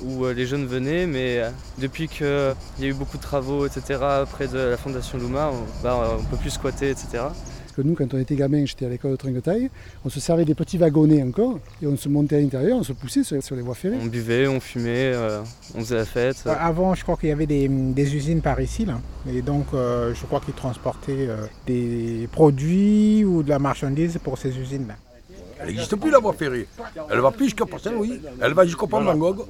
où 0.04 0.26
euh, 0.26 0.34
les 0.34 0.46
jeunes 0.46 0.66
venaient, 0.66 1.06
mais 1.06 1.40
euh, 1.40 1.50
depuis 1.78 2.08
qu'il 2.08 2.26
y 2.80 2.84
a 2.84 2.88
eu 2.88 2.94
beaucoup 2.94 3.18
de 3.18 3.22
travaux, 3.22 3.66
etc., 3.66 4.00
près 4.32 4.48
de 4.48 4.58
la 4.58 4.78
fondation 4.78 5.18
Luma, 5.18 5.52
on, 5.54 5.84
bah, 5.84 6.18
on 6.20 6.24
peut 6.24 6.38
plus 6.38 6.52
squatter, 6.52 6.90
etc. 6.90 7.26
Parce 7.72 7.84
que 7.84 7.88
nous, 7.88 7.96
quand 7.96 8.14
on 8.14 8.20
était 8.20 8.36
gamin, 8.36 8.66
j'étais 8.66 8.86
à 8.86 8.90
l'école 8.90 9.12
de 9.12 9.16
Trinquetail, 9.16 9.70
on 10.04 10.10
se 10.10 10.20
servait 10.20 10.44
des 10.44 10.56
petits 10.56 10.78
wagonnets 10.78 11.24
encore, 11.24 11.58
et 11.82 11.88
on 11.88 11.96
se 11.96 12.10
montait 12.10 12.36
à 12.36 12.40
l'intérieur, 12.42 12.78
on 12.78 12.84
se 12.84 12.92
poussait 12.92 13.24
sur, 13.24 13.42
sur 13.42 13.56
les 13.56 13.62
voies 13.62 13.76
ferrées. 13.76 13.96
On 14.02 14.08
buvait, 14.08 14.46
on 14.46 14.60
fumait, 14.60 15.14
euh, 15.14 15.40
on 15.74 15.80
faisait 15.80 15.96
la 15.96 16.04
fête. 16.04 16.44
Euh, 16.48 16.54
Avant, 16.60 16.94
je 16.96 17.04
crois 17.04 17.16
qu'il 17.16 17.30
y 17.30 17.32
avait 17.32 17.46
des, 17.46 17.70
des 17.70 18.14
usines 18.14 18.42
par 18.42 18.60
ici, 18.60 18.84
là. 18.84 19.00
Et 19.34 19.42
donc, 19.42 19.68
euh, 19.74 20.14
je 20.14 20.26
crois 20.26 20.42
qu'ils 20.42 20.54
transportaient 20.54 21.30
euh, 21.30 21.46
des 21.66 22.28
produits 22.30 23.24
ou 23.24 23.42
de 23.42 23.48
la 23.48 23.60
marchandise 23.60 24.20
pour 24.22 24.38
ces 24.38 24.50
usines-là. 24.60 24.96
Elle 25.62 25.68
n'existe 25.68 25.96
plus 25.96 26.12
la 26.12 26.20
voie 26.20 26.34
ferrée. 26.34 26.68
Elle 27.10 27.20
va 27.20 27.32
plus 27.32 27.46
jusqu'à 27.46 27.66
Port-Saint-Louis. 27.66 28.20
Elle 28.42 28.54
va 28.54 28.66
jusqu'au 28.66 28.88
pont 28.88 29.02
Van 29.02 29.16
Gogh. 29.16 29.46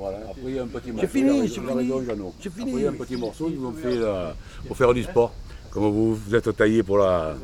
C'est 0.99 1.07
fini, 1.07 1.49
c'est 1.49 1.61
fini. 1.61 1.91
C'est 2.39 2.53
fini. 2.53 2.71
Après, 2.73 2.87
un 2.87 2.93
petit 2.93 3.15
morceau, 3.15 3.49
ils 3.51 3.65
ont 3.65 3.71
fait 3.71 3.95
là, 3.95 4.35
pour 4.67 4.77
faire 4.77 4.93
du 4.93 5.01
sport. 5.01 5.33
Comme 5.71 5.89
vous, 5.89 6.15
vous 6.15 6.35
êtes 6.35 6.55
taillé 6.55 6.83
pour 6.83 6.97
la, 6.97 7.35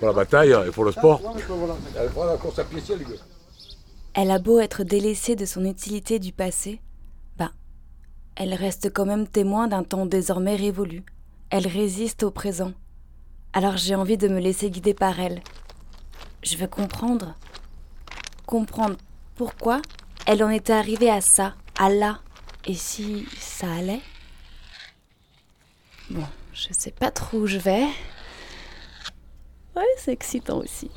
bataille 0.00 0.56
et 0.66 0.70
pour 0.70 0.84
le 0.84 0.92
sport. 0.92 1.20
Elle 4.14 4.30
a 4.30 4.38
beau 4.38 4.58
être 4.58 4.84
délaissée 4.84 5.36
de 5.36 5.44
son 5.44 5.64
utilité 5.64 6.18
du 6.18 6.32
passé, 6.32 6.80
ben, 7.36 7.50
elle 8.36 8.54
reste 8.54 8.92
quand 8.92 9.04
même 9.04 9.28
témoin 9.28 9.68
d'un 9.68 9.84
temps 9.84 10.06
désormais 10.06 10.56
révolu. 10.56 11.04
Elle 11.50 11.66
résiste 11.66 12.22
au 12.22 12.30
présent. 12.30 12.72
Alors 13.52 13.76
j'ai 13.76 13.94
envie 13.94 14.16
de 14.16 14.28
me 14.28 14.40
laisser 14.40 14.70
guider 14.70 14.94
par 14.94 15.20
elle. 15.20 15.42
Je 16.42 16.56
veux 16.56 16.68
comprendre. 16.68 17.34
Comprendre 18.46 18.96
pourquoi 19.36 19.82
elle 20.26 20.42
en 20.42 20.50
était 20.50 20.72
arrivée 20.72 21.10
à 21.10 21.20
ça, 21.20 21.54
à 21.78 21.90
là. 21.90 22.20
Et 22.64 22.74
si 22.74 23.26
ça 23.38 23.72
allait? 23.72 24.00
Bon, 26.10 26.24
je 26.60 26.74
sais 26.74 26.90
pas 26.90 27.10
trop 27.10 27.38
où 27.38 27.46
je 27.46 27.56
vais. 27.56 27.86
Ouais, 29.74 29.82
c'est 29.96 30.12
excitant 30.12 30.58
aussi. 30.58 30.90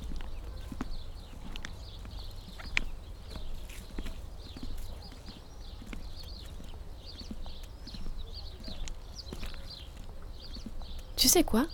Tu 11.16 11.30
sais 11.30 11.44
quoi? 11.46 11.66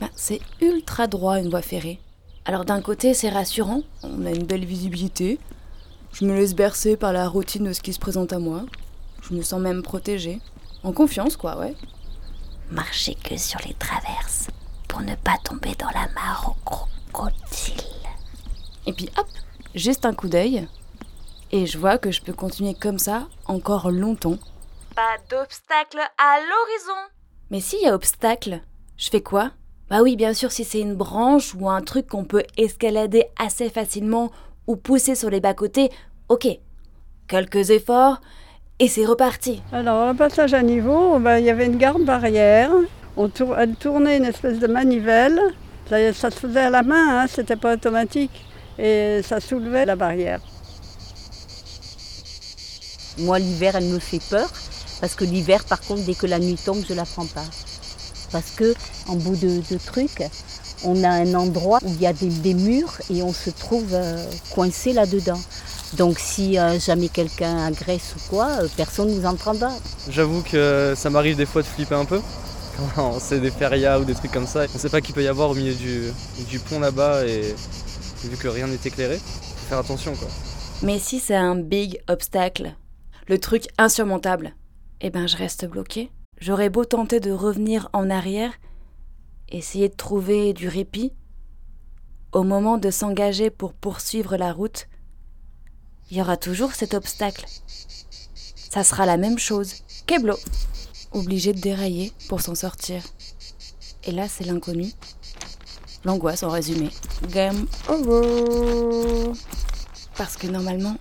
Ben, 0.00 0.08
C'est 0.14 0.40
ultra 0.60 1.08
droit 1.08 1.40
une 1.40 1.50
voie 1.50 1.62
ferrée. 1.62 1.98
Alors 2.44 2.64
d'un 2.64 2.80
côté 2.80 3.12
c'est 3.12 3.28
rassurant, 3.28 3.82
on 4.04 4.24
a 4.24 4.30
une 4.30 4.46
belle 4.46 4.64
visibilité. 4.64 5.40
Je 6.12 6.24
me 6.24 6.32
laisse 6.32 6.54
bercer 6.54 6.96
par 6.96 7.12
la 7.12 7.28
routine 7.28 7.64
de 7.64 7.72
ce 7.72 7.80
qui 7.82 7.92
se 7.92 7.98
présente 7.98 8.32
à 8.32 8.38
moi. 8.38 8.64
Je 9.22 9.34
me 9.34 9.42
sens 9.42 9.60
même 9.60 9.82
protégée. 9.82 10.38
En 10.84 10.92
confiance 10.92 11.36
quoi, 11.36 11.58
ouais. 11.58 11.74
Marcher 12.70 13.14
que 13.14 13.36
sur 13.36 13.60
les 13.66 13.74
traverses 13.74 14.48
pour 14.88 15.00
ne 15.00 15.14
pas 15.14 15.38
tomber 15.44 15.74
dans 15.78 15.90
la 15.90 16.08
mare 16.14 16.48
au 16.48 16.64
crocodile. 16.64 17.84
Et 18.86 18.92
puis 18.92 19.08
hop, 19.16 19.28
juste 19.74 20.04
un 20.04 20.14
coup 20.14 20.28
d'œil. 20.28 20.66
Et 21.52 21.66
je 21.66 21.78
vois 21.78 21.98
que 21.98 22.10
je 22.10 22.22
peux 22.22 22.32
continuer 22.32 22.74
comme 22.74 22.98
ça 22.98 23.28
encore 23.46 23.90
longtemps. 23.90 24.38
Pas 24.94 25.16
d'obstacle 25.30 26.00
à 26.18 26.38
l'horizon. 26.40 27.00
Mais 27.50 27.60
s'il 27.60 27.82
y 27.82 27.86
a 27.86 27.94
obstacle, 27.94 28.60
je 28.96 29.10
fais 29.10 29.22
quoi? 29.22 29.52
Bah 29.88 30.02
oui, 30.02 30.16
bien 30.16 30.34
sûr, 30.34 30.50
si 30.50 30.64
c'est 30.64 30.80
une 30.80 30.96
branche 30.96 31.54
ou 31.54 31.70
un 31.70 31.82
truc 31.82 32.08
qu'on 32.08 32.24
peut 32.24 32.42
escalader 32.56 33.26
assez 33.38 33.70
facilement 33.70 34.32
ou 34.66 34.74
pousser 34.74 35.14
sur 35.14 35.30
les 35.30 35.40
bas-côtés, 35.40 35.90
ok. 36.28 36.48
Quelques 37.28 37.70
efforts 37.70 38.20
et 38.78 38.88
c'est 38.88 39.06
reparti. 39.06 39.62
Alors, 39.72 40.08
le 40.12 40.16
passage 40.16 40.54
à 40.54 40.62
niveau, 40.62 41.18
ben, 41.18 41.38
il 41.38 41.44
y 41.46 41.50
avait 41.50 41.66
une 41.66 41.78
garde 41.78 42.04
barrière. 42.04 42.70
On 43.16 43.28
tour- 43.28 43.56
elle 43.58 43.74
tournait 43.76 44.18
une 44.18 44.24
espèce 44.26 44.58
de 44.58 44.66
manivelle. 44.66 45.40
Ça, 45.88 46.12
ça 46.12 46.30
se 46.30 46.36
faisait 46.40 46.60
à 46.60 46.70
la 46.70 46.82
main, 46.82 47.20
hein, 47.22 47.26
c'était 47.28 47.56
pas 47.56 47.74
automatique. 47.74 48.44
Et 48.78 49.20
ça 49.26 49.40
soulevait 49.40 49.86
la 49.86 49.96
barrière. 49.96 50.40
Moi, 53.18 53.38
l'hiver, 53.38 53.76
elle 53.76 53.86
me 53.86 53.98
fait 53.98 54.20
peur. 54.28 54.50
Parce 55.00 55.14
que 55.14 55.24
l'hiver, 55.24 55.64
par 55.64 55.80
contre, 55.80 56.02
dès 56.02 56.14
que 56.14 56.26
la 56.26 56.38
nuit 56.38 56.58
tombe, 56.62 56.82
je 56.86 56.92
la 56.92 57.04
prends 57.04 57.26
pas. 57.26 57.44
Parce 58.32 58.50
que, 58.50 58.74
en 59.08 59.16
bout 59.16 59.36
de, 59.36 59.62
de 59.70 59.78
truc, 59.78 60.22
on 60.84 61.02
a 61.04 61.08
un 61.08 61.34
endroit 61.34 61.78
où 61.82 61.88
il 61.88 62.00
y 62.02 62.06
a 62.06 62.12
des, 62.12 62.28
des 62.28 62.54
murs 62.54 62.98
et 63.08 63.22
on 63.22 63.32
se 63.32 63.48
trouve 63.50 63.88
euh, 63.94 64.22
coincé 64.54 64.92
là-dedans. 64.92 65.40
Donc, 65.94 66.18
si 66.18 66.58
euh, 66.58 66.78
jamais 66.78 67.08
quelqu'un 67.08 67.58
agresse 67.58 68.14
ou 68.16 68.30
quoi, 68.30 68.48
euh, 68.62 68.68
personne 68.76 69.08
ne 69.08 69.14
nous 69.14 69.26
entendra. 69.26 69.70
J'avoue 70.10 70.42
que 70.42 70.94
ça 70.96 71.10
m'arrive 71.10 71.36
des 71.36 71.46
fois 71.46 71.62
de 71.62 71.66
flipper 71.66 71.94
un 71.94 72.04
peu. 72.04 72.20
Quand 72.94 73.18
c'est 73.20 73.40
des 73.40 73.50
férias 73.50 74.00
ou 74.00 74.04
des 74.04 74.14
trucs 74.14 74.32
comme 74.32 74.46
ça, 74.46 74.66
on 74.74 74.78
sait 74.78 74.90
pas 74.90 75.00
qu'il 75.00 75.14
peut 75.14 75.22
y 75.22 75.28
avoir 75.28 75.50
au 75.50 75.54
milieu 75.54 75.74
du, 75.74 76.12
du 76.48 76.58
pont 76.58 76.80
là-bas 76.80 77.24
et 77.26 77.54
vu 78.24 78.36
que 78.36 78.48
rien 78.48 78.66
n'est 78.66 78.78
éclairé, 78.84 79.18
faut 79.18 79.68
faire 79.68 79.78
attention 79.78 80.14
quoi. 80.14 80.28
Mais 80.82 80.98
si 80.98 81.20
c'est 81.20 81.36
un 81.36 81.56
big 81.56 82.00
obstacle, 82.08 82.74
le 83.28 83.38
truc 83.38 83.68
insurmontable. 83.78 84.54
Eh 85.00 85.10
ben, 85.10 85.26
je 85.26 85.36
reste 85.36 85.66
bloquée. 85.66 86.10
J'aurais 86.38 86.70
beau 86.70 86.84
tenter 86.84 87.18
de 87.20 87.30
revenir 87.30 87.88
en 87.92 88.10
arrière, 88.10 88.52
essayer 89.48 89.88
de 89.88 89.94
trouver 89.94 90.52
du 90.52 90.68
répit. 90.68 91.12
Au 92.32 92.42
moment 92.42 92.76
de 92.78 92.90
s'engager 92.90 93.50
pour 93.50 93.72
poursuivre 93.72 94.36
la 94.36 94.52
route, 94.52 94.86
il 96.10 96.16
y 96.18 96.20
aura 96.20 96.36
toujours 96.36 96.72
cet 96.72 96.94
obstacle. 96.94 97.44
Ça 98.70 98.84
sera 98.84 99.06
la 99.06 99.16
même 99.16 99.38
chose. 99.38 99.74
Keblo, 100.06 100.38
obligé 101.12 101.52
de 101.52 101.60
dérailler 101.60 102.12
pour 102.28 102.40
s'en 102.40 102.54
sortir. 102.54 103.02
Et 104.04 104.12
là, 104.12 104.28
c'est 104.28 104.44
l'inconnu. 104.44 104.92
L'angoisse 106.04 106.42
en 106.42 106.50
résumé. 106.50 106.90
Game 107.30 107.66
over. 107.88 109.32
Parce 110.16 110.36
que 110.36 110.46
normalement, 110.46 110.96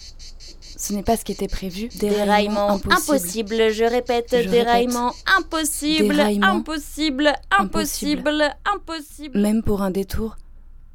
ce 0.77 0.93
n'est 0.93 1.03
pas 1.03 1.15
ce 1.17 1.23
qui 1.23 1.31
était 1.31 1.47
prévu. 1.47 1.89
Déraillement, 1.99 2.79
impossible. 2.89 3.71
Je 3.71 3.83
répète, 3.83 4.31
déraillement 4.31 5.13
impossible, 5.37 6.15
Déraillement. 6.15 6.47
impossible, 6.47 7.33
impossible, 7.51 8.55
impossible. 8.73 9.39
Même 9.39 9.61
pour 9.63 9.81
un 9.83 9.91
détour, 9.91 10.37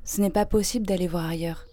ce 0.04 0.20
n'est 0.20 0.30
pas 0.30 0.46
possible 0.46 0.86
d'aller 0.86 1.06
voir 1.08 1.26
ailleurs. 1.26 1.64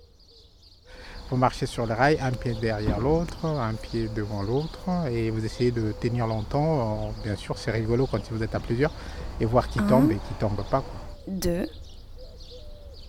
Vous 1.30 1.36
marchez 1.38 1.66
sur 1.66 1.86
le 1.86 1.94
rail, 1.94 2.18
un 2.22 2.32
pied 2.32 2.54
derrière 2.54 3.00
l'autre, 3.00 3.46
un 3.46 3.74
pied 3.74 4.08
devant 4.16 4.44
l'autre, 4.44 4.80
et 5.12 5.30
vous 5.30 5.44
essayez 5.44 5.72
de 5.72 5.92
tenir 5.92 6.26
longtemps. 6.26 7.14
Bien 7.24 7.36
sûr, 7.36 7.58
c'est 7.58 7.72
rigolo 7.72 8.08
quand 8.08 8.22
vous 8.32 8.44
êtes 8.44 8.56
à 8.56 8.62
plusieurs, 8.62 8.94
et 9.42 9.46
voir 9.46 9.68
qui 9.68 9.80
Un. 9.80 9.88
tombe 9.88 10.12
et 10.12 10.16
qui 10.16 10.34
tombe 10.40 10.64
pas. 10.72 10.84
Deux. 11.28 11.68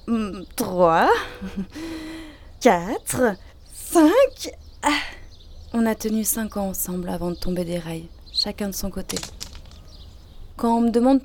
mm, 0.08 0.42
Trois. 0.56 1.08
Quatre. 2.60 3.36
Cinq. 3.72 4.50
Ah. 4.82 4.90
On 5.72 5.86
a 5.86 5.94
tenu 5.94 6.24
cinq 6.24 6.56
ans 6.56 6.68
ensemble 6.70 7.08
avant 7.10 7.30
de 7.30 7.36
tomber 7.36 7.64
des 7.64 7.78
rails, 7.78 8.08
chacun 8.32 8.68
de 8.68 8.74
son 8.74 8.90
côté. 8.90 9.16
Quand 10.56 10.76
on 10.78 10.80
me 10.80 10.90
demande 10.90 11.20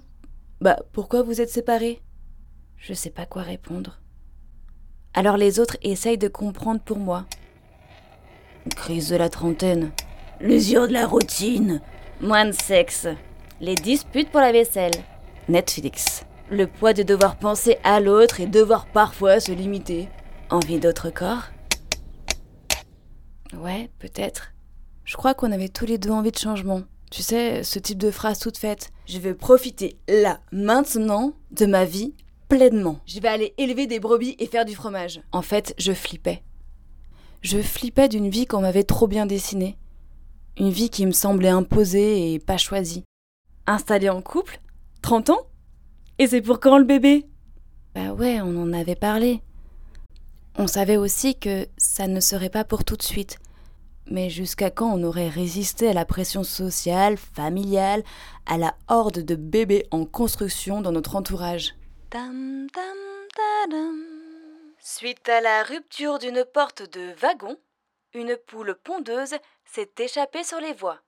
Bah, 0.62 0.78
pourquoi 0.92 1.24
vous 1.24 1.42
êtes 1.42 1.50
séparés? 1.50 2.02
Je 2.78 2.94
sais 2.94 3.10
pas 3.10 3.26
quoi 3.26 3.42
répondre. 3.42 3.98
Alors 5.16 5.38
les 5.38 5.60
autres 5.60 5.78
essayent 5.84 6.18
de 6.18 6.28
comprendre 6.28 6.82
pour 6.82 6.98
moi. 6.98 7.26
Crise 8.76 9.10
de 9.10 9.16
la 9.16 9.30
trentaine. 9.30 9.92
L'usure 10.40 10.88
de 10.88 10.94
la 10.94 11.06
routine. 11.06 11.82
Moins 12.20 12.46
de 12.46 12.52
sexe. 12.52 13.08
Les 13.62 13.76
disputes 13.76 14.32
pour 14.32 14.40
la 14.40 14.52
vaisselle. 14.52 14.94
Netflix. 15.50 16.24
Le 16.50 16.66
poids 16.68 16.94
de 16.94 17.04
devoir 17.04 17.38
penser 17.38 17.78
à 17.84 18.00
l'autre 18.00 18.42
et 18.42 18.48
devoir 18.48 18.88
parfois 18.88 19.40
se 19.40 19.52
limiter. 19.52 20.10
Envie 20.50 20.80
d'autre 20.80 21.10
corps? 21.10 21.44
Ouais, 23.56 23.90
peut-être. 24.00 24.54
Je 25.06 25.16
crois 25.16 25.34
qu'on 25.34 25.52
avait 25.52 25.70
tous 25.70 25.86
les 25.86 25.98
deux 25.98 26.10
envie 26.10 26.32
de 26.32 26.38
changement. 26.38 26.82
Tu 27.12 27.22
sais, 27.22 27.64
ce 27.64 27.78
type 27.78 28.00
de 28.00 28.10
phrase 28.10 28.40
toute 28.40 28.58
faite. 28.58 28.90
Je 29.06 29.20
veux 29.20 29.36
profiter 29.36 29.98
là, 30.08 30.40
maintenant, 30.52 31.34
de 31.52 31.68
ma 31.68 31.86
vie 31.86 32.16
pleinement. 32.58 33.00
Je 33.08 33.20
vais 33.20 33.30
aller 33.30 33.54
élever 33.58 33.88
des 33.88 34.00
brebis 34.00 34.36
et 34.38 34.46
faire 34.46 34.64
du 34.64 34.76
fromage. 34.76 35.22
En 35.32 35.42
fait, 35.42 35.74
je 35.80 35.92
flippais. 35.92 36.44
Je 37.42 37.58
flippais 37.58 38.08
d'une 38.08 38.30
vie 38.30 38.46
qu'on 38.46 38.62
m'avait 38.62 38.84
trop 38.84 39.08
bien 39.08 39.26
dessinée. 39.26 39.76
Une 40.58 40.70
vie 40.70 40.92
qui 40.92 41.08
me 41.08 41.12
semblait 41.12 41.50
imposée 41.50 42.32
et 42.32 42.40
pas 42.40 42.58
choisie. 42.58 43.04
Installée 43.66 44.10
en 44.10 44.22
couple 44.22 44.60
30 45.02 45.32
ans? 45.32 45.48
Et 46.20 46.28
c'est 46.28 46.42
pour 46.42 46.60
quand 46.60 46.78
le 46.78 46.84
bébé? 46.84 47.26
Bah 47.96 48.14
ouais, 48.14 48.40
on 48.42 48.62
en 48.62 48.72
avait 48.72 48.96
parlé. 48.96 49.42
On 50.56 50.68
savait 50.68 50.98
aussi 50.98 51.36
que 51.36 51.66
ça 51.78 52.06
ne 52.08 52.20
serait 52.20 52.52
pas 52.52 52.64
pour 52.64 52.86
tout 52.86 52.98
de 52.98 53.04
suite. 53.04 53.40
Mais 54.12 54.30
jusqu'à 54.30 54.70
quand 54.70 54.94
on 54.94 55.04
aurait 55.04 55.30
résisté 55.30 55.88
à 55.88 55.94
la 55.94 56.06
pression 56.06 56.44
sociale, 56.44 57.18
familiale, 57.18 58.04
à 58.46 58.60
la 58.60 58.76
horde 58.90 59.26
de 59.26 59.36
bébés 59.36 59.88
en 59.90 60.06
construction 60.06 60.82
dans 60.82 60.92
notre 60.92 61.16
entourage? 61.16 61.74
Tam, 62.14 62.68
tam, 62.72 62.98
tadam. 63.36 63.96
Suite 64.80 65.28
à 65.30 65.42
la 65.42 65.64
rupture 65.64 66.20
d'une 66.20 66.44
porte 66.54 66.84
de 66.94 67.14
wagon, 67.20 67.58
une 68.14 68.38
poule 68.48 68.76
pondeuse 68.84 69.34
s'est 69.66 69.90
échappée 69.98 70.44
sur 70.44 70.60
les 70.60 70.74
voies. 70.74 71.00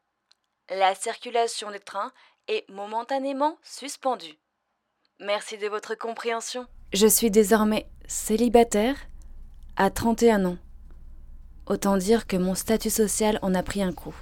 La 0.72 0.96
circulation 0.96 1.70
des 1.70 1.80
trains 1.80 2.12
est 2.48 2.68
momentanément 2.72 3.58
suspendue. 3.62 4.34
Merci 5.20 5.60
de 5.60 5.68
votre 5.68 5.94
compréhension. 5.94 6.66
Je 6.92 7.06
suis 7.06 7.30
désormais 7.30 7.86
célibataire 8.08 8.96
à 9.76 9.92
31 9.92 10.46
ans. 10.46 10.58
Autant 11.68 11.98
dire 11.98 12.26
que 12.26 12.36
mon 12.38 12.56
statut 12.56 12.90
social 12.90 13.38
en 13.44 13.54
a 13.54 13.62
pris 13.62 13.84
un 13.84 13.94
coup. 13.94 14.16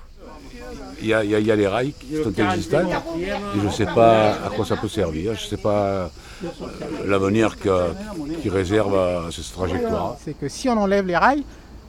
Il 0.99 1.07
y 1.07 1.13
a, 1.13 1.23
il 1.23 1.29
y 1.31 1.35
a- 1.35 1.39
il 1.39 1.47
y 1.47 1.51
a 1.51 1.55
les 1.55 1.67
rails 1.67 1.93
qui 1.93 2.21
sont 2.21 2.33
existants 2.33 2.89
et 3.17 3.59
je 3.59 3.65
ne 3.65 3.69
sais 3.71 3.85
pas 3.85 4.33
à 4.45 4.49
quoi 4.49 4.65
ça 4.65 4.75
peut 4.75 4.89
servir. 4.89 5.33
Je 5.35 5.43
ne 5.45 5.49
sais 5.49 5.57
pas 5.61 6.11
l'avenir 7.05 7.55
qui 7.59 8.49
réserve 8.49 8.95
à 8.97 9.29
cette 9.31 9.51
trajectoire. 9.51 10.17
C'est 10.23 10.33
que 10.37 10.47
si 10.49 10.69
on 10.69 10.77
enlève 10.77 11.05
les 11.05 11.17
rails, 11.17 11.43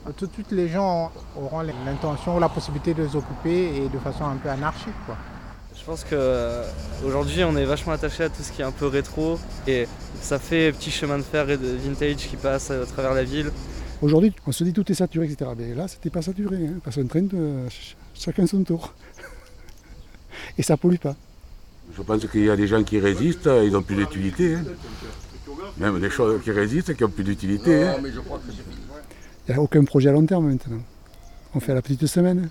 euh, 0.07 0.11
tout 0.17 0.27
de 0.27 0.33
suite 0.33 0.51
les 0.53 0.69
gens 0.69 1.11
auront 1.37 1.61
l'intention 1.63 2.37
ou 2.37 2.41
la 2.41 2.49
possibilité 2.49 2.95
de 2.95 3.03
les 3.03 3.17
occuper 3.17 3.77
et 3.77 3.89
de 3.89 3.99
façon 3.99 4.25
un 4.25 4.37
peu 4.37 4.49
anarchique. 4.51 4.93
Quoi. 5.07 5.17
Je 5.77 5.83
pense 5.85 6.05
qu'aujourd'hui 6.05 7.45
on 7.45 7.57
est 7.57 7.65
vachement 7.65 7.93
attaché 7.93 8.25
à 8.25 8.29
tout 8.29 8.43
ce 8.43 8.53
qui 8.53 8.63
est 8.63 8.65
un 8.65 8.71
peu 8.73 8.87
rétro 8.87 9.39
et 9.67 9.87
ça 10.21 10.39
fait 10.39 10.73
petit 10.73 10.91
chemin 10.91 11.19
de 11.19 11.23
fer 11.23 11.49
et 11.51 11.57
de 11.57 11.67
vintage 11.69 12.17
qui 12.29 12.37
passe 12.37 12.71
à 12.71 12.85
travers 12.87 13.15
la 13.15 13.25
ville. 13.25 13.51
Aujourd'hui, 14.03 14.35
on 14.47 14.53
se 14.53 14.65
dit 14.65 14.73
tout 14.73 14.91
est 14.91 14.95
saturé, 14.95 15.27
etc. 15.27 15.51
Mais 15.57 15.73
là, 15.75 15.89
c'était 15.89 16.11
pas 16.11 16.21
saturé, 16.21 16.57
hein, 16.57 16.75
parce 16.83 16.97
qu'on 16.97 17.07
traîne 17.07 17.29
de 17.29 17.61
ch- 17.71 17.97
chacun 18.13 18.47
son 18.47 18.63
tour. 18.63 18.93
Et 20.59 20.63
ça 20.63 20.77
pollue 20.77 20.97
pas. 20.97 21.15
Je 21.93 22.03
pense 22.03 22.27
qu'il 22.27 22.45
y 22.45 22.51
a 22.51 22.57
des 22.57 22.67
gens 22.67 22.83
qui 22.83 22.99
résistent, 22.99 23.49
ils 23.65 23.71
n'ont 23.73 23.83
plus 23.83 23.97
d'utilité. 23.97 24.57
hein. 24.57 24.65
Même 25.77 26.01
des 26.01 26.11
choses 26.11 26.43
qui 26.43 26.51
résistent 26.51 26.91
et 26.91 26.95
qui 26.95 27.03
n'ont 27.03 27.11
plus 27.11 27.25
d'utilité. 27.25 27.85
hein. 27.87 27.97
Il 29.47 29.53
n'y 29.53 29.55
a 29.55 29.61
aucun 29.63 29.85
projet 29.85 30.09
à 30.09 30.13
long 30.13 30.25
terme 30.27 30.49
maintenant. 30.49 30.81
On 31.55 31.61
fait 31.61 31.73
à 31.73 31.75
la 31.75 31.83
petite 31.83 32.07
semaine. 32.07 32.49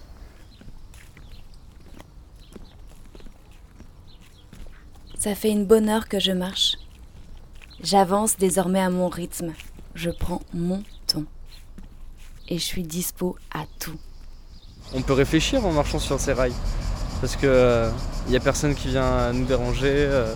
Ça 5.17 5.35
fait 5.35 5.51
une 5.51 5.65
bonne 5.65 5.89
heure 5.89 6.07
que 6.09 6.19
je 6.19 6.31
marche. 6.31 6.75
J'avance 7.81 8.37
désormais 8.37 8.79
à 8.81 8.89
mon 8.89 9.07
rythme. 9.09 9.53
Je 9.95 10.09
prends 10.09 10.41
mon 10.53 10.83
temps. 11.07 11.23
Et 12.49 12.57
je 12.57 12.63
suis 12.63 12.83
dispo 12.83 13.37
à 13.53 13.63
tout. 13.79 13.97
On 14.93 15.01
peut 15.01 15.13
réfléchir 15.13 15.65
en 15.65 15.71
marchant 15.71 15.99
sur 15.99 16.19
ces 16.19 16.33
rails 16.33 16.53
parce 17.21 17.35
que 17.37 17.89
il 18.25 18.31
n'y 18.31 18.37
a 18.37 18.39
personne 18.39 18.75
qui 18.75 18.87
vient 18.89 19.31
nous 19.33 19.45
déranger. 19.45 19.91
euh, 19.93 20.33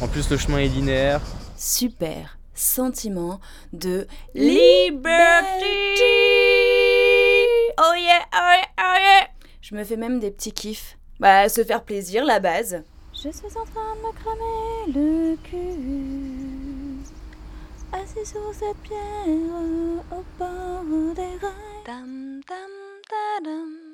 en 0.00 0.08
plus 0.08 0.28
le 0.30 0.36
chemin 0.36 0.58
est 0.58 0.68
linéaire. 0.68 1.20
Super 1.56 2.38
sentiment 2.54 3.40
de 3.72 4.06
Liberty 4.34 5.64
Oh 7.78 7.94
yeah, 7.96 8.22
oh 8.34 8.52
yeah, 8.52 8.68
oh 8.78 8.96
yeah 8.98 9.26
Je 9.62 9.74
me 9.74 9.84
fais 9.84 9.96
même 9.96 10.18
des 10.20 10.30
petits 10.30 10.52
kiffs. 10.52 10.98
Bah, 11.18 11.48
se 11.48 11.64
faire 11.64 11.82
plaisir, 11.84 12.24
la 12.24 12.40
base. 12.40 12.82
Je 13.14 13.30
suis 13.30 13.46
en 13.56 13.64
train 13.64 13.94
de 13.96 14.00
me 14.06 14.12
cramer 14.12 14.92
le 14.94 15.36
cul. 15.36 17.04
Assis 17.92 18.30
sur 18.30 18.40
cette 18.54 18.76
pierre 18.82 19.26
au 20.12 20.24
bord 20.38 21.14
des 21.14 21.22
rails. 21.22 21.84
Tam, 21.84 22.40
tam, 22.46 22.70
tadam. 23.08 23.89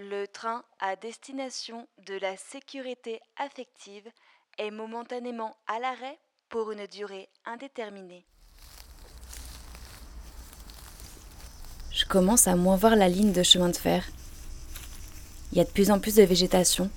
Le 0.00 0.26
train 0.26 0.62
à 0.78 0.94
destination 0.94 1.88
de 2.06 2.14
la 2.20 2.36
sécurité 2.36 3.20
affective 3.36 4.08
est 4.56 4.70
momentanément 4.70 5.56
à 5.66 5.80
l'arrêt 5.80 6.16
pour 6.48 6.70
une 6.70 6.86
durée 6.86 7.28
indéterminée. 7.44 8.24
Je 11.90 12.04
commence 12.04 12.46
à 12.46 12.54
moins 12.54 12.76
voir 12.76 12.94
la 12.94 13.08
ligne 13.08 13.32
de 13.32 13.42
chemin 13.42 13.70
de 13.70 13.76
fer. 13.76 14.04
Il 15.50 15.58
y 15.58 15.60
a 15.60 15.64
de 15.64 15.70
plus 15.70 15.90
en 15.90 15.98
plus 15.98 16.14
de 16.14 16.22
végétation. 16.22 16.90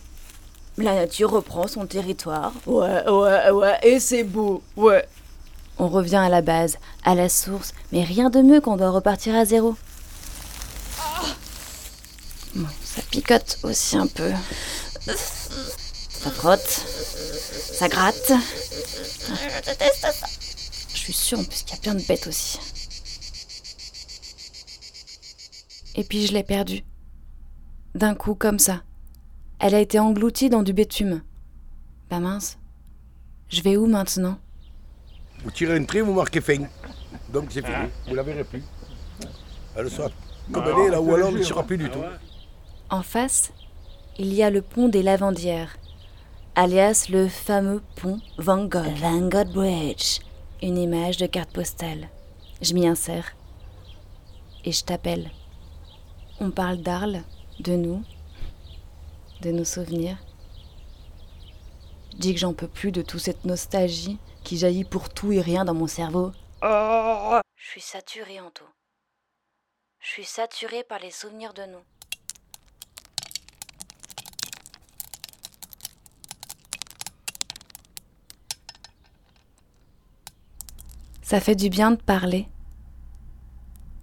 La 0.77 0.93
nature 0.93 1.31
reprend 1.31 1.67
son 1.67 1.87
territoire. 1.87 2.53
Ouais, 2.67 3.09
ouais, 3.09 3.49
ouais, 3.49 3.79
et 3.81 3.99
c'est 3.99 4.23
beau, 4.23 4.61
ouais. 4.77 5.07
On 5.79 5.87
revient 5.87 6.17
à 6.17 6.29
la 6.29 6.43
base, 6.43 6.77
à 7.03 7.15
la 7.15 7.29
source, 7.29 7.73
mais 7.91 8.03
rien 8.03 8.29
de 8.29 8.43
mieux 8.43 8.61
qu'on 8.61 8.77
doit 8.77 8.91
repartir 8.91 9.33
à 9.33 9.43
zéro. 9.43 9.75
Bon, 12.53 12.67
ça 12.95 13.01
picote 13.09 13.59
aussi 13.63 13.97
un 13.97 14.07
peu. 14.07 14.31
Ça 15.05 16.29
frotte, 16.29 16.85
ça 17.73 17.87
gratte. 17.87 18.31
Je 18.31 19.65
déteste 19.65 20.01
ça. 20.01 20.27
Je 20.93 20.97
suis 20.97 21.13
sûre 21.13 21.39
en 21.39 21.43
plus 21.43 21.63
qu'il 21.63 21.75
y 21.75 21.79
a 21.79 21.81
plein 21.81 21.95
de 21.95 22.03
bêtes 22.03 22.27
aussi. 22.27 22.59
Et 25.95 26.03
puis 26.03 26.27
je 26.27 26.33
l'ai 26.33 26.43
perdue. 26.43 26.83
D'un 27.95 28.15
coup, 28.15 28.35
comme 28.35 28.59
ça. 28.59 28.83
Elle 29.59 29.75
a 29.75 29.79
été 29.79 29.99
engloutie 29.99 30.49
dans 30.49 30.63
du 30.63 30.73
bitume. 30.73 31.21
Bah 32.09 32.19
mince. 32.19 32.57
Je 33.49 33.61
vais 33.61 33.77
où 33.77 33.85
maintenant? 33.85 34.37
Vous 35.43 35.51
tirez 35.51 35.75
un 35.75 35.83
trait, 35.83 36.01
vous 36.01 36.13
marquez 36.13 36.41
fin. 36.41 36.67
Donc 37.29 37.49
c'est 37.51 37.65
fini, 37.65 37.89
vous 38.05 38.11
ne 38.11 38.15
la 38.15 38.23
verrez 38.23 38.43
plus. 38.43 38.63
Elle 39.75 39.89
sera 39.89 40.09
comme 40.51 40.63
elle 40.65 40.87
est 40.87 40.91
là, 40.91 41.01
ou 41.01 41.13
alors 41.15 41.29
elle 41.29 41.37
ne 41.37 41.43
sera 41.43 41.63
plus 41.63 41.77
du 41.77 41.89
tout. 41.89 42.03
En 42.91 43.03
face, 43.03 43.53
il 44.19 44.33
y 44.33 44.43
a 44.43 44.49
le 44.49 44.61
pont 44.61 44.89
des 44.89 45.01
Lavandières, 45.01 45.77
alias 46.55 47.07
le 47.09 47.29
fameux 47.29 47.81
pont 47.95 48.19
Van 48.37 48.65
Gogh. 48.65 48.97
Van 48.97 49.29
Gogh 49.29 49.47
Bridge. 49.47 50.19
Une 50.61 50.77
image 50.77 51.15
de 51.15 51.25
carte 51.25 51.51
postale. 51.51 52.09
Je 52.61 52.73
m'y 52.73 52.85
insère. 52.85 53.33
Et 54.65 54.73
je 54.73 54.83
t'appelle. 54.83 55.31
On 56.41 56.51
parle 56.51 56.79
d'Arles, 56.79 57.23
de 57.61 57.77
nous, 57.77 58.03
de 59.39 59.51
nos 59.51 59.63
souvenirs. 59.63 60.17
Je 62.11 62.17
dis 62.17 62.33
que 62.33 62.41
j'en 62.41 62.53
peux 62.53 62.67
plus 62.67 62.91
de 62.91 63.01
toute 63.01 63.21
cette 63.21 63.45
nostalgie 63.45 64.17
qui 64.43 64.57
jaillit 64.57 64.83
pour 64.83 65.07
tout 65.07 65.31
et 65.31 65.39
rien 65.39 65.63
dans 65.63 65.73
mon 65.73 65.87
cerveau. 65.87 66.33
Je 66.61 67.39
suis 67.55 67.79
saturée, 67.79 68.41
Anto. 68.41 68.65
Je 70.01 70.09
suis 70.09 70.25
saturée 70.25 70.83
par 70.83 70.99
les 70.99 71.11
souvenirs 71.11 71.53
de 71.53 71.63
nous. 71.67 71.83
Ça 81.31 81.39
fait 81.39 81.55
du 81.55 81.69
bien 81.69 81.91
de 81.91 81.95
parler. 81.95 82.49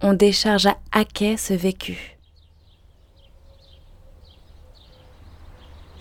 On 0.01 0.15
décharge 0.15 0.65
à 0.65 0.79
haquet 0.91 1.37
ce 1.37 1.53
vécu. 1.53 2.17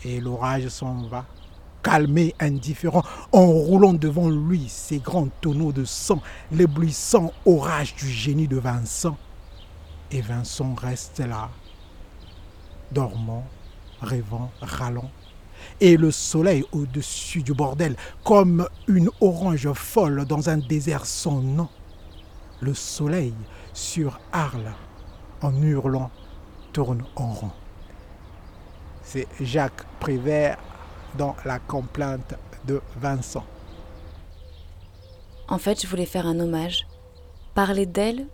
Et 0.06 0.20
l'orage 0.20 0.68
s'en 0.68 1.06
va, 1.08 1.26
calmé, 1.82 2.34
indifférent, 2.40 3.02
en 3.32 3.44
roulant 3.44 3.92
devant 3.92 4.30
lui 4.30 4.70
ses 4.70 5.00
grands 5.00 5.28
tonneaux 5.42 5.70
de 5.70 5.84
sang, 5.84 6.22
l'éblouissant 6.50 7.34
orage 7.44 7.94
du 7.94 8.08
génie 8.08 8.48
de 8.48 8.56
Vincent. 8.56 9.18
Et 10.10 10.22
Vincent 10.22 10.74
reste 10.76 11.18
là, 11.18 11.50
dormant, 12.90 13.44
rêvant, 14.00 14.50
râlant, 14.62 15.10
et 15.80 15.96
le 15.96 16.10
soleil 16.10 16.64
au-dessus 16.72 17.42
du 17.42 17.54
bordel, 17.54 17.96
comme 18.24 18.68
une 18.86 19.10
orange 19.20 19.72
folle 19.72 20.24
dans 20.24 20.50
un 20.50 20.58
désert 20.58 21.06
sans 21.06 21.40
nom. 21.40 21.68
Le 22.60 22.74
soleil 22.74 23.34
sur 23.72 24.18
Arles, 24.32 24.74
en 25.42 25.62
hurlant, 25.62 26.10
tourne 26.72 27.04
en 27.16 27.32
rond. 27.32 27.52
C'est 29.02 29.28
Jacques 29.40 29.86
Prévert 30.00 30.58
dans 31.16 31.36
La 31.44 31.58
complainte 31.58 32.34
de 32.66 32.82
Vincent. 33.00 33.44
En 35.48 35.58
fait, 35.58 35.80
je 35.80 35.86
voulais 35.86 36.04
faire 36.04 36.26
un 36.26 36.40
hommage, 36.40 36.86
parler 37.54 37.86
d'elle 37.86 38.26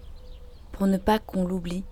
pour 0.72 0.86
ne 0.86 0.96
pas 0.96 1.20
qu'on 1.20 1.46
l'oublie. 1.46 1.84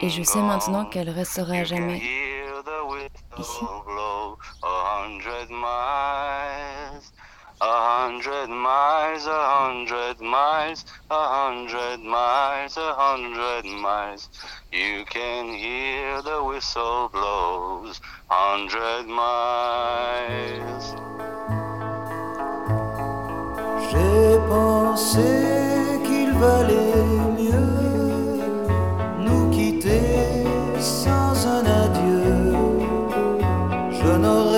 Et 0.00 0.10
je 0.10 0.22
sais 0.22 0.40
maintenant 0.40 0.84
qu'elle 0.86 1.10
restera 1.10 1.54
à 1.54 1.64
jamais 1.64 1.98
ici. 3.38 3.64
A 7.62 8.06
hundred 8.06 8.50
miles, 8.50 9.26
a 9.28 9.64
hundred 9.64 10.20
miles, 10.20 10.84
a 11.10 11.14
hundred 11.14 12.00
miles, 12.00 12.76
a 12.76 12.94
hundred 12.94 13.64
miles. 13.64 14.28
You 14.72 15.04
can 15.04 15.52
hear 15.52 16.20
the 16.22 16.42
whistle 16.42 17.08
blows, 17.12 18.00
hundred 18.28 19.06
miles. 19.06 20.94
J'ai 23.90 24.38
pensé 24.48 26.00
qu'il 26.04 26.32
valait 26.34 27.13
Je 34.24 34.53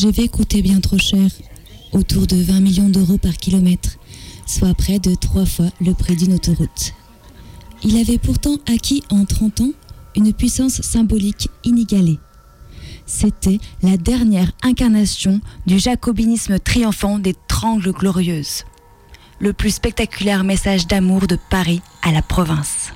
TGV 0.00 0.28
coûtait 0.28 0.62
bien 0.62 0.80
trop 0.80 0.96
cher, 0.96 1.28
autour 1.92 2.26
de 2.26 2.36
20 2.36 2.60
millions 2.60 2.88
d'euros 2.88 3.18
par 3.18 3.36
kilomètre, 3.36 3.98
soit 4.46 4.72
près 4.72 4.98
de 4.98 5.14
trois 5.14 5.44
fois 5.44 5.68
le 5.78 5.92
prix 5.92 6.16
d'une 6.16 6.32
autoroute. 6.32 6.94
Il 7.84 7.98
avait 7.98 8.16
pourtant 8.16 8.56
acquis 8.66 9.02
en 9.10 9.26
30 9.26 9.60
ans 9.60 9.72
une 10.16 10.32
puissance 10.32 10.80
symbolique 10.80 11.50
inégalée. 11.64 12.18
C'était 13.04 13.58
la 13.82 13.98
dernière 13.98 14.50
incarnation 14.62 15.42
du 15.66 15.78
jacobinisme 15.78 16.58
triomphant 16.58 17.18
des 17.18 17.34
Trangles 17.46 17.92
glorieuses. 17.92 18.64
Le 19.38 19.52
plus 19.52 19.74
spectaculaire 19.74 20.44
message 20.44 20.86
d'amour 20.86 21.26
de 21.26 21.36
Paris 21.50 21.82
à 22.00 22.10
la 22.10 22.22
province. 22.22 22.94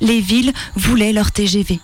Les 0.00 0.20
villes 0.20 0.52
voulaient 0.76 1.12
leur 1.12 1.32
TGV. 1.32 1.80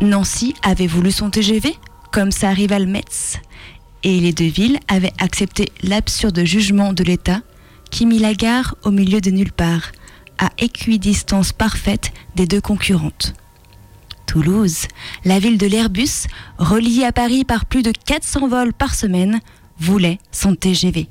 Nancy 0.00 0.54
avait 0.62 0.86
voulu 0.86 1.10
son 1.10 1.28
TGV, 1.28 1.76
comme 2.12 2.32
sa 2.32 2.50
rivale 2.50 2.86
Metz, 2.86 3.38
et 4.02 4.18
les 4.20 4.32
deux 4.32 4.48
villes 4.48 4.78
avaient 4.88 5.12
accepté 5.18 5.70
l'absurde 5.82 6.44
jugement 6.44 6.92
de 6.92 7.04
l'État 7.04 7.42
qui 7.90 8.06
mit 8.06 8.18
la 8.18 8.34
gare 8.34 8.76
au 8.84 8.90
milieu 8.90 9.20
de 9.20 9.30
nulle 9.30 9.52
part, 9.52 9.92
à 10.38 10.50
équidistance 10.58 11.52
parfaite 11.52 12.12
des 12.34 12.46
deux 12.46 12.60
concurrentes. 12.60 13.34
Toulouse, 14.26 14.86
la 15.24 15.38
ville 15.38 15.58
de 15.58 15.66
l'Airbus, 15.66 16.28
reliée 16.58 17.04
à 17.04 17.12
Paris 17.12 17.44
par 17.44 17.66
plus 17.66 17.82
de 17.82 17.92
400 17.92 18.48
vols 18.48 18.72
par 18.72 18.94
semaine, 18.94 19.40
voulait 19.78 20.18
son 20.30 20.54
TGV. 20.54 21.08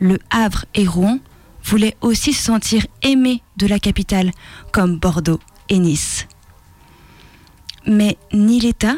Le 0.00 0.18
Havre 0.30 0.64
et 0.74 0.86
Rouen 0.86 1.20
voulaient 1.64 1.96
aussi 2.00 2.32
se 2.32 2.42
sentir 2.42 2.84
aimés 3.02 3.42
de 3.56 3.68
la 3.68 3.78
capitale, 3.78 4.32
comme 4.72 4.98
Bordeaux 4.98 5.38
et 5.68 5.78
Nice. 5.78 6.26
Mais 7.86 8.18
ni 8.32 8.58
l'État, 8.58 8.96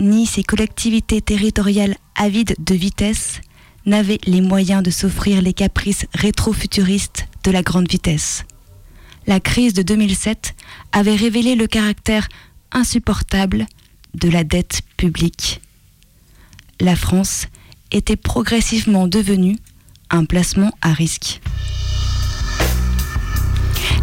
ni 0.00 0.26
ses 0.26 0.42
collectivités 0.42 1.20
territoriales 1.20 1.96
avides 2.14 2.54
de 2.58 2.74
vitesse 2.74 3.40
n'avaient 3.86 4.20
les 4.24 4.40
moyens 4.40 4.82
de 4.82 4.90
s'offrir 4.90 5.42
les 5.42 5.52
caprices 5.52 6.06
rétro-futuristes 6.14 7.26
de 7.44 7.50
la 7.50 7.62
grande 7.62 7.88
vitesse. 7.88 8.44
La 9.26 9.40
crise 9.40 9.74
de 9.74 9.82
2007 9.82 10.54
avait 10.92 11.16
révélé 11.16 11.54
le 11.54 11.66
caractère 11.66 12.28
insupportable 12.72 13.66
de 14.14 14.28
la 14.28 14.44
dette 14.44 14.82
publique. 14.96 15.60
La 16.80 16.96
France 16.96 17.46
était 17.90 18.16
progressivement 18.16 19.06
devenue 19.06 19.56
un 20.10 20.24
placement 20.24 20.72
à 20.82 20.92
risque. 20.92 21.40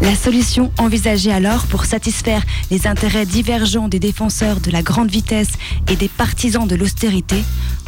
La 0.02 0.16
solution 0.16 0.72
envisagée 0.78 1.32
alors 1.32 1.68
pour 1.68 1.86
satisfaire 1.86 2.44
les 2.72 2.88
intérêts 2.88 3.26
divergents 3.26 3.88
des 3.88 4.00
défenseurs 4.00 4.60
de 4.60 4.72
la 4.72 4.82
grande 4.82 5.12
vitesse 5.12 5.52
et 5.90 5.96
des 5.96 6.08
partisans 6.08 6.68
de 6.68 6.76
l'austérité 6.76 7.44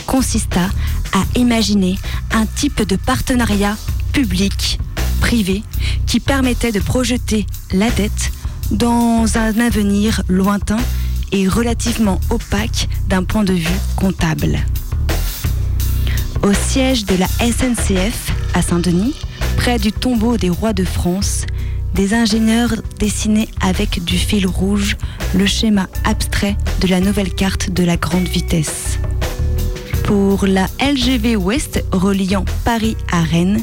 consista 0.05 0.69
à 1.13 1.23
imaginer 1.35 1.97
un 2.31 2.45
type 2.45 2.83
de 2.87 2.95
partenariat 2.95 3.75
public-privé 4.11 5.63
qui 6.05 6.19
permettait 6.19 6.71
de 6.71 6.79
projeter 6.79 7.45
la 7.71 7.89
dette 7.89 8.31
dans 8.71 9.37
un 9.37 9.59
avenir 9.59 10.21
lointain 10.27 10.79
et 11.31 11.47
relativement 11.47 12.19
opaque 12.29 12.87
d'un 13.07 13.23
point 13.23 13.43
de 13.43 13.53
vue 13.53 13.79
comptable. 13.95 14.59
Au 16.43 16.53
siège 16.53 17.05
de 17.05 17.15
la 17.15 17.27
SNCF 17.27 18.31
à 18.53 18.61
Saint-Denis, 18.61 19.15
près 19.55 19.79
du 19.79 19.91
tombeau 19.91 20.37
des 20.37 20.49
rois 20.49 20.73
de 20.73 20.83
France, 20.83 21.45
des 21.93 22.13
ingénieurs 22.13 22.73
dessinaient 22.99 23.47
avec 23.61 24.03
du 24.03 24.17
fil 24.17 24.47
rouge 24.47 24.97
le 25.35 25.45
schéma 25.45 25.87
abstrait 26.03 26.57
de 26.81 26.87
la 26.87 26.99
nouvelle 26.99 27.33
carte 27.33 27.69
de 27.69 27.83
la 27.83 27.97
grande 27.97 28.27
vitesse. 28.27 28.97
Pour 30.03 30.45
la 30.45 30.67
LGV 30.79 31.35
Ouest 31.35 31.83
reliant 31.91 32.45
Paris 32.65 32.97
à 33.11 33.21
Rennes, 33.21 33.61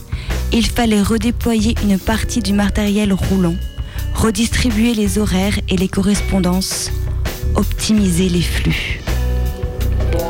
il 0.53 0.67
fallait 0.67 1.03
redéployer 1.03 1.75
une 1.83 1.99
partie 1.99 2.41
du 2.41 2.53
matériel 2.53 3.13
roulant, 3.13 3.57
redistribuer 4.15 4.95
les 4.95 5.19
horaires 5.19 5.59
et 5.69 5.77
les 5.77 5.89
correspondances, 5.89 6.91
optimiser 7.57 8.29
les 8.29 8.43
flux. 8.43 9.01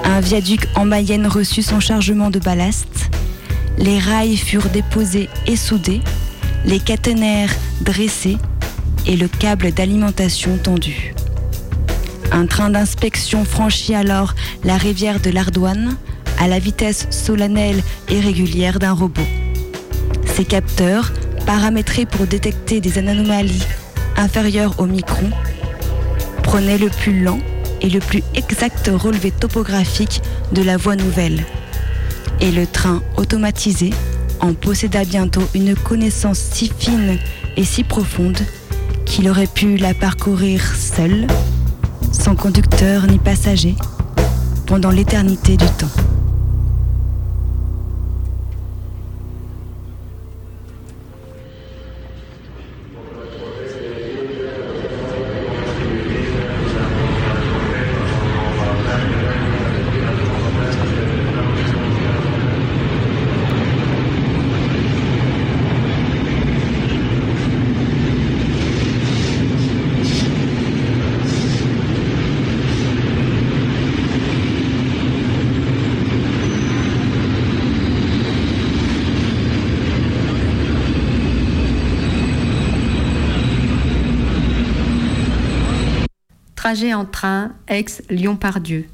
Un 0.05 0.21
viaduc 0.21 0.67
en 0.75 0.85
Mayenne 0.85 1.27
reçut 1.27 1.63
son 1.63 1.81
chargement 1.81 2.31
de 2.31 2.39
ballast, 2.39 3.11
les 3.79 3.99
rails 3.99 4.37
furent 4.37 4.69
déposés 4.69 5.29
et 5.47 5.57
soudés, 5.57 6.01
les 6.65 6.79
caténaires 6.79 7.55
dressés 7.81 8.37
et 9.07 9.17
le 9.17 9.29
câble 9.29 9.73
d'alimentation 9.73 10.59
tendu. 10.59 11.15
Un 12.33 12.47
train 12.47 12.71
d'inspection 12.71 13.45
franchit 13.45 13.95
alors 13.95 14.35
la 14.65 14.77
rivière 14.77 15.21
de 15.21 15.31
l'Ardoine 15.31 15.97
à 16.39 16.49
la 16.49 16.59
vitesse 16.59 17.07
solennelle 17.11 17.83
et 18.09 18.21
régulière 18.21 18.79
d'un 18.79 18.93
robot. 18.93 19.27
Ces 20.27 20.45
capteurs, 20.45 21.13
paramétrés 21.45 22.07
pour 22.07 22.27
détecter 22.27 22.81
des 22.81 22.99
anomalies 22.99 23.65
inférieures 24.17 24.79
au 24.79 24.87
micron, 24.87 25.31
prenaient 26.43 26.79
le 26.79 26.89
plus 26.89 27.23
lent 27.23 27.41
et 27.81 27.89
le 27.89 28.01
plus 28.01 28.23
exact 28.35 28.91
relevé 28.93 29.31
topographique 29.31 30.23
de 30.53 30.63
la 30.63 30.77
voie 30.77 30.97
nouvelle. 30.97 31.45
Et 32.41 32.51
le 32.51 32.67
train 32.67 33.03
automatisé 33.17 33.91
en 34.41 34.55
posséda 34.55 35.05
bientôt 35.05 35.43
une 35.55 35.75
connaissance 35.75 36.39
si 36.39 36.71
fine 36.79 37.19
et 37.57 37.65
si 37.65 37.85
profonde 37.85 38.39
qu'il 39.07 39.29
aurait 39.29 39.47
pu 39.47 39.77
la 39.77 39.95
parcourir 39.95 40.63
seul, 40.77 41.27
sans 42.13 42.37
conducteur 42.37 43.07
ni 43.07 43.19
passager, 43.19 43.75
pendant 44.67 44.91
l'éternité 44.91 45.57
du 45.57 45.67
temps. 45.67 46.10
En 86.71 87.05
train, 87.05 87.51
ex-Lyon-Pardieu. 87.67 88.85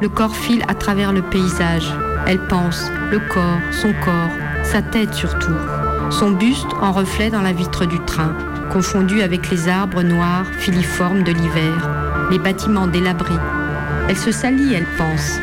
Le 0.00 0.08
corps 0.08 0.34
file 0.34 0.64
à 0.66 0.74
travers 0.74 1.12
le 1.12 1.20
paysage. 1.20 1.92
Elle 2.26 2.40
pense, 2.48 2.90
le 3.10 3.18
corps, 3.18 3.60
son 3.70 3.92
corps, 4.02 4.30
sa 4.64 4.80
tête 4.80 5.12
surtout. 5.12 5.52
Son 6.10 6.30
buste 6.30 6.72
en 6.80 6.92
reflet 6.92 7.28
dans 7.28 7.42
la 7.42 7.52
vitre 7.52 7.84
du 7.84 7.98
train, 8.06 8.34
confondu 8.72 9.20
avec 9.20 9.50
les 9.50 9.68
arbres 9.68 10.02
noirs 10.02 10.46
filiformes 10.58 11.22
de 11.22 11.32
l'hiver, 11.32 11.90
les 12.30 12.38
bâtiments 12.38 12.86
délabrés. 12.86 13.34
Elle 14.08 14.16
se 14.16 14.32
salit, 14.32 14.72
elle 14.72 14.88
pense. 14.96 15.38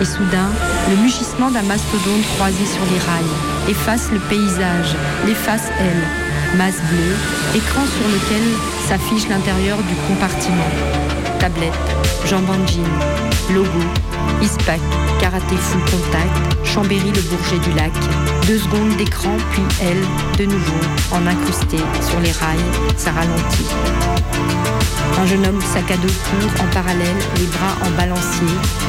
Et 0.00 0.04
soudain, 0.04 0.50
le 0.88 1.02
mugissement 1.02 1.50
d'un 1.50 1.64
mastodonte 1.64 2.22
croisé 2.36 2.64
sur 2.64 2.84
les 2.84 2.98
rails 3.00 3.70
efface 3.70 4.12
le 4.12 4.20
paysage, 4.20 4.94
l'efface 5.26 5.68
elle, 5.80 6.21
masse 6.56 6.80
bleue, 6.90 7.16
écran 7.54 7.82
sur 7.86 8.08
lequel 8.08 8.42
s'affiche 8.88 9.28
l'intérieur 9.28 9.78
du 9.78 9.94
compartiment. 10.08 10.68
Tablette, 11.38 11.72
jambes 12.26 12.48
en 12.50 12.66
jean, 12.66 12.84
logo, 13.52 13.68
ISPAC, 14.42 14.80
karaté 15.20 15.56
full 15.56 15.80
contact, 15.90 16.52
Chambéry 16.64 17.12
le 17.12 17.20
Bourget 17.22 17.58
du 17.58 17.72
lac. 17.76 17.92
Deux 18.46 18.58
secondes 18.58 18.96
d'écran, 18.96 19.36
puis 19.52 19.62
elle, 19.80 20.02
de 20.38 20.50
nouveau, 20.50 20.80
en 21.10 21.26
incrusté 21.26 21.78
sur 22.00 22.20
les 22.20 22.32
rails, 22.32 22.58
ça 22.96 23.12
ralentit. 23.12 23.68
Un 25.20 25.26
jeune 25.26 25.46
homme 25.46 25.60
sac 25.60 25.90
à 25.90 25.96
dos 25.96 26.08
court 26.08 26.64
en 26.64 26.74
parallèle, 26.74 27.20
les 27.36 27.46
bras 27.46 27.76
en 27.86 27.90
balancier, 27.96 28.48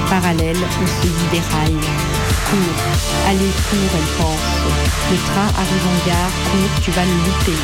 parallèle 0.10 0.58
au 0.58 1.02
suivi 1.02 1.26
des 1.32 1.40
rails. 1.40 2.23
Allez, 3.28 3.40
cours, 3.70 3.94
elle 3.96 4.10
pense. 4.18 4.46
Le 5.10 5.18
train 5.18 5.50
arrive 5.60 5.88
en 5.88 6.08
gare, 6.08 6.32
cours, 6.52 6.82
tu 6.82 6.92
vas 6.92 7.04
le 7.04 7.12
louper. 7.12 7.58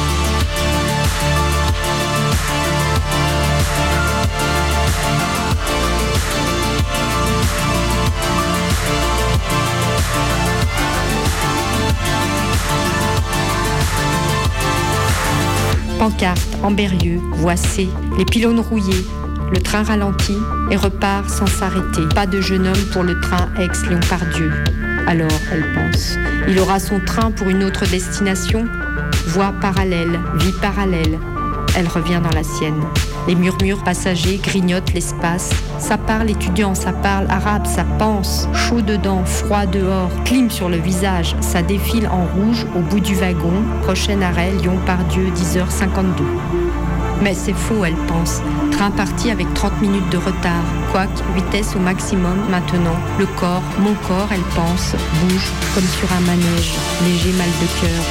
Pancarte, 16.00 16.40
Amberieux, 16.64 17.20
Voissé, 17.34 17.90
les 18.18 18.26
pylônes 18.26 18.62
rouillés. 18.62 19.06
Le 19.52 19.60
train 19.60 19.84
ralentit 19.84 20.38
et 20.72 20.78
repart 20.78 21.30
sans 21.30 21.48
s'arrêter. 21.48 22.08
Pas 22.16 22.26
de 22.26 22.40
jeune 22.40 22.68
homme 22.68 22.86
pour 22.94 23.04
le 23.04 23.20
train 23.20 23.50
ex-Lyon-Pardieu. 23.60 24.52
Alors, 25.10 25.28
elle 25.52 25.66
pense, 25.74 26.20
il 26.48 26.60
aura 26.60 26.80
son 26.80 27.00
train 27.00 27.32
pour 27.32 27.50
une 27.50 27.64
autre 27.64 27.84
destination 27.90 28.66
Voie 29.26 29.56
parallèle, 29.60 30.20
vie 30.36 30.54
parallèle. 30.62 31.18
Elle 31.76 31.88
revient 31.88 32.22
dans 32.24 32.36
la 32.36 32.44
sienne. 32.44 32.80
Les 33.28 33.34
murmures 33.34 33.84
passagers 33.84 34.38
grignotent 34.38 34.94
l'espace. 34.94 35.50
Ça 35.80 35.98
parle 35.98 36.30
étudiant, 36.30 36.76
ça 36.76 36.94
parle 36.94 37.26
arabe, 37.28 37.66
ça 37.66 37.86
pense. 37.98 38.48
Chaud 38.54 38.82
dedans, 38.82 39.26
froid 39.26 39.66
dehors, 39.66 40.12
clim 40.26 40.52
sur 40.52 40.70
le 40.70 40.78
visage. 40.78 41.36
Ça 41.42 41.64
défile 41.64 42.08
en 42.08 42.26
rouge 42.26 42.68
au 42.76 42.82
bout 42.82 43.00
du 43.00 43.16
wagon. 43.16 43.64
Prochain 43.82 44.22
arrêt, 44.22 44.52
Lyon-Pardieu, 44.62 45.32
10h52. 45.36 46.69
Mais 47.22 47.34
c'est 47.34 47.54
faux, 47.54 47.84
elle 47.86 47.96
pense. 48.08 48.42
Train 48.72 48.92
parti 48.92 49.30
avec 49.30 49.54
30 49.54 49.82
minutes 49.82 50.10
de 50.10 50.18
retard. 50.18 50.64
Quoique, 50.92 51.22
vitesse 51.36 51.76
au 51.76 51.80
maximum 51.80 52.38
maintenant. 52.50 52.96
Le 53.18 53.26
corps, 53.26 53.64
mon 53.80 53.94
corps, 54.08 54.30
elle 54.32 54.48
pense, 54.56 54.94
bouge 55.22 55.52
comme 55.76 55.84
sur 55.84 56.12
un 56.14 56.22
manège. 56.22 56.74
Léger 57.04 57.34
mal 57.38 57.50
de 57.62 57.82
cœur. 57.82 58.04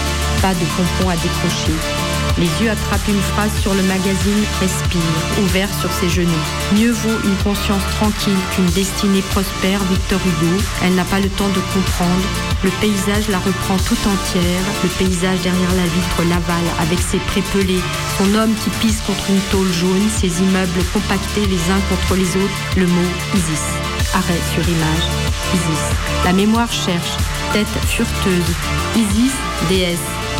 Pas 0.42 0.54
de 0.54 0.64
pompon 0.76 1.10
à 1.10 1.16
décrocher. 1.16 2.07
Les 2.38 2.46
yeux 2.62 2.70
attrapent 2.70 3.08
une 3.08 3.20
phrase 3.20 3.50
sur 3.60 3.74
le 3.74 3.82
magazine 3.82 4.44
Respire, 4.60 5.42
ouvert 5.42 5.68
sur 5.80 5.90
ses 5.90 6.08
genoux. 6.08 6.44
Mieux 6.76 6.92
vaut 6.92 7.18
une 7.24 7.36
conscience 7.42 7.82
tranquille 7.98 8.38
qu'une 8.54 8.66
destinée 8.66 9.22
prospère, 9.22 9.82
Victor 9.90 10.20
Hugo. 10.24 10.62
Elle 10.84 10.94
n'a 10.94 11.04
pas 11.04 11.18
le 11.18 11.28
temps 11.28 11.48
de 11.48 11.60
comprendre. 11.74 12.22
Le 12.62 12.70
paysage 12.80 13.28
la 13.28 13.38
reprend 13.38 13.76
tout 13.76 13.98
entière. 14.06 14.64
Le 14.84 14.88
paysage 14.88 15.40
derrière 15.40 15.74
la 15.74 15.82
vitre 15.82 16.22
Laval 16.28 16.62
avec 16.80 17.00
ses 17.00 17.18
prépelés, 17.18 17.82
son 18.18 18.32
homme 18.34 18.54
qui 18.62 18.70
pisse 18.70 19.00
contre 19.00 19.30
une 19.30 19.40
tôle 19.50 19.72
jaune, 19.72 20.08
ses 20.08 20.40
immeubles 20.40 20.84
compactés 20.92 21.46
les 21.46 21.62
uns 21.72 21.82
contre 21.90 22.14
les 22.14 22.30
autres. 22.36 22.58
Le 22.76 22.86
mot 22.86 23.10
Isis. 23.34 23.66
Arrêt 24.14 24.40
sur 24.54 24.62
image. 24.62 25.06
Isis. 25.54 25.84
La 26.24 26.32
mémoire 26.32 26.70
cherche. 26.70 27.16
Tête 27.52 27.66
furteuse. 27.86 28.54
Isis, 28.94 29.34
déesse. 29.68 29.98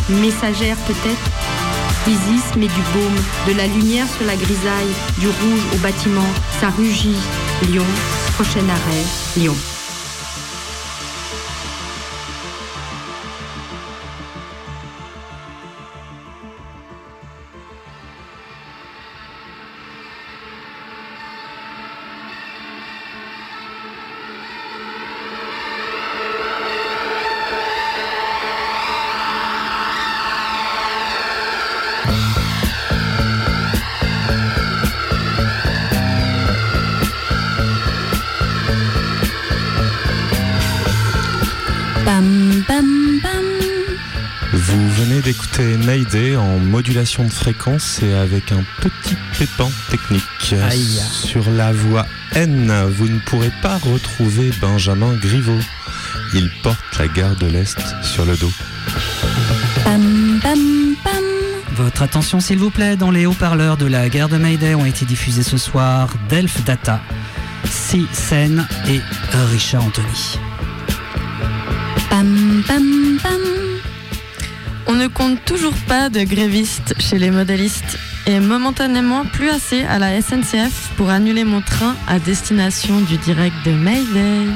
Messagère 0.08 0.76
peut-être 0.86 1.37
Isis 2.08 2.56
met 2.56 2.68
du 2.68 2.82
baume, 2.94 3.20
de 3.46 3.52
la 3.52 3.66
lumière 3.66 4.06
sur 4.08 4.24
la 4.24 4.34
grisaille, 4.34 4.94
du 5.18 5.26
rouge 5.26 5.66
au 5.74 5.76
bâtiment. 5.78 6.26
Ça 6.58 6.70
rugit. 6.70 7.16
Lyon, 7.68 7.84
prochain 8.34 8.66
arrêt, 8.68 9.04
Lyon. 9.36 9.77
Modulation 47.08 47.24
de 47.24 47.32
fréquence 47.32 48.02
et 48.02 48.12
avec 48.12 48.52
un 48.52 48.64
petit 48.80 49.16
pépin 49.38 49.68
technique. 49.90 50.54
Aïe. 50.68 51.00
Sur 51.10 51.48
la 51.50 51.72
voie 51.72 52.06
N, 52.34 52.72
vous 52.90 53.08
ne 53.08 53.18
pourrez 53.20 53.52
pas 53.62 53.78
retrouver 53.78 54.50
Benjamin 54.60 55.14
Griveaux. 55.14 55.60
Il 56.34 56.50
porte 56.62 56.78
la 56.98 57.08
gare 57.08 57.36
de 57.36 57.46
l'Est 57.46 57.78
sur 58.02 58.24
le 58.26 58.36
dos. 58.36 58.50
Bam, 59.84 60.40
bam, 60.42 60.94
bam. 61.04 61.24
Votre 61.76 62.02
attention 62.02 62.40
s'il 62.40 62.58
vous 62.58 62.70
plaît, 62.70 62.96
dans 62.96 63.10
les 63.10 63.26
haut-parleurs 63.26 63.76
de 63.76 63.86
la 63.86 64.08
gare 64.08 64.28
de 64.28 64.36
Mayday 64.36 64.74
ont 64.74 64.84
été 64.84 65.04
diffusés 65.06 65.42
ce 65.42 65.56
soir 65.56 66.10
Delph 66.28 66.64
Data, 66.64 67.00
Si 67.64 68.06
Sen 68.12 68.66
et 68.88 69.00
Richard 69.52 69.84
Anthony. 69.84 70.38
Bam, 72.10 72.62
bam, 72.68 73.18
bam. 73.22 73.67
On 74.90 74.94
ne 74.94 75.06
compte 75.06 75.44
toujours 75.44 75.74
pas 75.86 76.08
de 76.08 76.24
grévistes 76.24 76.94
chez 76.98 77.18
les 77.18 77.30
modélistes 77.30 77.98
et 78.26 78.40
momentanément 78.40 79.26
plus 79.26 79.50
assez 79.50 79.84
à 79.84 79.98
la 79.98 80.20
SNCF 80.20 80.90
pour 80.96 81.10
annuler 81.10 81.44
mon 81.44 81.60
train 81.60 81.94
à 82.08 82.18
destination 82.18 83.02
du 83.02 83.18
direct 83.18 83.54
de 83.66 83.72
Mayday. 83.72 84.46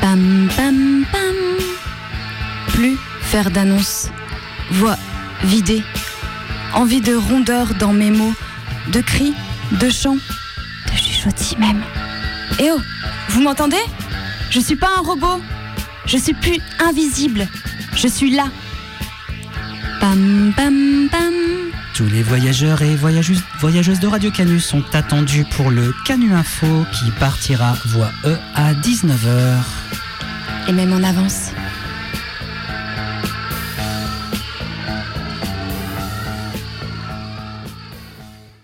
Bam, 0.00 0.48
bam, 0.56 1.04
bam. 1.12 1.36
Plus 2.68 2.96
faire 3.20 3.50
d'annonces. 3.50 4.10
Voix 4.70 4.96
vidée. 5.42 5.82
Envie 6.72 7.00
de 7.00 7.16
rondeur 7.16 7.74
dans 7.74 7.92
mes 7.92 8.12
mots. 8.12 8.34
De 8.92 9.00
cris, 9.00 9.34
de 9.72 9.90
chants, 9.90 10.18
de 10.86 10.96
chuchotis 10.96 11.56
même. 11.58 11.82
Eh 12.60 12.70
oh, 12.70 12.80
vous 13.30 13.42
m'entendez? 13.42 13.84
Je 14.50 14.60
suis 14.60 14.76
pas 14.76 14.90
un 14.96 15.00
robot. 15.00 15.40
Je 16.06 16.16
suis 16.16 16.34
plus 16.34 16.60
invisible. 16.78 17.48
Je 17.96 18.06
suis 18.06 18.30
là. 18.30 18.44
Bam, 20.06 20.52
bam, 20.56 21.08
bam. 21.10 21.34
Tous 21.92 22.06
les 22.06 22.22
voyageurs 22.22 22.80
et 22.80 22.94
voyageuses, 22.94 23.42
voyageuses 23.58 23.98
de 23.98 24.06
Radio 24.06 24.30
Canu 24.30 24.60
sont 24.60 24.84
attendus 24.94 25.44
pour 25.56 25.68
le 25.68 25.92
Canu 26.04 26.32
Info 26.32 26.84
qui 26.92 27.10
partira 27.18 27.74
voie 27.86 28.12
E 28.24 28.36
à 28.54 28.72
19h. 28.72 29.64
Et 30.68 30.72
même 30.72 30.92
en 30.92 31.02
avance. 31.02 31.50